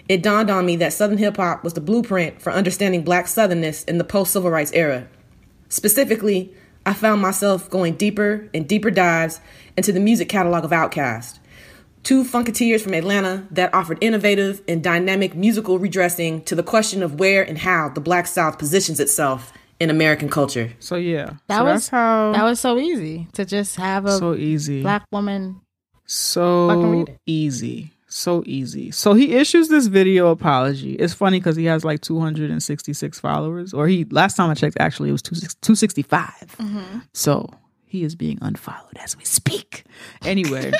[0.07, 3.87] it dawned on me that Southern hip hop was the blueprint for understanding black Southernness
[3.87, 5.07] in the post civil rights era.
[5.69, 6.53] Specifically,
[6.85, 9.39] I found myself going deeper and deeper dives
[9.75, 11.39] into the music catalog of Outkast,
[12.03, 17.19] two funketeers from Atlanta that offered innovative and dynamic musical redressing to the question of
[17.19, 20.71] where and how the Black South positions itself in American culture.
[20.79, 24.17] So yeah, That so was that's how that was so easy to just have a
[24.19, 24.81] so easy.
[24.83, 25.61] black woman.
[26.07, 27.19] Fucking so read it.
[27.25, 28.91] easy so easy.
[28.91, 30.93] So he issues this video apology.
[30.93, 35.09] It's funny because he has like 266 followers or he last time i checked actually
[35.09, 36.99] it was 265 Mm-hmm.
[37.13, 37.49] so
[37.85, 39.83] he is being unfollowed as we speak.
[40.23, 40.71] Anyway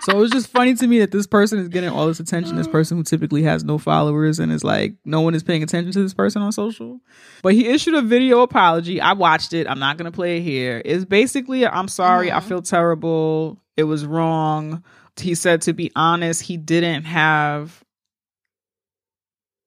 [0.00, 2.56] so it was just funny to me that this person is getting all this attention.
[2.56, 5.92] This person who typically has no followers and is like no one is paying attention
[5.92, 7.00] to this person on social.
[7.42, 9.00] But he issued a video apology.
[9.00, 9.66] I watched it.
[9.66, 10.82] I'm not going to play it here.
[10.84, 13.58] It's basically i'm sorry i feel terrible.
[13.76, 14.84] It was wrong
[15.16, 17.82] he said to be honest he didn't have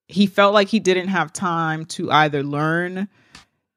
[0.08, 3.08] he felt like he didn't have time to either learn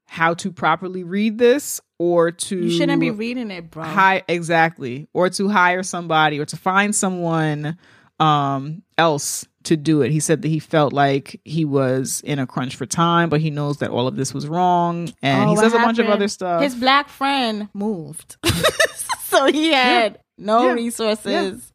[0.07, 3.85] how to properly read this or to You shouldn't be reading it, bro.
[3.85, 7.79] hi exactly or to hire somebody or to find someone
[8.19, 10.11] um else to do it.
[10.11, 13.51] He said that he felt like he was in a crunch for time but he
[13.51, 16.29] knows that all of this was wrong and Oh, he says a bunch of other
[16.29, 18.37] stuff His black friend moved,
[19.25, 20.73] so he had no Yeah.
[20.73, 21.73] resources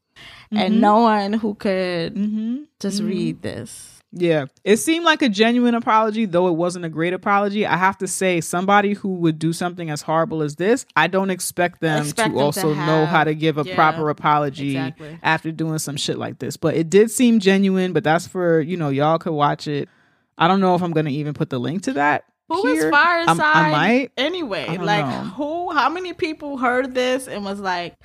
[0.53, 0.59] Mhm.
[0.59, 2.57] and no one who could mm-hmm.
[2.79, 3.91] just read this.
[4.17, 7.65] Yeah, it seemed like a genuine apology, though it wasn't a great apology.
[7.65, 11.29] I have to say, somebody who would do something as horrible as this, I don't
[11.31, 14.77] expect them Expect to them to also know how to give a yeah, proper apology
[14.77, 15.19] exactly.
[15.21, 16.55] after doing some shit like this.
[16.55, 19.89] But it did seem genuine, but that's for, you know, y'all could watch it.
[20.37, 22.23] I don't know if I'm going to even put the link to that.
[22.47, 22.91] Who is here.
[22.91, 24.11] Fireside I'm- I might.
[24.15, 24.65] anyway?
[24.69, 25.29] I Like know.
[25.31, 25.71] who?
[25.73, 27.95] How many people heard this and was like,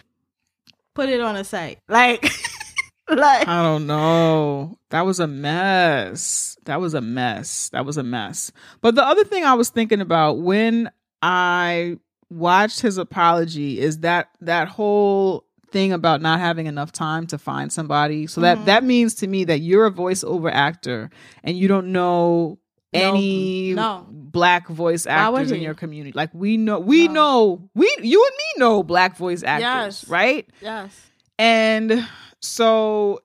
[1.00, 1.78] put it on a site?
[1.88, 2.22] Like,
[3.08, 4.78] like I don't know.
[4.90, 6.58] That was a mess.
[6.66, 7.70] That was a mess.
[7.70, 8.52] That was a mess.
[8.80, 10.90] But the other thing I was thinking about when
[11.22, 11.98] I
[12.28, 17.72] watched his apology is that that whole thing about not having enough time to find
[17.72, 18.26] somebody.
[18.26, 18.66] So that mm-hmm.
[18.66, 21.10] that means to me that you're a voiceover actor
[21.42, 22.58] and you don't know No,
[22.92, 24.06] any no.
[24.10, 26.12] black voice actors in your community.
[26.14, 27.12] Like we know we No.
[27.14, 30.08] know we you and me know black voice actors, Yes.
[30.08, 30.48] right?
[30.60, 31.00] yes,
[31.38, 32.06] And
[32.40, 33.20] so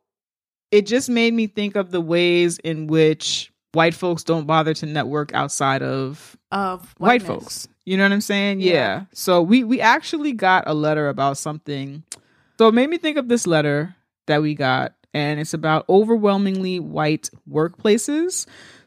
[0.72, 4.86] it just made me think of the ways in which white folks don't bother to
[4.86, 7.28] network outside of of white whiteness.
[7.28, 7.68] folks.
[7.86, 8.62] You know what I'm saying?
[8.62, 8.74] Yeah.
[8.74, 9.04] Yeah.
[9.14, 12.04] So we we actually got a letter about something.
[12.58, 13.96] So it made me think of this letter
[14.28, 18.46] that we got and it's about overwhelmingly white workplaces.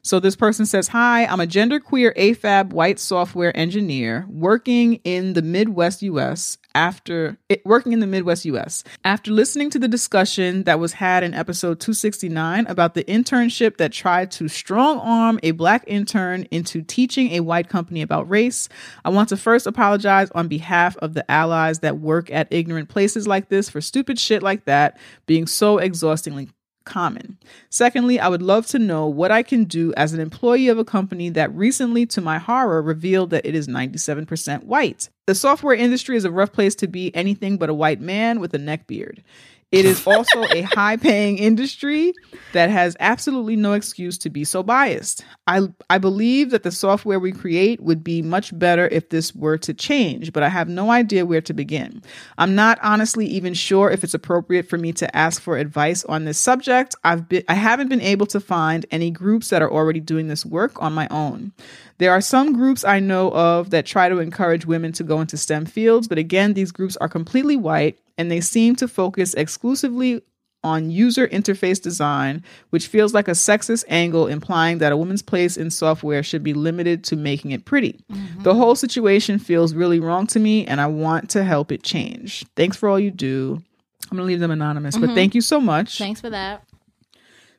[0.09, 5.43] So this person says, Hi, I'm a genderqueer AFAB white software engineer working in the
[5.43, 8.85] Midwest US after it, working in the Midwest US.
[9.05, 13.93] After listening to the discussion that was had in episode 269 about the internship that
[13.93, 18.71] tried to strong arm a black intern into teaching a white company about race,
[19.05, 23.29] I want to first apologize on behalf of the allies that work at ignorant places
[23.29, 26.49] like this for stupid shit like that being so exhaustingly
[26.89, 27.39] common.
[27.71, 30.85] Secondly, I would love to know what I can do as an employee of a
[30.85, 35.11] company that recently, to my horror, revealed that it is 97% white.
[35.27, 38.55] The software industry is a rough place to be anything but a white man with
[38.55, 39.23] a neck beard.
[39.71, 42.13] It is also a high paying industry
[42.53, 45.25] that has absolutely no excuse to be so biased.
[45.47, 49.59] I, I believe that the software we create would be much better if this were
[49.59, 52.03] to change, but I have no idea where to begin.
[52.39, 56.25] I'm not honestly even sure if it's appropriate for me to ask for advice on
[56.25, 56.95] this subject.
[57.05, 60.47] I've been, I haven't been able to find any groups that are already doing this
[60.47, 61.53] work on my own.
[61.99, 65.37] There are some groups I know of that try to encourage women to go into
[65.37, 70.21] STEM fields, but again, these groups are completely white and they seem to focus exclusively
[70.65, 75.57] on user interface design, which feels like a sexist angle implying that a woman's place
[75.57, 77.99] in software should be limited to making it pretty.
[78.11, 78.43] Mm-hmm.
[78.43, 82.45] The whole situation feels really wrong to me, and I want to help it change.
[82.57, 83.63] Thanks for all you do.
[84.11, 85.15] I'm gonna leave them anonymous, but mm-hmm.
[85.15, 85.99] thank you so much.
[85.99, 86.65] Thanks for that.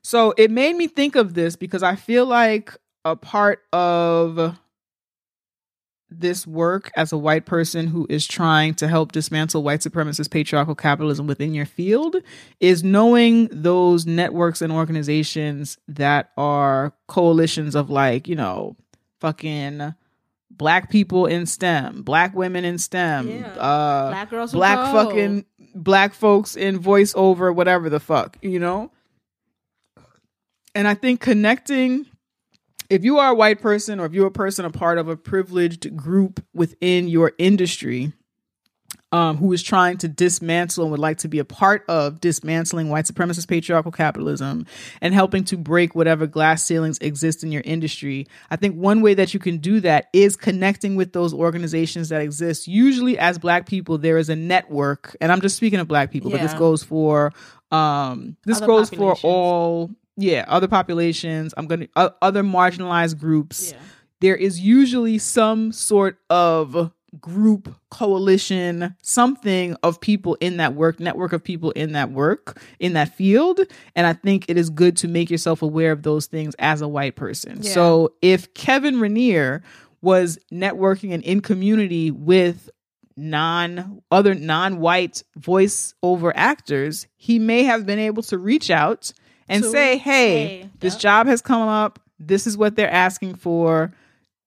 [0.02, 2.76] So it made me think of this because I feel like
[3.06, 4.58] a part of
[6.12, 10.74] this work as a white person who is trying to help dismantle white supremacist patriarchal
[10.76, 12.16] capitalism within your field
[12.60, 18.76] is knowing those networks and organizations that are coalitions of like, you know,
[19.20, 19.94] fucking
[20.50, 23.48] black people in STEM, black women in STEM, Yeah.
[23.58, 25.46] uh Black girls black fucking
[25.76, 28.92] black folks in voiceover, whatever the fuck, you know?
[30.76, 32.06] And I think connecting,
[32.90, 35.16] if you are a white person or if you're a person a part of a
[35.16, 38.14] privileged group within your industry,
[39.12, 42.90] um, who is trying to dismantle and would like to be a part of dismantling
[42.90, 44.68] white supremacist patriarchal capitalism
[45.02, 48.28] and helping to break whatever glass ceilings exist in your industry.
[48.52, 52.22] I think one way that you can do that is connecting with those organizations that
[52.22, 52.68] exist.
[52.68, 56.30] Usually, as Black people, there is a network, and I'm just speaking of Black people,
[56.30, 57.34] but this goes for
[57.72, 61.54] um, this Other goes for all yeah other populations.
[61.58, 63.80] I'm gonna uh, other marginalized groups Yeah.
[64.22, 71.34] there is usually some sort of group coalition something of people in that work network
[71.34, 73.60] of people in that work in that field
[73.96, 76.88] and i think it is good to make yourself aware of those things as a
[76.88, 77.72] white person Yeah.
[77.72, 79.64] so if kevin rainier
[80.04, 82.70] was networking and in community with
[83.18, 89.12] non other non-white voice over actors he may have been able to reach out
[89.50, 91.02] and To- say hey, hey, this yep.
[91.02, 93.92] job has come up this is what they're asking for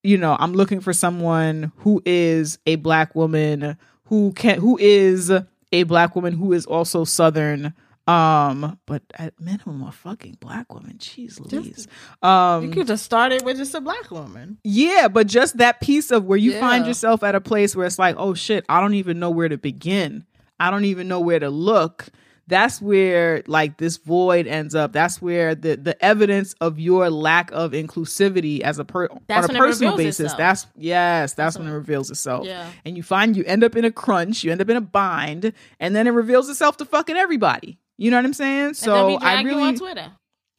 [0.02, 3.76] you know i'm looking for someone who is a black woman
[4.06, 5.30] who can who is
[5.72, 7.72] a black woman who is also southern
[8.08, 11.86] um but at minimum a fucking black woman jeez louise
[12.20, 14.58] um You could just start it with just a black woman.
[14.64, 18.00] yeah, but just that piece of where you find yourself at a place where it's
[18.00, 20.24] like, oh shit, I don't even know where to begin.
[20.58, 22.08] I don't even know where to look.
[22.48, 24.92] That's where like this void ends up.
[24.92, 29.56] That's where the the evidence of your lack of inclusivity as a per That's on
[29.56, 30.20] a personal basis.
[30.20, 30.38] itself.
[30.38, 32.46] That's yes, that's when it reveals itself.
[32.46, 32.68] Yeah.
[32.84, 35.52] And you find you end up in a crunch, you end up in a bind,
[35.80, 37.78] and then it reveals itself to fucking everybody.
[37.98, 38.74] You know what I'm saying?
[38.74, 40.12] So and then we drag I really you on Twitter.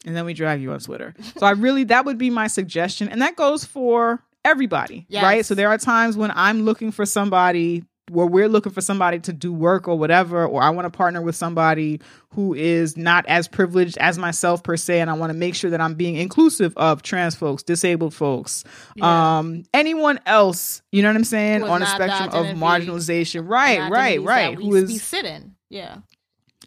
[0.06, 1.14] and then we drag you on Twitter.
[1.36, 5.22] So I really that would be my suggestion, and that goes for everybody, Yes.
[5.22, 5.44] right?
[5.46, 9.32] So there are times when I'm looking for somebody where we're looking for somebody to
[9.32, 12.00] do work or whatever, or I want to partner with somebody
[12.30, 15.70] who is not as privileged as myself per se, and I want to make sure
[15.70, 18.64] that I'm being inclusive of trans folks, disabled folks,
[18.94, 19.38] Yeah.
[19.38, 20.82] um, anyone else.
[20.92, 24.58] You know what I'm saying on a spectrum of marginalization, right, right, right.
[24.58, 25.54] we is be sitting?
[25.70, 25.98] Yeah.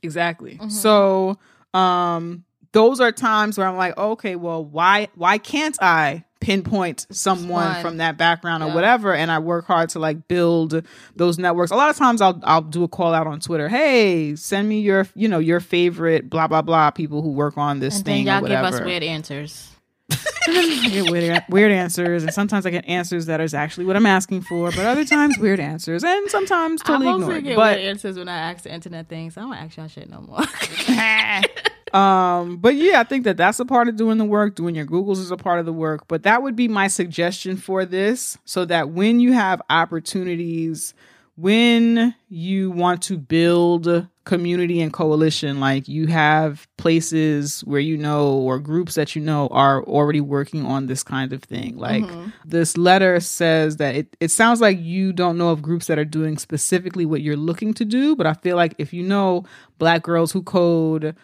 [0.01, 0.53] Exactly.
[0.55, 0.69] Mm-hmm.
[0.69, 1.37] So,
[1.73, 7.73] um, those are times where I'm like, okay, well, why why can't I pinpoint someone
[7.73, 7.81] One.
[7.81, 9.13] from that background or whatever?
[9.13, 10.83] And I work hard to like build
[11.15, 11.71] those networks.
[11.71, 13.69] A lot of times, I'll I'll do a call out on Twitter.
[13.69, 17.79] Hey, send me your you know your favorite blah blah blah people who work on
[17.79, 19.71] this And then thing y'all give us weird answers.
[20.47, 24.71] Weird, weird answers, and sometimes I get answers that is actually what I'm asking for,
[24.71, 27.43] but other times weird answers, and sometimes totally I ignored.
[27.43, 29.35] get But weird answers when I ask the internet things.
[29.35, 30.39] I don't ask y'all shit no more.
[31.93, 34.55] um but yeah i think that that's a part of doing the work.
[34.55, 36.07] Doing your googles is a part of the work.
[36.07, 40.93] But that would be my suggestion for this so that when you have opportunities
[41.37, 48.31] when you want to build community and coalition, like you have places where you know
[48.31, 51.77] or groups that you know are already working on this kind of thing.
[51.77, 52.03] Like
[52.43, 56.05] this letter says that it, it sounds like you don't know of groups that are
[56.05, 59.45] doing specifically what you're looking to do, but I feel like if you know
[59.77, 61.15] black girls who code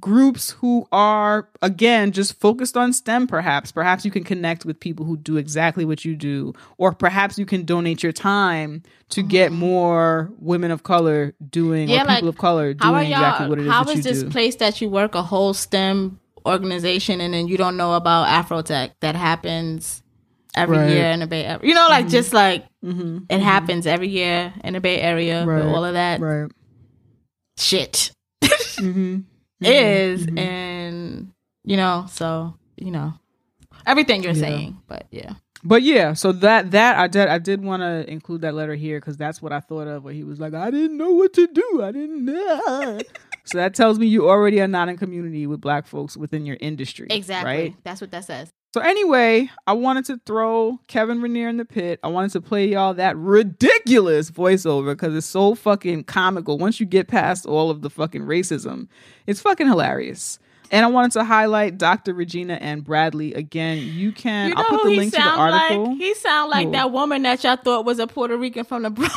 [0.00, 5.04] groups who are again just focused on STEM perhaps perhaps you can connect with people
[5.04, 9.50] who do exactly what you do or perhaps you can donate your time to get
[9.50, 9.60] mm-hmm.
[9.60, 13.66] more women of color doing Yeah, or people like, of color doing exactly what it
[13.66, 14.30] is How is this do.
[14.30, 18.92] place that you work a whole STEM organization and then you don't know about Afrotech
[19.00, 20.02] that happens
[20.56, 20.86] every Right.
[20.86, 20.96] Mm-hmm.
[20.96, 21.60] year in the Bay Area?
[21.62, 22.12] You know, like mm-hmm.
[22.12, 23.18] just like mm-hmm.
[23.28, 25.64] it happens every year in the Bay Area Right.
[25.64, 26.50] with all of that right
[27.58, 28.12] shit
[29.64, 29.72] mm-hmm.
[29.72, 31.32] is, and
[31.64, 33.14] you know, so you know
[33.86, 34.40] everything you're Yeah.
[34.40, 35.34] saying, but yeah.
[35.64, 38.98] But yeah, so that that I did I did want to include that letter here
[38.98, 41.46] because that's what I thought of where he was like, I didn't know what to
[41.46, 41.82] do.
[41.82, 42.98] I didn't know.
[43.44, 46.56] so that tells me you already are not in community with black folks within your
[46.60, 47.06] industry.
[47.10, 47.52] Exactly.
[47.52, 47.76] Right.
[47.84, 48.50] That's what that says.
[48.74, 52.00] So anyway, I wanted to throw Kevin Rainier in the pit.
[52.02, 56.56] I wanted to play y'all that ridiculous voiceover because it's so fucking comical.
[56.56, 58.88] Once you get past all of the fucking racism,
[59.26, 60.38] it's fucking hilarious.
[60.70, 62.14] And I wanted to highlight Dr.
[62.14, 62.80] Regina N.
[62.80, 63.76] Bradley again.
[63.76, 65.86] You can You know I'll put the he link to the sound article.
[65.88, 65.98] like?
[65.98, 69.14] He sound like that woman that y'all thought was a Puerto Rican from the Bronx.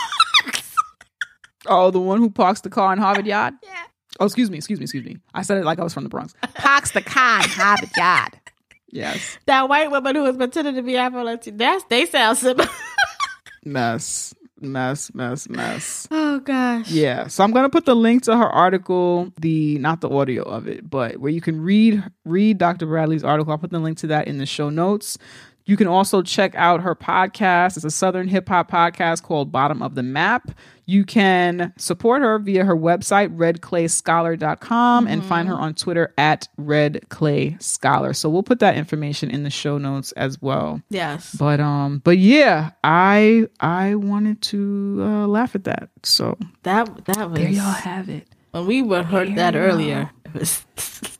[1.67, 3.53] Oh, the one who parks the car in Harvard Yard?
[3.63, 3.71] Yeah.
[4.19, 5.17] Oh, excuse me, excuse me, excuse me.
[5.33, 6.33] I said it like I was from the Bronx.
[6.53, 8.39] Parks the car in Harvard Yard.
[8.91, 9.37] Yes.
[9.45, 11.57] that white woman who was pretending to be Afro Latina.
[11.57, 12.69] That's they sound similar.
[13.63, 14.33] Mess.
[14.61, 16.07] Mess, mess, mess.
[16.11, 16.89] oh gosh.
[16.89, 17.27] Yeah.
[17.27, 20.89] So I'm gonna put the link to her article, the not the audio of it,
[20.89, 22.85] but where you can read read Dr.
[22.85, 23.51] Bradley's article.
[23.51, 25.17] I'll put the link to that in the show notes.
[25.67, 27.75] You can also check out her podcast.
[27.75, 30.51] It's a Southern hip hop podcast called Bottom of the Map.
[30.85, 38.15] You can support her via her website, redclayscholar.com, and find her on Twitter at redclayscholar.
[38.15, 40.81] So we'll put that information in the show notes as well.
[40.89, 41.33] Yes.
[41.35, 45.89] But um, but yeah, I I wanted to uh, laugh at that.
[46.03, 48.27] So That that was there y'all have it.
[48.51, 50.11] when we were heard that earlier.
[50.25, 50.63] It was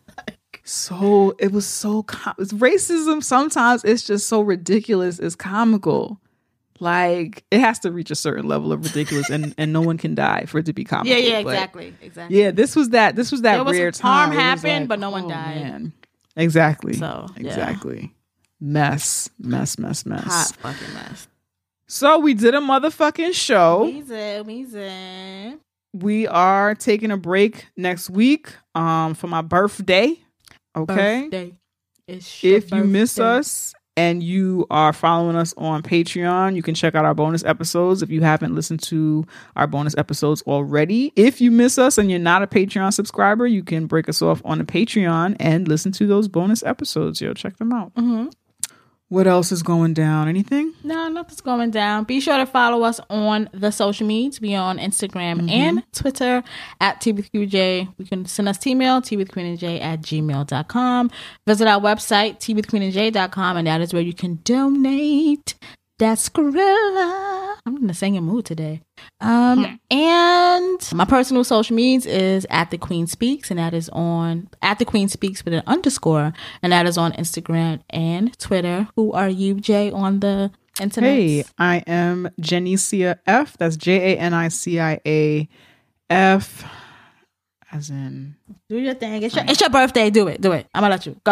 [0.68, 3.24] So it was so com- racism.
[3.24, 5.20] Sometimes it's just so ridiculous.
[5.20, 6.20] It's comical.
[6.80, 10.16] Like it has to reach a certain level of ridiculous, and and no one can
[10.16, 11.16] die for it to be comical.
[11.16, 12.42] yeah, yeah, But, exactly, exactly.
[12.42, 13.16] Yeah, this was that.
[13.16, 14.30] This was that was rare harm time.
[14.32, 15.56] Was happened, like, but no one oh, died.
[15.56, 15.94] man.
[16.36, 16.94] Exactly.
[16.94, 17.48] So, yeah.
[17.48, 18.14] exactly.
[18.60, 20.24] Mess, mess, mess, mess.
[20.24, 21.28] Hot fucking mess.
[21.88, 23.86] So we did a motherfucking show.
[23.86, 25.60] Weezy, Weezy.
[25.94, 30.18] we are taking a break next week um for my birthday
[30.76, 31.24] okay?
[31.24, 31.54] Birthday.
[32.08, 36.94] It's if you miss us and you are following us on patreon you can check
[36.96, 39.26] out our bonus episodes if you haven't listened to
[39.56, 41.12] our bonus episodes already.
[41.16, 44.42] If you miss us and you're not a patreon subscriber you can break us off
[44.46, 47.22] on the patreon and listen to those bonus episodes.
[47.22, 47.94] Yo check them out.
[47.96, 48.32] Mhm.
[49.10, 52.04] What else is going down anything No, nothing's going down.
[52.06, 54.42] Be sure to follow us on the social medias.
[54.42, 55.50] We on Instagram Mm-hmm.
[55.50, 56.44] and Twitter
[56.82, 57.94] at Tea with QJ.
[57.98, 61.12] You can send us email, tea with Queen and J at gmail.com.
[61.48, 62.82] Visit our website, Queen
[63.58, 65.54] and that is where you can donate.
[66.00, 67.44] That's Skrilla.
[67.68, 68.82] I'm in the singing mood today.
[69.22, 74.50] Um, and my personal social medias is at the Queen Speaks, and that is on
[74.62, 76.32] at the Queen Speaks with an underscore,
[76.62, 78.88] and that is on Instagram and Twitter.
[78.96, 81.10] Who are you, Jay, on the internet?
[81.10, 83.58] Hey, I am Janicia F.
[83.58, 85.50] That's J A N I C I A
[86.12, 86.64] F.
[87.72, 88.36] As in,
[88.70, 89.24] do your thing.
[89.24, 90.12] It's your, it's your birthday.
[90.12, 90.40] Do it.
[90.40, 90.68] Do it.
[90.76, 91.32] I'm gonna let you go.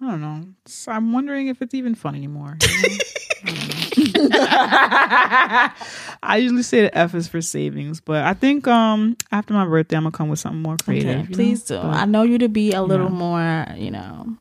[0.00, 0.46] I don't know.
[0.64, 2.56] So I'm wondering if it's even fun anymore.
[2.62, 3.58] you know?
[4.14, 6.18] I don't know.
[6.22, 9.96] I usually say the F is for savings, but I think um after my birthday
[9.96, 11.08] I'm gonna come with something more creative.
[11.10, 11.34] Okay, you know?
[11.34, 11.76] please do.
[11.76, 13.12] But I know you to be a little Yeah.
[13.12, 14.36] more, you know,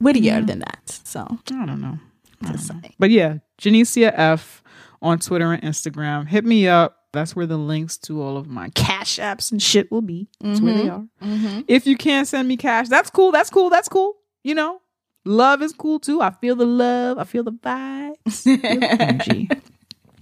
[0.00, 1.00] wittier than that.
[1.04, 1.20] So
[1.52, 1.98] I don't know.
[2.42, 2.88] I don't know.
[2.98, 4.62] But yeah, Janicia F
[5.02, 6.28] on Twitter and Instagram.
[6.28, 6.96] Hit me up.
[7.12, 10.28] That's where the links to all of my cash apps and shit will be.
[10.40, 11.04] That's where they are.
[11.22, 11.60] mm-hmm.
[11.66, 13.32] If you can't send me cash, that's cool.
[13.32, 13.70] That's cool.
[13.70, 14.16] That's cool.
[14.42, 14.80] You know,
[15.26, 16.20] love is cool too.
[16.22, 17.18] I feel the love.
[17.18, 18.42] I feel the vibes.
[18.42, 19.48] feel the energy.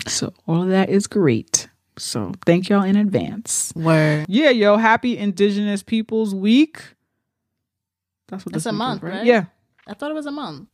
[0.07, 1.69] So all of that is great.
[1.97, 3.73] So thank y'all in advance.
[3.77, 4.27] word.
[4.29, 6.83] Yeah, yo, happy Indigenous Peoples Week.
[8.29, 9.25] That's what That's a week is, month, right?
[9.25, 9.45] Yeah.
[9.87, 10.69] I thought it was a month.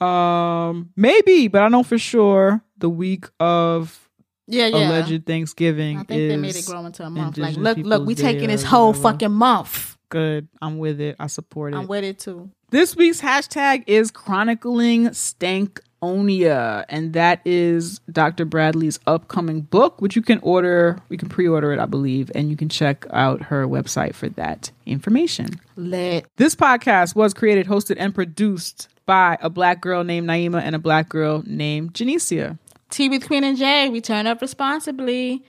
[0.00, 4.08] Um, maybe, but I know for sure the week of
[4.46, 4.88] Yeah, yeah.
[4.88, 7.36] alleged Thanksgiving I think is they made it grow into a month.
[7.36, 9.98] Like, look, look, we Day taking this whole fucking month.
[10.10, 10.48] Good.
[10.60, 11.16] I'm with it.
[11.18, 11.78] I support it.
[11.78, 12.50] I'm with it too.
[12.70, 18.44] This week's hashtag is chronicling stank Onia, and that is Dr.
[18.44, 20.98] Bradley's upcoming book, which you can order.
[21.08, 24.70] We can pre-order it, I believe, and you can check out her website for that
[24.86, 25.60] information.
[25.76, 26.26] Lit.
[26.36, 30.78] This podcast was created, hosted, and produced by a black girl named Naima and a
[30.78, 32.58] black girl named Janicia.
[32.88, 33.88] Tea with Queen and Jay.
[33.88, 35.44] We turn up responsibly.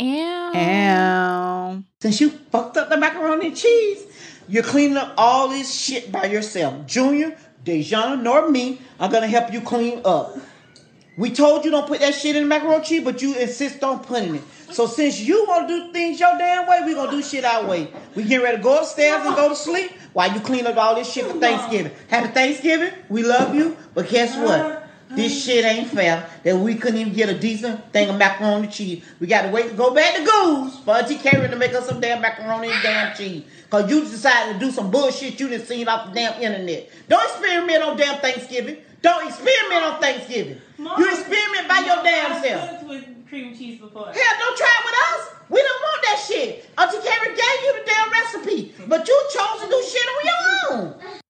[0.00, 4.06] And And Since you fucked up the macaroni and cheese,
[4.48, 6.86] you're cleaning up all this shit by yourself.
[6.86, 10.36] Junior, Dejana, nor me are gonna help you clean up.
[11.18, 14.00] We told you don't put that shit in the macaroni cheese, but you insist on
[14.00, 14.42] putting it.
[14.70, 17.66] So since you want to do things your damn way, we gonna do shit our
[17.66, 17.92] way.
[18.14, 20.94] We getting ready to go upstairs and go to sleep while you clean up all
[20.94, 21.92] this shit for Thanksgiving.
[22.08, 22.94] Happy Thanksgiving.
[23.10, 24.79] We love you, but guess what?
[25.12, 28.72] This shit ain't fair that we couldn't even get a decent thing of macaroni and
[28.72, 29.04] cheese.
[29.18, 31.88] We got to wait to go back to Goose for Auntie Karen to make us
[31.88, 33.42] some damn macaroni and damn cheese.
[33.70, 36.90] Cause you decided to do some bullshit you done seen off the damn internet.
[37.08, 38.76] Don't experiment on damn Thanksgiving.
[39.02, 40.60] Don't experiment on Thanksgiving.
[40.78, 42.84] you experiment by your damn self.
[42.84, 44.06] with cream cheese before.
[44.06, 45.34] Hell, don't try it with us.
[45.48, 46.70] We don't want that shit.
[46.78, 50.78] Auntie Karen gave you the damn recipe, but you chose to do shit on your
[50.78, 51.20] own.